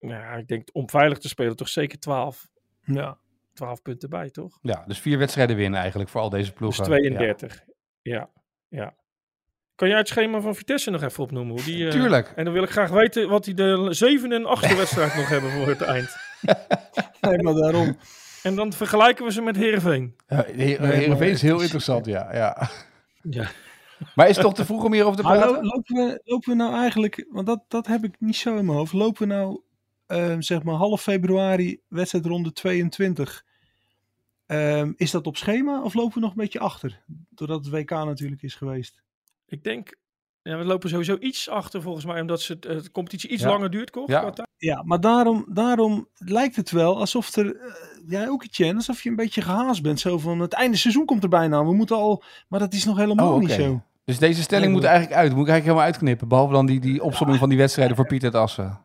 ja, 0.00 0.32
ik 0.32 0.48
denk 0.48 0.68
om 0.72 0.90
veilig 0.90 1.18
te 1.18 1.28
spelen, 1.28 1.56
toch 1.56 1.68
zeker 1.68 1.98
12, 1.98 2.46
Ja. 2.84 3.18
12 3.52 3.82
punten 3.82 4.10
bij, 4.10 4.30
toch? 4.30 4.58
Ja, 4.62 4.84
dus 4.86 4.98
vier 5.00 5.18
wedstrijden 5.18 5.56
winnen 5.56 5.80
eigenlijk 5.80 6.10
voor 6.10 6.20
al 6.20 6.30
deze 6.30 6.42
Dus 6.48 6.52
ploegen. 6.52 6.84
32. 6.84 7.64
Ja. 8.02 8.30
ja, 8.68 8.94
Kan 9.74 9.88
jij 9.88 9.98
het 9.98 10.08
schema 10.08 10.40
van 10.40 10.54
Vitesse 10.54 10.90
nog 10.90 11.02
even 11.02 11.22
opnoemen? 11.22 11.52
Hoe 11.54 11.64
die, 11.64 11.84
eh, 11.86 11.90
Tuurlijk. 11.90 12.32
En 12.36 12.44
dan 12.44 12.52
wil 12.54 12.62
ik 12.62 12.70
graag 12.70 12.90
weten 12.90 13.28
wat 13.28 13.44
die 13.44 13.54
de 13.54 13.86
zevende 13.90 14.34
en 14.34 14.46
achtste 14.46 14.76
wedstrijd 14.76 15.14
nog 15.16 15.28
hebben 15.28 15.50
voor 15.50 15.66
het 15.68 15.80
eind. 15.80 16.16
Nee, 17.20 17.42
maar 17.42 17.54
daarom. 17.54 17.96
En 18.42 18.54
dan 18.54 18.72
vergelijken 18.72 19.24
we 19.24 19.32
ze 19.32 19.42
met 19.42 19.56
Heerenveen. 19.56 20.16
Ja, 20.28 20.46
maar- 20.80 21.22
is 21.22 21.42
heel 21.42 21.60
interessant, 21.60 22.06
ja. 22.06 22.34
ja. 22.34 22.70
Ja. 23.22 23.50
Maar 24.14 24.28
is 24.28 24.36
het 24.36 24.44
toch 24.44 24.54
te 24.54 24.64
vroeg 24.64 24.84
om 24.84 24.92
hierover 24.92 25.16
te 25.16 25.28
lo- 25.28 25.34
praten? 25.34 25.64
lopen, 25.64 25.94
we, 25.94 26.20
lopen 26.24 26.48
we 26.50 26.56
nou 26.56 26.74
eigenlijk, 26.74 27.26
want 27.30 27.46
dat, 27.46 27.64
dat 27.68 27.86
heb 27.86 28.04
ik 28.04 28.14
niet 28.18 28.36
zo 28.36 28.56
in 28.56 28.64
mijn 28.64 28.78
hoofd. 28.78 28.92
Lopen 28.92 29.28
we 29.28 29.34
nou, 29.34 29.60
ehm, 30.06 30.40
zeg 30.40 30.62
maar, 30.62 30.74
half 30.74 31.02
februari, 31.02 31.80
wedstrijdronde 31.88 32.52
22. 32.52 33.44
Ehm, 34.46 34.92
is 34.96 35.10
dat 35.10 35.26
op 35.26 35.36
schema 35.36 35.82
of 35.82 35.94
lopen 35.94 36.14
we 36.14 36.20
nog 36.20 36.30
een 36.30 36.36
beetje 36.36 36.58
achter? 36.58 37.02
Doordat 37.30 37.64
het 37.64 37.74
WK 37.74 37.90
natuurlijk 37.90 38.42
is 38.42 38.54
geweest. 38.54 39.02
Ik 39.46 39.64
denk 39.64 40.02
Ja, 40.42 40.58
we 40.58 40.64
lopen 40.64 40.88
sowieso 40.88 41.16
iets 41.20 41.48
achter 41.48 41.82
volgens 41.82 42.04
mij, 42.04 42.20
omdat 42.20 42.40
ze, 42.40 42.54
eh, 42.60 42.82
de 42.82 42.90
competitie 42.90 43.30
iets 43.30 43.42
Ja. 43.42 43.48
langer 43.48 43.70
duurt, 43.70 43.92
toch? 43.92 44.08
Ja. 44.08 44.32
Ja, 44.56 44.82
maar 44.82 45.00
daarom, 45.00 45.46
daarom 45.48 46.08
lijkt 46.14 46.56
het 46.56 46.70
wel 46.70 46.98
alsof 46.98 47.36
er, 47.36 47.56
eh, 47.56 47.72
ja 48.06 48.26
ook 48.28 48.42
Etienne, 48.44 48.74
alsof 48.76 49.02
je 49.02 49.08
een 49.10 49.16
beetje 49.16 49.42
gehaast 49.42 49.82
bent. 49.82 50.00
Zo 50.00 50.18
van, 50.18 50.40
het 50.40 50.52
einde 50.52 50.76
seizoen 50.76 51.04
komt 51.04 51.22
er 51.22 51.28
bijna 51.28 51.56
aan, 51.56 51.66
we 51.66 51.74
moeten 51.74 51.96
al, 51.96 52.22
maar 52.48 52.60
dat 52.60 52.72
is 52.72 52.84
nog 52.84 52.96
helemaal 52.96 53.32
Oh, 53.32 53.38
niet 53.40 53.52
oké. 53.52 53.62
zo. 53.62 53.82
Dus 54.04 54.18
deze 54.18 54.42
stelling 54.42 54.72
moet 54.72 54.84
eigenlijk 54.84 55.14
uit. 55.16 55.32
Moet 55.32 55.42
ik 55.46 55.48
eigenlijk 55.48 55.64
helemaal 55.64 55.84
uitknippen. 55.86 56.28
Behalve 56.28 56.52
dan 56.52 56.66
die, 56.66 56.80
die 56.80 57.02
opsomming 57.02 57.38
van 57.38 57.48
die 57.48 57.58
wedstrijden 57.58 57.96
voor 57.96 58.06
Pieter 58.06 58.36
Assen. 58.36 58.80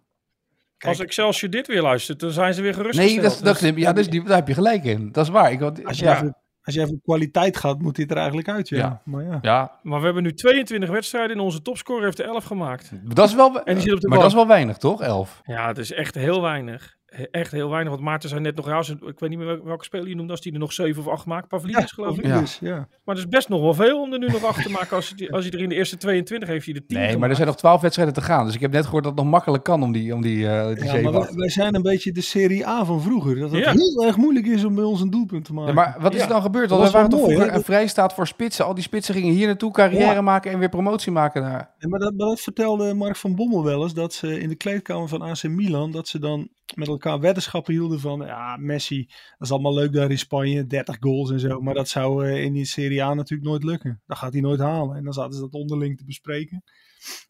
Kijk. 0.78 0.94
Als 0.94 1.00
Excelsior 1.06 1.52
dit 1.52 1.68
weer 1.68 1.82
luistert, 1.82 2.20
dan 2.20 2.32
zijn 2.32 2.54
ze 2.54 2.62
weer 2.62 2.74
gerust. 2.74 2.98
Nee, 3.00 3.22
dat, 3.22 3.40
dat, 3.44 3.58
knip- 3.58 3.78
ja, 3.78 3.94
dus 3.94 4.10
die, 4.10 4.24
daar 4.24 4.36
heb 4.38 4.48
je 4.48 4.54
gelijk 4.54 4.84
in. 4.84 5.12
Dat 5.12 5.26
is 5.26 5.32
waar. 5.32 5.52
Ik, 5.52 5.60
had- 5.60 5.86
Als 5.86 6.00
je, 6.00 6.06
ja. 6.06 6.34
Als 6.70 6.78
je 6.78 6.82
even 6.82 7.02
kwaliteit 7.04 7.58
gaat, 7.58 7.82
moet 7.82 7.96
dit 7.96 8.12
er 8.12 8.18
eigenlijk 8.18 8.48
uit, 8.48 8.70
ja. 8.70 8.78
Ja. 8.78 9.02
Maar 9.06 9.24
ja. 9.24 9.40
ja, 9.42 9.80
Maar 9.84 10.00
we 10.00 10.06
hebben 10.06 10.24
nu 10.24 10.34
22 10.34 10.90
wedstrijden 10.90 11.36
en 11.36 11.42
onze 11.42 11.62
topscorer 11.62 12.04
heeft 12.04 12.20
er 12.20 12.26
11 12.26 12.44
gemaakt. 12.44 12.92
dat 13.04 13.28
is 13.28 13.36
wel, 13.36 13.64
En 13.64 13.74
die 13.74 13.84
zit 13.84 13.94
op 13.94 14.00
de 14.00 14.08
maar 14.08 14.18
dat 14.18 14.28
is 14.28 14.34
wel 14.34 14.48
weinig, 14.48 14.78
toch? 14.78 15.02
Elf. 15.02 15.42
Ja, 15.44 15.68
het 15.68 15.78
is 15.78 15.92
echt 15.92 16.16
heel 16.16 16.42
weinig. 16.42 16.98
Echt 17.32 17.52
heel 17.52 17.70
weinig. 17.70 17.92
Want 17.92 18.04
Maarten 18.04 18.30
zei 18.30 18.42
net 18.42 18.56
nog, 18.56 18.66
ja, 18.68 18.76
als 18.76 18.88
het- 18.88 19.02
ik 19.02 19.20
weet 19.20 19.30
niet 19.30 19.40
meer 19.40 19.64
welke, 19.64 19.84
speler 19.84 20.08
je 20.08 20.16
noemde, 20.16 20.32
als 20.32 20.42
die 20.42 20.54
er 20.54 20.60
nog 20.60 20.74
7 20.74 21.02
of 21.02 21.08
8 21.08 21.26
maakt. 21.26 21.48
Pavlidis 21.48 21.92
geloof 21.92 22.18
ik. 22.18 22.26
Ja. 22.26 22.44
Ja. 22.60 22.76
Maar 22.78 23.16
dat 23.16 23.18
is 23.18 23.28
best 23.28 23.50
nog 23.50 23.62
wel 23.62 23.74
veel 23.74 24.02
om 24.02 24.14
er 24.14 24.20
nu 24.20 24.28
nog 24.28 24.44
acht 24.46 24.64
te 24.64 24.70
maken. 24.72 24.96
Als, 24.96 25.14
hij- 25.16 25.32
als 25.32 25.44
hij 25.46 25.54
er 25.54 25.60
in 25.60 25.70
de 25.70 25.76
eerste 25.76 25.98
22 25.98 26.50
heeft, 26.50 26.66
hij 26.66 26.74
de 26.74 26.86
10 26.86 26.98
Nee, 26.98 27.18
maar 27.18 27.30
er 27.30 27.36
zijn 27.36 27.48
nog 27.48 27.58
twaalf 27.58 27.82
wedstrijden 27.82 28.14
te 28.16 28.22
gaan. 28.22 28.46
Dus 28.46 28.56
ik 28.56 28.60
heb 28.62 28.72
net 28.72 28.86
gehoord 28.86 29.04
dat 29.04 29.12
het 29.14 29.22
nog 29.22 29.32
makkelijk 29.32 29.64
kan 29.64 29.84
om 29.84 29.92
die, 29.92 30.14
om 30.14 30.22
die, 30.22 30.48
eh 30.48 30.68
die 30.68 30.76
Ja, 30.76 30.82
zeven 30.92 31.04
maar 31.04 31.12
wij, 31.12 31.22
acht. 31.22 31.36
wij 31.36 31.50
zijn 31.50 31.76
een 31.76 31.82
beetje 31.82 32.12
de 32.12 32.22
Serie 32.22 32.68
A 32.68 32.86
van 32.86 33.02
vroeger. 33.02 33.36
Dat 33.40 33.52
het 33.52 33.64
Ja. 33.64 33.72
heel 33.72 34.04
erg 34.06 34.18
moeilijk 34.18 34.46
is 34.46 34.64
om 34.64 34.76
bij 34.76 34.84
ons 34.84 35.02
een 35.02 35.10
doelpunt 35.10 35.46
te 35.46 35.54
maken. 35.54 35.74
Ja, 35.76 35.82
maar 35.82 35.96
wat 36.00 36.12
is 36.14 36.18
Ja. 36.20 36.24
er 36.26 36.32
dan 36.32 36.42
gebeurd? 36.42 36.70
Dat 36.70 36.78
Want 36.80 36.92
wij 36.92 37.02
was 37.02 37.02
waren 37.02 37.10
toch 37.10 37.20
mooi, 37.28 37.36
vroeger 37.36 37.56
een 37.58 37.64
vrijstaat 37.76 38.14
voor 38.14 38.28
spitsen. 38.28 38.66
Al 38.66 38.74
die 38.74 38.84
spitsen 38.84 39.14
gingen 39.16 39.34
hier 39.34 39.48
naartoe 39.48 39.72
carrière 39.72 40.14
Ja. 40.14 40.22
maken 40.22 40.52
en 40.52 40.60
weer 40.60 40.70
promotie 40.70 41.12
maken 41.12 41.42
naar... 41.42 41.74
Ja, 41.78 41.88
maar 41.88 42.00
dat, 42.00 42.14
maar 42.14 42.28
dat 42.28 42.40
vertelde 42.42 42.94
Mark 42.94 43.16
van 43.16 43.36
Bommel 43.36 43.64
wel 43.64 43.84
eens, 43.84 43.94
dat 43.94 44.14
ze 44.14 44.40
in 44.40 44.50
de 44.50 44.56
kleedkamer 44.56 45.08
van 45.08 45.22
AC 45.22 45.44
Milan, 45.44 45.92
dat 45.92 46.08
ze 46.08 46.20
dan 46.20 46.48
met 46.76 46.88
elkaar 46.88 46.99
weddenschappen 47.04 47.74
hielden 47.74 48.00
van, 48.00 48.20
ja, 48.20 48.58
Messi, 48.58 49.06
dat 49.08 49.48
is 49.48 49.52
allemaal 49.52 49.74
leuk 49.74 49.94
daar 49.94 50.12
in 50.12 50.18
Spanje, 50.18 50.66
30 50.66 50.98
goals 51.00 51.32
en 51.32 51.40
zo, 51.40 51.60
maar 51.62 51.74
dat 51.74 51.90
zou 51.90 52.26
eh, 52.28 52.44
in 52.44 52.54
die 52.54 52.66
Serie 52.66 53.04
A 53.04 53.14
natuurlijk 53.14 53.50
nooit 53.50 53.64
lukken. 53.64 54.02
Dat 54.06 54.18
gaat 54.18 54.34
hij 54.34 54.42
nooit 54.42 54.60
halen. 54.60 54.98
En 54.98 55.04
dan 55.04 55.14
zaten 55.14 55.34
ze 55.34 55.40
dat 55.40 55.54
onderling 55.54 55.98
te 55.98 56.06
bespreken. 56.06 56.64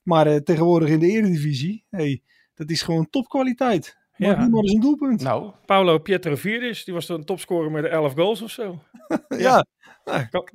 Maar 0.03 0.27
eh, 0.27 0.35
tegenwoordig 0.35 0.89
in 0.89 0.99
de 0.99 1.07
Eredivisie, 1.07 1.85
hey, 1.89 2.23
dat 2.53 2.69
is 2.69 2.81
gewoon 2.81 3.09
topkwaliteit. 3.09 3.97
Maar 4.15 4.29
Ja. 4.29 4.47
maar 4.47 4.61
eens 4.61 4.73
een 4.73 4.79
doelpunt. 4.81 5.21
Nou, 5.21 5.51
Paulo 5.65 5.97
Pietro 5.97 6.35
Virdis, 6.35 6.83
die 6.83 6.93
was 6.93 7.05
dan 7.05 7.23
topscorer 7.23 7.71
met 7.71 7.85
11 7.85 8.13
goals 8.13 8.41
of 8.41 8.51
zo. 8.51 8.83
ja, 9.37 9.65
Nou, 10.05 10.27
Kan, 10.27 10.49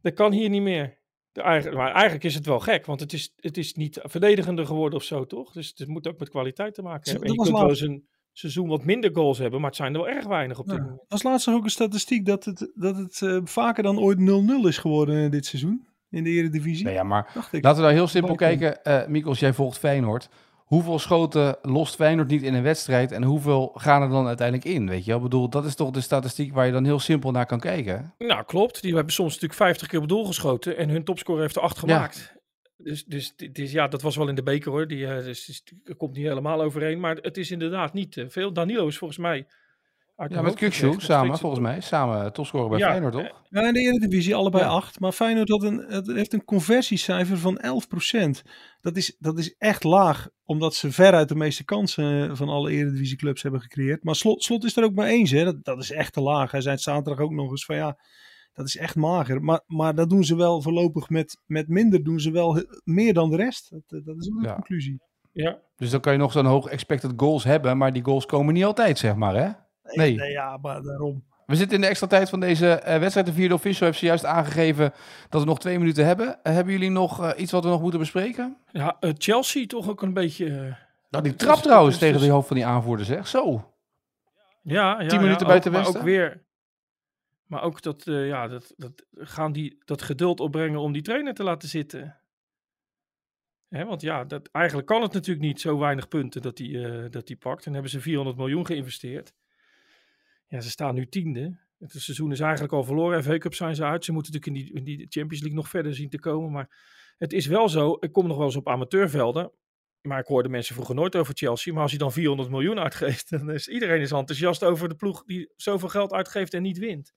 dat 0.00 0.14
kan 0.14 0.32
hier 0.32 0.48
niet 0.48 0.62
meer. 0.62 0.98
De 1.32 1.70
maar 1.74 1.92
eigenlijk 1.92 2.24
is 2.24 2.34
het 2.34 2.46
wel 2.46 2.60
gek, 2.60 2.86
want 2.86 3.00
het 3.00 3.12
is, 3.12 3.32
het 3.36 3.56
is 3.56 3.74
niet 3.74 3.98
verdedigender 4.02 4.66
geworden 4.66 4.98
of 4.98 5.04
zo, 5.04 5.26
toch? 5.26 5.52
Dus 5.52 5.72
het 5.76 5.88
moet 5.88 6.08
ook 6.08 6.18
met 6.18 6.28
kwaliteit 6.28 6.74
te 6.74 6.82
maken 6.82 7.10
hebben. 7.10 7.28
En 7.28 7.34
je 7.34 7.42
kunt 7.42 7.58
wel 7.58 7.68
eens 7.68 7.80
een 7.80 8.08
seizoen 8.32 8.68
wat 8.68 8.84
minder 8.84 9.10
goals 9.14 9.38
hebben, 9.38 9.60
maar 9.60 9.68
het 9.68 9.78
zijn 9.78 9.94
er 9.94 10.00
wel 10.00 10.08
erg 10.08 10.26
weinig 10.26 10.58
op 10.58 10.66
dit 10.66 10.76
Ja. 10.76 10.82
moment. 10.82 11.00
Als 11.08 11.22
laatste 11.22 11.50
ook 11.50 11.64
een 11.64 11.70
statistiek 11.70 12.26
dat 12.26 12.44
het, 12.44 12.70
dat 12.74 12.96
het 12.96 13.22
eh, 13.22 13.38
vaker 13.44 13.82
dan 13.82 13.98
ooit 13.98 14.18
0-0 14.18 14.66
is 14.68 14.78
geworden 14.78 15.30
dit 15.30 15.46
seizoen 15.46 15.86
in 16.10 16.24
de 16.24 16.30
Eredivisie. 16.30 16.84
nee, 16.84 16.94
ja, 16.94 17.02
maar 17.02 17.30
Dacht 17.34 17.52
ik. 17.52 17.64
laten 17.64 17.78
we 17.80 17.86
daar 17.86 17.96
heel 17.96 18.06
simpel 18.06 18.34
kijken. 18.34 18.82
eh 18.84 19.06
Mikos, 19.06 19.38
jij 19.40 19.52
volgt 19.52 19.78
Feyenoord. 19.78 20.28
Hoeveel 20.72 20.98
schoten 20.98 21.56
lost 21.62 21.94
Feyenoord 21.94 22.28
niet 22.28 22.42
in 22.42 22.54
een 22.54 22.62
wedstrijd 22.62 23.12
en 23.12 23.22
hoeveel 23.22 23.72
gaan 23.74 24.02
er 24.02 24.08
dan 24.08 24.26
uiteindelijk 24.26 24.68
in? 24.68 24.88
Weet 24.88 25.04
je? 25.04 25.14
Ik 25.14 25.22
bedoel, 25.22 25.48
dat 25.48 25.64
is 25.64 25.74
toch 25.74 25.90
de 25.90 26.00
statistiek 26.00 26.52
waar 26.52 26.66
je 26.66 26.72
dan 26.72 26.84
heel 26.84 26.98
simpel 26.98 27.30
naar 27.30 27.46
kan 27.46 27.60
kijken. 27.60 28.14
Nou, 28.18 28.44
klopt. 28.44 28.82
Die 28.82 28.94
hebben 28.94 29.12
soms 29.12 29.32
natuurlijk 29.32 29.60
50 29.60 29.88
keer 29.88 30.00
op 30.00 30.08
doel 30.08 30.24
geschoten 30.24 30.76
en 30.76 30.88
hun 30.88 31.04
topscorer 31.04 31.42
heeft 31.42 31.56
er 31.56 31.62
8 31.62 31.78
gemaakt. 31.78 32.34
Dus, 32.76 33.04
dus, 33.04 33.36
dus 33.52 33.72
ja, 33.72 33.88
dat 33.88 34.02
was 34.02 34.16
wel 34.16 34.28
in 34.28 34.34
de 34.34 34.42
beker 34.42 34.70
hoor. 34.70 34.86
Die, 34.86 35.06
eh, 35.06 35.24
dus, 35.24 35.44
dus, 35.44 35.62
komt 35.96 36.16
niet 36.16 36.26
helemaal 36.26 36.62
overeen. 36.62 37.00
Maar 37.00 37.16
het 37.16 37.36
is 37.36 37.50
inderdaad 37.50 37.92
niet 37.92 38.16
eh, 38.16 38.24
veel. 38.28 38.52
Danilo 38.52 38.86
is 38.86 38.98
volgens 38.98 39.18
mij. 39.18 39.46
Uit 40.22 40.32
Ja, 40.32 40.42
met 40.42 40.54
Kukshoe 40.54 41.00
samen, 41.00 41.38
volgens 41.38 41.60
mij. 41.60 41.80
Samen 41.80 42.32
topscorer 42.32 42.68
bij 42.68 42.78
Ja, 42.78 42.88
Feyenoord, 42.88 43.12
toch? 43.12 43.42
Ja, 43.48 43.66
in 43.66 43.72
de 43.72 43.80
Eredivisie 43.80 44.34
allebei 44.34 44.64
Ja. 44.64 44.70
8. 44.70 45.00
Maar 45.00 45.12
Feyenoord 45.12 45.48
had 45.48 45.62
een, 45.62 45.84
het 45.88 46.06
heeft 46.06 46.32
een 46.32 46.44
conversiecijfer 46.44 47.38
van 47.38 47.60
11%. 48.36 48.42
Dat 48.80 48.96
is, 48.96 49.16
dat 49.18 49.38
is 49.38 49.54
echt 49.58 49.84
laag, 49.84 50.28
omdat 50.44 50.74
ze 50.74 50.92
veruit 50.92 51.28
de 51.28 51.34
meeste 51.34 51.64
kansen 51.64 52.36
van 52.36 52.48
alle 52.48 52.70
Eredivisieclubs 52.70 53.42
hebben 53.42 53.60
gecreëerd. 53.60 54.04
Maar 54.04 54.14
Slot, 54.16 54.42
Slot 54.42 54.64
is 54.64 54.76
er 54.76 54.84
ook 54.84 54.94
mee 54.94 55.12
eens, 55.12 55.30
hè. 55.30 55.44
Dat, 55.44 55.64
dat 55.64 55.78
is 55.78 55.90
echt 55.90 56.12
te 56.12 56.20
laag. 56.20 56.50
Hij 56.50 56.60
zei 56.60 56.74
het 56.74 56.82
zaterdag 56.84 57.24
ook 57.24 57.32
nog 57.32 57.50
eens 57.50 57.64
van 57.64 57.76
ja, 57.76 57.98
dat 58.52 58.66
is 58.66 58.76
echt 58.76 58.96
mager. 58.96 59.42
Maar, 59.42 59.60
maar 59.66 59.94
dat 59.94 60.10
doen 60.10 60.24
ze 60.24 60.36
wel 60.36 60.62
voorlopig 60.62 61.08
met, 61.08 61.40
met 61.46 61.68
minder, 61.68 62.02
doen 62.04 62.20
ze 62.20 62.30
wel 62.30 62.54
he- 62.54 62.64
meer 62.84 63.14
dan 63.14 63.30
de 63.30 63.36
rest. 63.36 63.70
Dat, 63.70 64.04
dat 64.04 64.16
is 64.18 64.30
ook 64.36 64.42
de 64.42 64.52
conclusie. 64.54 65.00
Ja, 65.32 65.58
Dus 65.76 65.90
dan 65.90 66.00
kan 66.00 66.12
je 66.12 66.18
nog 66.18 66.32
zo'n 66.32 66.44
hoog 66.46 66.66
expected 66.66 67.12
goals 67.16 67.44
hebben, 67.44 67.76
maar 67.76 67.92
die 67.92 68.04
goals 68.04 68.26
komen 68.26 68.54
niet 68.54 68.64
altijd, 68.64 68.98
zeg 68.98 69.14
maar, 69.14 69.34
hè? 69.34 69.50
Nee. 69.96 70.14
nee 70.14 70.30
ja, 70.30 70.56
maar 70.56 70.82
daarom. 70.82 71.24
We 71.46 71.56
zitten 71.56 71.76
in 71.76 71.82
de 71.82 71.88
extra 71.88 72.06
tijd 72.06 72.28
van 72.28 72.40
deze 72.40 72.70
eh, 72.72 72.98
wedstrijd. 72.98 73.26
De 73.26 73.32
vierde 73.32 73.54
official 73.54 73.86
heeft 73.86 73.98
zojuist 73.98 74.24
aangegeven 74.24 74.92
dat 75.28 75.40
we 75.40 75.46
nog 75.46 75.58
twee 75.60 75.78
minuten 75.78 76.06
hebben. 76.06 76.42
Eh, 76.42 76.52
hebben 76.52 76.72
jullie 76.72 76.90
nog 76.90 77.22
eh, 77.22 77.40
iets 77.40 77.52
wat 77.52 77.64
we 77.64 77.70
nog 77.70 77.80
moeten 77.80 78.00
bespreken? 78.00 78.56
ja 78.70 78.96
eh, 79.00 79.10
Chelsea 79.18 79.66
toch 79.66 79.88
ook 79.88 80.02
een 80.02 80.14
beetje. 80.14 80.76
Nou, 81.10 81.24
die 81.24 81.34
trap 81.34 81.56
is- 81.56 81.62
trouwens 81.62 81.94
is- 81.94 82.00
tegen 82.00 82.20
de 82.20 82.28
hoofd 82.28 82.46
van 82.46 82.56
die 82.56 82.66
aanvoerder, 82.66 83.06
zeg. 83.06 83.26
Zo. 83.26 83.72
ja, 84.62 85.00
ja, 85.02 85.08
10 85.08 85.20
minuten 85.20 85.40
ja, 85.42 85.46
buiten 85.46 85.70
ook, 85.70 85.76
maar 85.76 85.84
Westen? 85.84 86.00
ook 86.00 86.06
weer. 86.06 86.42
Maar 87.46 87.62
ook 87.62 87.82
dat, 87.82 88.06
eh, 88.06 88.26
ja, 88.26 88.48
dat, 88.48 88.74
dat 88.76 89.04
gaan 89.14 89.52
die 89.52 89.78
dat 89.84 90.02
geduld 90.02 90.40
opbrengen 90.40 90.80
om 90.80 90.92
die 90.92 91.02
trainer 91.02 91.34
te 91.34 91.42
laten 91.42 91.68
zitten. 91.68 92.16
Hè, 93.68 93.84
want 93.84 94.00
ja, 94.00 94.24
dat, 94.24 94.48
eigenlijk 94.52 94.86
kan 94.86 95.02
het 95.02 95.12
natuurlijk 95.12 95.46
niet 95.46 95.60
zo 95.60 95.78
weinig 95.78 96.08
punten 96.08 96.42
dat 96.42 96.58
hij 96.58 96.84
eh, 96.84 97.10
dat 97.10 97.26
die 97.26 97.36
pakt. 97.36 97.66
En 97.66 97.72
hebben 97.72 97.90
ze 97.90 98.00
400 98.00 98.36
miljoen 98.36 98.66
geïnvesteerd. 98.66 99.32
Ja, 100.52 100.60
ze 100.60 100.70
staan 100.70 100.94
nu 100.94 101.06
tiende. 101.06 101.56
Het 101.78 101.92
seizoen 101.92 102.32
is 102.32 102.40
eigenlijk 102.40 102.72
al 102.72 102.84
verloren. 102.84 103.22
FA 103.22 103.38
Cup 103.38 103.54
zijn 103.54 103.74
ze 103.74 103.84
uit. 103.84 104.04
Ze 104.04 104.12
moeten 104.12 104.32
natuurlijk 104.32 104.74
in 104.74 104.84
die, 104.84 104.96
Champions 104.96 105.40
League 105.40 105.58
nog 105.58 105.68
verder 105.68 105.94
zien 105.94 106.08
te 106.08 106.18
komen. 106.18 106.50
Maar 106.50 106.68
het 107.18 107.32
is 107.32 107.46
wel 107.46 107.68
zo. 107.68 107.96
Ik 108.00 108.12
kom 108.12 108.26
nog 108.26 108.36
wel 108.36 108.46
eens 108.46 108.56
op 108.56 108.68
amateurvelden. 108.68 109.52
Maar 110.00 110.18
ik 110.18 110.26
hoorde 110.26 110.48
mensen 110.48 110.74
vroeger 110.74 110.94
nooit 110.94 111.16
over 111.16 111.34
Chelsea. 111.34 111.72
Maar 111.72 111.82
als 111.82 111.90
hij 111.90 112.00
dan 112.00 112.12
400 112.12 112.50
miljoen 112.50 112.78
uitgeeft, 112.78 113.30
dan 113.38 113.50
is 113.50 113.68
iedereen 113.68 114.00
is 114.00 114.10
enthousiast 114.10 114.64
over 114.64 114.88
de 114.88 114.94
ploeg 114.94 115.24
die 115.24 115.52
zoveel 115.56 115.88
geld 115.88 116.12
uitgeeft 116.12 116.54
en 116.54 116.62
niet 116.62 116.78
wint. 116.78 117.14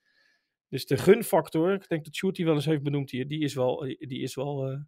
Dus 0.69 0.85
de 0.85 0.97
gunfactor, 0.97 1.73
ik 1.73 1.87
denk 1.87 2.05
dat 2.05 2.15
Sjoerd 2.15 2.37
wel 2.37 2.53
eens 2.53 2.65
heeft 2.65 2.83
benoemd 2.83 3.11
hier, 3.11 3.27
die 3.27 3.39
is 3.39 3.53
wel, 3.53 3.79
die 3.99 4.21
is 4.21 4.35
wel, 4.35 4.71
eh, 4.71 4.79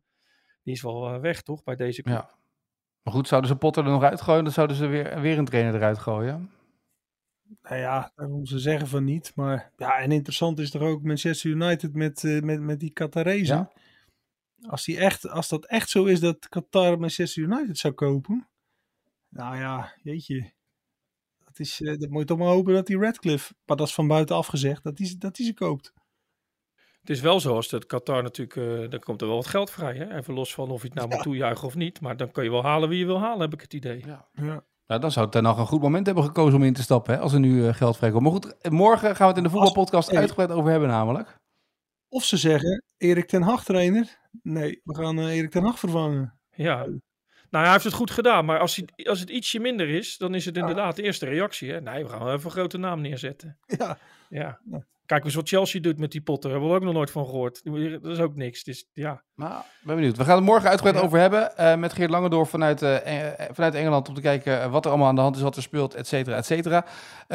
die 0.63 0.73
is 0.73 0.81
wel 0.81 1.07
eh, 1.07 1.19
weg, 1.19 1.41
toch, 1.41 1.63
bij 1.63 1.75
deze 1.75 2.01
club. 2.01 2.15
Ja. 2.15 2.29
Maar 3.01 3.13
goed, 3.13 3.27
zouden 3.27 3.49
ze 3.49 3.55
Potter 3.55 3.83
er 3.83 3.91
nog 3.91 4.03
uitgooien, 4.03 4.43
dan 4.43 4.53
zouden 4.53 4.75
ze 4.75 4.85
weer, 4.85 5.21
weer 5.21 5.37
een 5.37 5.45
trainer 5.45 5.75
eruit 5.75 5.97
gooien. 5.97 6.51
Nou 7.61 7.75
ja, 7.75 8.11
daarom 8.15 8.45
ze 8.45 8.59
zeggen 8.59 8.87
van 8.87 9.03
niet. 9.03 9.31
Maar 9.35 9.71
ja, 9.77 9.97
en 9.97 10.11
interessant 10.11 10.59
is 10.59 10.71
toch 10.71 10.81
ook 10.81 11.03
Manchester 11.03 11.49
United 11.49 11.93
met, 11.93 12.23
eh, 12.23 12.41
met, 12.41 12.61
met 12.61 12.79
die 12.79 12.91
Qatarezen. 12.91 13.55
Ja. 13.55 13.71
Als, 14.69 14.85
die 14.85 14.97
echt, 14.97 15.29
als 15.29 15.49
dat 15.49 15.65
echt 15.65 15.89
zo 15.89 16.05
is 16.05 16.19
dat 16.19 16.49
Qatar 16.49 16.99
Manchester 16.99 17.43
United 17.43 17.77
zou 17.77 17.93
kopen. 17.93 18.49
Nou 19.29 19.57
ja, 19.57 19.93
jeetje. 20.01 20.51
Dat, 21.45 21.59
is, 21.59 21.81
eh, 21.81 21.97
dat 21.97 22.09
moet 22.09 22.19
je 22.19 22.25
toch 22.25 22.37
maar 22.37 22.47
hopen 22.47 22.73
dat 22.73 22.87
die 22.87 22.97
Radcliffe, 22.97 23.53
maar 23.65 23.77
dat 23.77 23.87
is 23.87 23.93
van 23.93 24.07
buitenaf 24.07 24.47
gezegd, 24.47 24.83
dat 24.83 24.97
die, 24.97 25.17
dat 25.17 25.35
die 25.35 25.45
ze 25.45 25.53
koopt. 25.53 25.93
Het 26.99 27.09
is 27.09 27.21
wel 27.21 27.39
zo 27.39 27.55
als 27.55 27.69
dat 27.69 27.85
Qatar 27.85 28.23
natuurlijk, 28.23 28.83
eh, 28.83 28.89
dan 28.89 28.99
komt 28.99 29.21
er 29.21 29.27
wel 29.27 29.35
wat 29.35 29.47
geld 29.47 29.71
vrij. 29.71 29.95
Hè? 29.95 30.15
Even 30.15 30.33
los 30.33 30.53
van 30.53 30.69
of 30.69 30.81
je 30.81 30.87
het 30.87 30.97
nou 30.97 31.07
moet 31.09 31.21
toejuichen 31.21 31.67
of 31.67 31.75
niet. 31.75 32.01
Maar 32.01 32.17
dan 32.17 32.31
kan 32.31 32.43
je 32.43 32.49
wel 32.49 32.63
halen 32.63 32.89
wie 32.89 32.99
je 32.99 33.05
wil 33.05 33.19
halen, 33.19 33.41
heb 33.41 33.53
ik 33.53 33.61
het 33.61 33.73
idee. 33.73 34.05
Ja. 34.05 34.27
Ja. 34.33 34.65
Nou, 34.88 35.01
dan 35.01 35.11
zou 35.11 35.25
het 35.25 35.33
dan 35.33 35.43
nog 35.43 35.57
een 35.57 35.65
goed 35.65 35.81
moment 35.81 36.05
hebben 36.05 36.23
gekozen 36.23 36.59
om 36.59 36.63
in 36.63 36.73
te 36.73 36.81
stappen, 36.81 37.13
hè, 37.13 37.19
als 37.19 37.33
er 37.33 37.39
nu 37.39 37.67
eh, 37.67 37.73
geld 37.73 37.97
vrijkomt. 37.97 38.23
Maar 38.23 38.31
goed, 38.31 38.57
eh, 38.57 38.71
morgen 38.71 39.15
gaan 39.15 39.27
we 39.27 39.33
het 39.33 39.38
in 39.38 39.43
de 39.43 39.49
voetbalpodcast 39.49 40.15
uitgebreid 40.15 40.51
over 40.51 40.71
hebben 40.71 40.89
namelijk. 40.89 41.38
Of 42.09 42.23
ze 42.23 42.38
zeggen, 42.38 42.83
Erik 42.97 43.27
ten 43.27 43.41
Hag 43.41 43.63
trainer. 43.63 44.17
Nee, 44.41 44.81
we 44.83 44.95
gaan 44.95 45.19
eh, 45.19 45.35
Erik 45.35 45.51
ten 45.51 45.63
Hag 45.63 45.79
vervangen. 45.79 46.39
Ja. 46.51 46.85
Nou, 47.49 47.63
hij 47.63 47.71
heeft 47.71 47.83
het 47.83 47.93
goed 47.93 48.11
gedaan. 48.11 48.45
Maar 48.45 48.59
als, 48.59 48.75
hij, 48.75 49.05
als 49.05 49.19
het 49.19 49.29
ietsje 49.29 49.59
minder 49.59 49.89
is, 49.89 50.17
dan 50.17 50.35
is 50.35 50.45
het 50.45 50.57
inderdaad 50.57 50.95
de 50.95 51.01
eerste 51.01 51.25
reactie. 51.25 51.71
Hè? 51.71 51.81
Nee, 51.81 52.03
we 52.03 52.09
gaan 52.09 52.23
wel 52.23 52.33
even 52.33 52.45
een 52.45 52.51
grote 52.51 52.77
naam 52.77 53.01
neerzetten. 53.01 53.57
Ja, 53.65 53.97
Ja. 54.30 54.59
Ja. 54.71 54.84
Kijk 55.05 55.25
eens 55.25 55.36
wat 55.36 55.47
Chelsea 55.47 55.82
doet 55.82 55.99
met 55.99 56.11
die 56.11 56.21
Potter. 56.21 56.49
Daar 56.49 56.59
hebben 56.59 56.69
we 56.69 56.75
ook 56.80 56.86
nog 56.86 56.93
nooit 56.93 57.11
van 57.11 57.25
gehoord. 57.25 57.61
Dat 58.01 58.11
is 58.11 58.19
ook 58.19 58.36
niks. 58.36 58.63
Dus 58.63 58.89
ja. 58.93 59.21
Nou, 59.36 59.51
ben 59.84 59.95
benieuwd. 59.95 60.17
We 60.17 60.23
gaan 60.23 60.36
het 60.36 60.45
morgen 60.45 60.69
uitgebreid 60.69 60.97
Ja. 60.99 61.05
over 61.05 61.19
hebben. 61.19 61.57
eh, 61.57 61.75
met 61.75 61.93
Geert 61.93 62.09
Langendorf 62.09 62.49
vanuit, 62.49 62.82
eh, 62.82 63.28
eh, 63.28 63.49
vanuit 63.51 63.73
Engeland. 63.75 64.07
Om 64.09 64.13
te 64.15 64.21
kijken 64.21 64.71
wat 64.71 64.84
er 64.86 64.89
allemaal 64.91 65.07
aan 65.09 65.15
de 65.15 65.21
hand 65.21 65.36
is, 65.36 65.41
wat 65.41 65.55
er 65.55 65.61
speelt, 65.61 65.93
et 65.95 66.07
cetera, 66.07 66.36
et 66.36 66.45
cetera. 66.45 66.86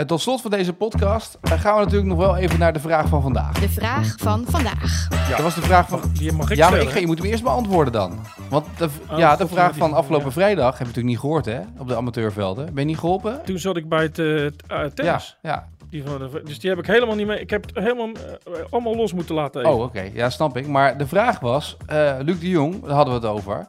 Tot 0.07 0.21
slot 0.21 0.41
van 0.41 0.51
deze 0.51 0.73
podcast 0.73 1.39
gaan 1.43 1.75
we 1.75 1.81
natuurlijk 1.81 2.09
nog 2.09 2.19
wel 2.19 2.37
even 2.37 2.59
naar 2.59 2.73
de 2.73 2.81
vraag 2.81 3.09
van 3.09 3.23
vandaag. 3.23 3.59
De 3.61 3.69
vraag 3.69 4.15
van 4.19 4.45
vandaag. 4.49 5.09
Dat 5.31 5.41
was 5.41 5.55
de 5.55 5.63
vraag 5.63 5.89
van... 5.89 6.01
Die 6.13 6.33
mag 6.33 6.51
ik 6.51 6.57
Ja, 6.57 6.71
maar 6.71 6.81
ik 6.81 6.89
ga, 6.89 6.99
je 6.99 7.07
moet 7.07 7.19
hem 7.19 7.27
eerst 7.27 7.43
beantwoorden 7.43 7.93
dan. 7.93 8.19
Want 8.49 8.67
de, 8.79 8.89
Oh, 9.11 9.19
ja, 9.19 9.37
de 9.37 9.49
vraag 9.49 9.77
van 9.77 9.93
afgelopen 9.93 10.27
ja. 10.27 10.33
vrijdag 10.33 10.71
heb 10.71 10.79
je 10.79 10.85
natuurlijk 10.85 11.07
niet 11.09 11.19
gehoord, 11.19 11.45
hè? 11.45 11.61
Op 11.79 11.89
de 11.89 11.97
amateurvelden. 11.97 12.65
Ben 12.65 12.75
je 12.83 12.85
niet 12.85 12.99
geholpen? 12.99 13.41
Toen 13.45 13.59
zat 13.59 13.77
ik 13.77 13.89
bij 13.89 14.03
het 14.03 14.19
eh, 14.19 14.27
t- 14.47 14.63
eh, 14.67 14.79
Ja, 14.83 14.89
tennis. 14.89 15.39
ja. 15.43 15.69
Die 15.93 16.03
van 16.07 16.19
de, 16.19 16.43
dus 16.45 16.59
die 16.59 16.71
heb 16.71 16.79
ik 16.79 16.87
helemaal 16.87 17.15
niet 17.17 17.27
mee. 17.27 17.41
Ik 17.41 17.51
heb 17.51 17.67
het 17.67 17.75
helemaal 17.85 18.09
eh, 18.09 18.53
allemaal 18.71 18.97
los 18.97 19.13
moeten 19.13 19.35
laten. 19.35 19.61
Even. 19.61 19.73
Oh, 19.75 19.83
oké. 19.83 20.11
Ja, 20.13 20.31
snap 20.31 20.57
ik. 20.57 20.67
Maar 20.67 20.99
de 20.99 21.07
vraag 21.07 21.41
was, 21.41 21.77
eh, 21.87 22.15
Luc 22.21 22.39
de 22.39 22.49
Jong, 22.49 22.83
daar 22.85 22.95
hadden 22.95 23.21
we 23.21 23.27
het 23.27 23.37
over. 23.37 23.67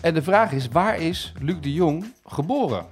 En 0.00 0.14
de 0.14 0.22
vraag 0.22 0.52
is, 0.52 0.68
waar 0.68 0.98
is 1.00 1.32
Luc 1.40 1.56
de 1.60 1.72
Jong 1.72 2.12
geboren? 2.26 2.86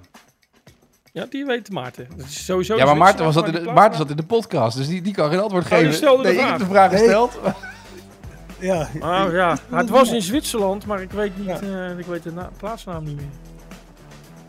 Ja, 1.12 1.26
die 1.30 1.44
weet 1.44 1.70
Maarten. 1.70 2.06
Dat 2.16 2.26
is 2.26 2.44
sowieso 2.44 2.76
ja, 2.76 2.84
maar 2.84 2.96
Maarten, 2.96 3.24
was 3.24 3.34
dat 3.34 3.46
in 3.46 3.52
de, 3.52 3.70
Maarten 3.72 3.98
zat 3.98 4.10
in 4.10 4.16
de 4.16 4.22
podcast, 4.24 4.76
dus 4.76 4.86
die, 4.88 5.02
die 5.02 5.12
kan 5.14 5.30
geen 5.30 5.40
antwoord 5.40 5.64
Oh, 5.64 5.70
geven. 5.70 5.84
die 5.84 5.94
stelde 5.94 6.22
de 6.22 6.28
nee, 6.28 6.36
ik 6.36 6.40
vraag. 6.40 6.50
heb 6.58 6.60
de 6.68 6.72
vraag 6.74 6.90
Nee. 6.90 6.98
gesteld. 7.00 7.38
Ja, 8.58 8.88
Oh 9.00 9.32
ja, 9.32 9.56
het 9.70 9.88
was 9.88 10.12
in 10.12 10.22
Zwitserland, 10.22 10.86
maar 10.86 11.02
ik 11.02 11.10
weet 11.10 11.38
niet, 11.38 11.60
eh, 11.60 11.98
ik 11.98 12.06
weet 12.06 12.22
de 12.22 12.32
na- 12.32 12.50
plaatsnaam 12.56 13.04
niet 13.04 13.16
meer. 13.16 13.24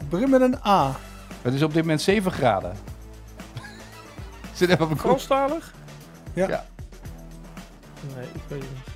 begin 0.10 0.30
met 0.30 0.42
een 0.42 0.56
A. 0.66 0.96
Het 1.42 1.54
is 1.54 1.64
op 1.64 1.74
dit 1.74 1.82
moment 1.82 2.02
7 2.02 2.32
graden. 2.32 2.74
Zit 4.54 4.70
even 4.70 4.86
op 4.86 4.92
een. 4.92 4.98
Franstalig? 4.98 5.74
Ja. 6.34 6.48
Ja. 6.48 6.66
Nee, 8.16 8.26
ik 8.34 8.42
weet 8.48 8.62
het 8.62 8.70
niet. 8.70 8.92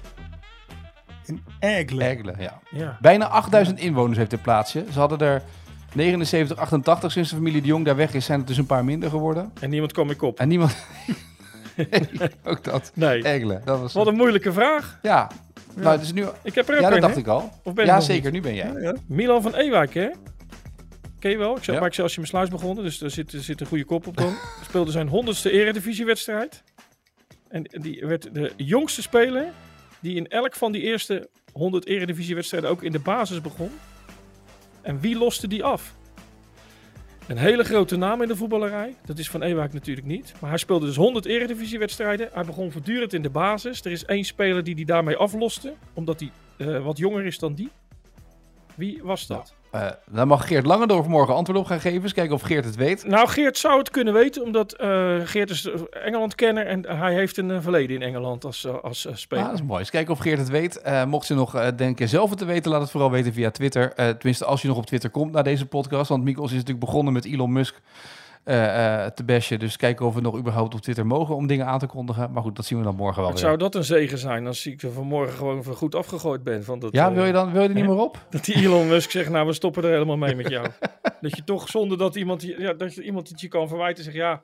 In. 1.26 1.44
Egelen, 1.60 2.36
ja. 2.40 2.60
Ja. 2.70 2.98
Bijna 3.02 3.28
8000 3.28 3.80
inwoners 3.80 4.18
heeft 4.18 4.32
het 4.32 4.42
plaatsje. 4.42 4.86
Ze 4.92 5.00
hadden 5.00 5.20
er 5.20 5.42
79, 5.94 6.58
88 6.58 7.12
sinds 7.12 7.30
de 7.30 7.36
familie 7.36 7.62
de 7.62 7.68
Jong 7.68 7.86
daar 7.86 7.96
weg 7.96 8.14
is, 8.14 8.26
zijn 8.26 8.40
het 8.40 8.48
dus 8.48 8.58
een 8.58 8.66
paar 8.66 8.86
minder 8.86 9.10
geworden. 9.10 9.52
En 9.60 9.70
niemand 9.70 9.92
kwam 9.92 10.10
ik 10.10 10.22
op. 10.22 10.40
En 10.40 10.48
niemand... 10.48 10.78
nee, 11.76 11.88
ook 12.44 12.64
dat. 12.64 12.92
Nee. 12.94 13.22
Dat 13.66 13.80
was... 13.80 13.94
Wat 13.94 14.08
een 14.08 14.16
moeilijke 14.16 14.54
vraag. 14.54 15.00
Ja. 15.02 15.30
Nou, 15.76 15.90
het 15.92 16.02
is 16.02 16.14
nu... 16.14 16.26
Ik 16.44 16.56
heb 16.56 16.70
er 16.70 16.76
ook 16.76 16.82
Ja, 16.82 16.88
dat 16.88 16.96
een, 16.96 17.02
dacht 17.02 17.14
hè? 17.14 17.20
ik 17.20 17.28
al. 17.28 17.50
Of 17.64 17.74
ben 17.74 17.86
Ja, 17.86 18.00
zeker. 18.00 18.32
niet? 18.32 18.34
Nu 18.34 18.42
ben 18.50 18.56
jij. 18.56 18.72
Ja, 18.72 18.80
ja. 18.80 18.96
Milan 19.08 19.42
van 19.42 19.54
Ewijk, 19.56 19.94
hè? 19.94 20.10
Ken 21.20 21.32
je 21.32 21.38
wel? 21.38 21.58
Ik 21.58 21.66
Ja. 21.66 21.74
bij 21.78 21.88
Excelsior 21.88 22.26
Sluis 22.26 22.50
begonnen, 22.50 22.84
dus 22.84 22.98
daar 22.98 23.10
zit, 23.10 23.34
er 23.34 23.42
zit 23.42 23.62
een 23.62 23.68
goede 23.68 23.86
kop 23.86 24.08
op 24.08 24.18
dan. 24.18 24.34
Speelde 24.68 24.92
zijn 24.92 25.08
honderdste 25.08 25.52
eredivisiewedstrijd. 25.52 26.64
En 27.48 27.64
die 27.64 28.06
werd 28.06 28.34
de 28.34 28.52
jongste 28.58 29.02
speler 29.02 29.52
die 30.00 30.16
in 30.16 30.28
elk 30.28 30.56
van 30.56 30.72
die 30.72 30.82
eerste 30.82 31.30
100 31.52 31.86
eredivisiewedstrijden 31.86 32.70
ook 32.70 32.84
in 32.84 32.92
de 32.92 33.00
basis 33.00 33.42
begon. 33.42 33.72
En 34.82 35.00
wie 35.00 35.18
loste 35.18 35.48
die 35.48 35.64
af? 35.64 35.96
Een 37.28 37.38
hele 37.38 37.64
grote 37.64 37.98
naam 37.98 38.22
in 38.22 38.28
de 38.28 38.36
voetballerij. 38.36 38.96
Dat 39.06 39.18
is 39.18 39.30
Van 39.30 39.42
Ewijk 39.42 39.74
natuurlijk 39.74 40.08
niet. 40.08 40.34
Maar 40.40 40.50
hij 40.50 40.60
speelde 40.60 40.86
dus 40.86 40.96
100 40.96 41.26
eredivisiewedstrijden. 41.26 42.30
Hij 42.34 42.44
begon 42.46 42.72
voortdurend 42.72 43.14
in 43.14 43.22
de 43.22 43.30
basis. 43.30 43.82
Er 43.86 43.92
is 43.92 44.06
één 44.06 44.24
speler 44.24 44.64
die 44.64 44.76
die 44.76 44.86
daarmee 44.86 45.16
afloste, 45.16 45.74
omdat 45.94 46.20
hij 46.20 46.32
eh, 46.58 46.84
wat 46.84 46.98
jonger 46.98 47.26
is 47.26 47.40
dan 47.40 47.54
die. 47.54 47.70
Wie 48.78 49.00
was 49.04 49.28
dat? 49.28 49.54
Eh, 49.72 49.88
dan 50.10 50.28
mag 50.28 50.48
Geert 50.48 50.66
Langendorf 50.66 51.08
morgen 51.08 51.36
antwoord 51.36 51.60
op 51.60 51.66
gaan 51.66 51.80
geven. 51.80 52.02
Eens 52.02 52.14
kijken 52.14 52.36
of 52.36 52.42
Geert 52.42 52.66
het 52.66 52.76
weet. 52.76 53.06
Nou, 53.08 53.28
Geert 53.28 53.58
zou 53.58 53.78
het 53.78 53.90
kunnen 53.90 54.14
weten, 54.14 54.44
omdat 54.44 54.74
eh, 54.74 55.16
Geert 55.24 55.50
is 55.50 55.70
Engeland-kenner 56.04 56.66
en 56.68 56.86
hij 56.98 57.14
heeft 57.14 57.38
een 57.38 57.52
eh, 57.52 57.58
verleden 57.62 57.96
in 57.96 58.02
Engeland 58.02 58.46
als, 58.46 58.68
als 58.82 59.06
eh, 59.06 59.12
Ah, 59.12 59.18
speler. 59.18 59.44
dat 59.44 59.54
is 59.54 59.62
mooi. 59.62 59.80
Eens 59.80 59.90
kijken 59.90 60.14
of 60.14 60.20
Geert 60.20 60.40
het 60.40 60.50
weet. 60.50 60.82
Eh, 60.82 61.06
mocht 61.06 61.26
ze 61.26 61.34
nog 61.34 61.72
denken 61.76 62.10
zelf 62.10 62.30
het 62.30 62.40
te 62.40 62.46
weten, 62.46 62.72
laat 62.72 62.82
het 62.82 62.92
vooral 62.92 63.12
weten 63.12 63.34
via 63.34 63.52
Twitter. 63.52 63.94
Tenminste, 63.96 64.46
als 64.46 64.62
je 64.62 64.68
nog 64.68 64.78
op 64.78 64.86
Twitter 64.86 65.10
komt 65.10 65.32
naar 65.32 65.44
deze 65.44 65.66
podcast. 65.66 66.10
Want 66.10 66.24
Mikos 66.24 66.50
is 66.52 66.58
natuurlijk 66.58 66.86
begonnen 66.86 67.14
met 67.14 67.26
Elon 67.26 67.52
Musk 67.52 67.76
te 69.16 69.24
bashen. 69.26 69.60
Dus 69.60 69.76
kijken 69.78 70.06
of 70.06 70.14
we 70.14 70.22
nog 70.22 70.38
überhaupt 70.38 70.74
op 70.74 70.82
Twitter 70.82 71.06
mogen 71.06 71.36
om 71.36 71.48
dingen 71.48 71.66
aan 71.66 71.80
te 71.80 71.86
kondigen. 71.86 72.32
Maar 72.32 72.44
goed, 72.44 72.56
dat 72.56 72.66
zien 72.66 72.78
we 72.78 72.84
dan 72.84 72.96
morgen 72.96 73.22
wel 73.22 73.32
Wat 73.32 73.40
weer. 73.40 73.48
zou 73.48 73.58
dat 73.60 73.76
een 73.76 73.84
zegen 73.84 74.18
zijn 74.18 74.48
als 74.48 74.66
ik 74.66 74.82
er 74.82 74.92
vanmorgen 74.92 75.38
gewoon 75.38 75.64
voor 75.64 75.76
goed 75.76 75.96
afgegooid 75.96 76.44
ben? 76.44 76.64
Van 76.64 76.80
dat, 76.80 76.94
Ja, 76.94 77.08
eh, 77.10 77.14
wil 77.14 77.26
je, 77.26 77.32
dan, 77.32 77.52
wil 77.52 77.62
je 77.62 77.68
er 77.68 77.74
niet 77.76 77.86
meer 77.86 77.98
op? 78.00 78.26
Dat 78.30 78.46
die 78.46 78.56
Elon 78.56 78.88
Musk 78.94 79.12
zegt, 79.12 79.30
nou 79.30 79.48
we 79.48 79.54
stoppen 79.54 79.84
er 79.84 79.92
helemaal 79.92 80.18
mee 80.18 80.36
met 80.36 80.50
jou. 80.50 80.68
dat 81.22 81.36
je 81.36 81.44
toch 81.44 81.70
zonder 81.70 81.98
dat 81.98 82.16
iemand, 82.16 82.42
ja, 82.42 82.74
dat 82.74 82.94
je 82.96 83.04
iemand 83.04 83.30
het 83.30 83.42
je 83.42 83.48
kan 83.48 83.68
verwijten 83.68 84.04
zegt, 84.04 84.16
ja, 84.16 84.44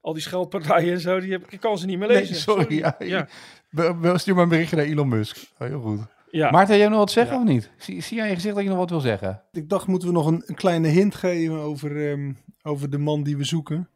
al 0.00 0.12
die 0.12 0.22
scheldpartijen 0.22 0.92
en 0.92 1.00
zo, 1.00 1.20
die 1.20 1.32
heb, 1.32 1.42
ik 1.48 1.60
kan 1.60 1.78
ze 1.78 1.86
niet 1.86 1.98
meer 1.98 2.08
Nee, 2.08 2.16
lezen. 2.16 2.34
sorry. 2.36 2.76
Ja, 2.78 2.96
ja. 2.98 3.26
Be- 3.70 4.12
Stuur 4.14 4.34
maar 4.34 4.42
een 4.42 4.48
berichtje 4.48 4.76
naar 4.76 4.84
Elon 4.84 5.08
Musk. 5.08 5.36
Oh, 5.58 5.68
heel 5.68 5.80
goed. 5.80 6.00
ja. 6.30 6.50
Maarten, 6.50 6.78
jij 6.78 6.88
nog 6.88 6.98
wat 6.98 7.10
zeggen 7.10 7.34
Ja. 7.36 7.42
of 7.42 7.48
niet? 7.48 7.70
Zie, 7.78 8.00
zie 8.02 8.16
jij 8.16 8.24
in 8.24 8.30
je 8.30 8.36
gezicht 8.36 8.54
dat 8.54 8.62
je 8.64 8.68
nog 8.70 8.78
wat 8.78 8.90
wil 8.90 9.00
zeggen? 9.00 9.42
Ik 9.52 9.68
dacht, 9.68 9.86
moeten 9.86 10.08
we 10.08 10.14
nog 10.14 10.26
een, 10.26 10.42
een 10.46 10.54
kleine 10.54 10.88
hint 10.88 11.14
geven 11.14 11.58
over, 11.58 12.10
ehm, 12.10 12.32
over 12.62 12.90
de 12.90 12.98
man 12.98 13.22
die 13.22 13.36
we 13.36 13.44
zoeken? 13.44 13.88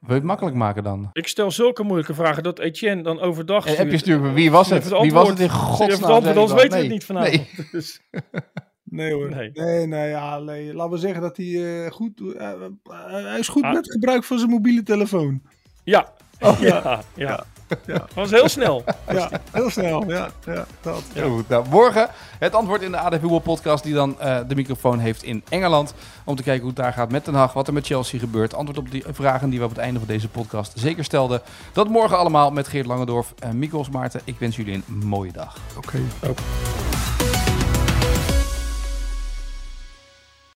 Wil 0.00 0.08
je 0.14 0.14
het 0.14 0.24
makkelijk 0.24 0.56
maken 0.56 0.82
dan? 0.82 1.10
Ik 1.12 1.28
stel 1.28 1.50
zulke 1.50 1.82
moeilijke 1.82 2.14
vragen 2.14 2.42
dat 2.42 2.58
Etienne 2.58 3.02
dan 3.02 3.20
overdag 3.20 3.66
En 3.66 3.76
heb 3.76 3.90
je 3.90 3.98
stuurt. 3.98 4.00
sturen, 4.18 4.34
wie 4.34 4.50
was 4.50 4.70
het? 4.70 4.88
Wie 4.88 5.12
was 5.12 5.28
het 5.28 5.38
in 5.40 5.50
godsnaam? 5.50 5.90
het 5.90 6.02
antwoord, 6.04 6.36
anders 6.36 6.52
weten 6.52 6.68
we 6.70 6.74
Nee. 6.74 6.82
het 6.82 6.92
niet 6.92 7.04
vanavond. 7.04 7.32
Nee. 7.56 7.68
Dus, 7.72 8.00
Nee 8.84 9.12
hoor. 9.12 9.30
Nee. 9.30 9.50
Nee, 9.52 9.86
nee, 9.86 10.08
ja, 10.08 10.38
nee. 10.38 10.74
Laten 10.74 10.92
we 10.92 10.98
zeggen 10.98 11.20
dat 11.22 11.36
hij 11.36 11.84
eh, 11.84 11.90
goed... 11.90 12.20
eh, 12.36 12.50
eh, 12.52 12.68
hij 13.10 13.38
is 13.38 13.48
goed 13.48 13.62
Ah. 13.62 13.72
met 13.72 13.90
gebruik 13.92 14.24
van 14.24 14.38
zijn 14.38 14.50
mobiele 14.50 14.82
telefoon. 14.82 15.42
ja. 15.84 16.12
Oh, 16.40 16.60
ja, 16.60 16.82
ja, 16.84 17.02
ja. 17.14 17.44
Was 18.14 18.30
heel 18.30 18.48
snel. 18.48 18.84
Ja, 19.12 19.30
heel 19.52 19.70
snel. 19.70 20.04
Ja, 20.10 20.28
ja 20.46 20.66
dat. 20.80 21.02
Heel 21.12 21.30
goed. 21.30 21.48
Nou, 21.48 21.68
morgen 21.70 22.08
het 22.38 22.54
antwoord 22.54 22.82
in 22.82 22.90
de 22.90 22.98
AD 22.98 23.14
Voetbal 23.20 23.38
podcast 23.38 23.84
die 23.84 23.94
dan 23.94 24.20
eh, 24.20 24.38
de 24.48 24.54
microfoon 24.54 24.98
heeft 24.98 25.22
in 25.22 25.42
Engeland. 25.48 25.94
Om 26.24 26.36
te 26.36 26.42
kijken 26.42 26.62
hoe 26.62 26.72
het 26.72 26.82
daar 26.82 26.92
gaat 26.92 27.10
met 27.10 27.24
Den 27.24 27.34
Haag, 27.34 27.52
wat 27.52 27.66
er 27.66 27.72
met 27.72 27.86
Chelsea 27.86 28.18
gebeurt. 28.18 28.54
Antwoord 28.54 28.78
op 28.78 28.90
die 28.90 29.04
vragen 29.10 29.50
die 29.50 29.58
we 29.58 29.64
op 29.64 29.70
het 29.70 29.80
einde 29.80 29.98
van 29.98 30.08
deze 30.08 30.28
podcast 30.28 30.72
zeker 30.76 31.04
stelden. 31.04 31.42
Dat 31.72 31.88
morgen 31.88 32.18
allemaal 32.18 32.50
met 32.50 32.68
Geert 32.68 32.86
Langendorf 32.86 33.34
en 33.38 33.58
Mikos 33.58 33.90
Maarten. 33.90 34.20
Ik 34.24 34.38
wens 34.38 34.56
jullie 34.56 34.74
een 34.74 35.06
mooie 35.06 35.32
dag. 35.32 35.56
Oké. 35.76 35.98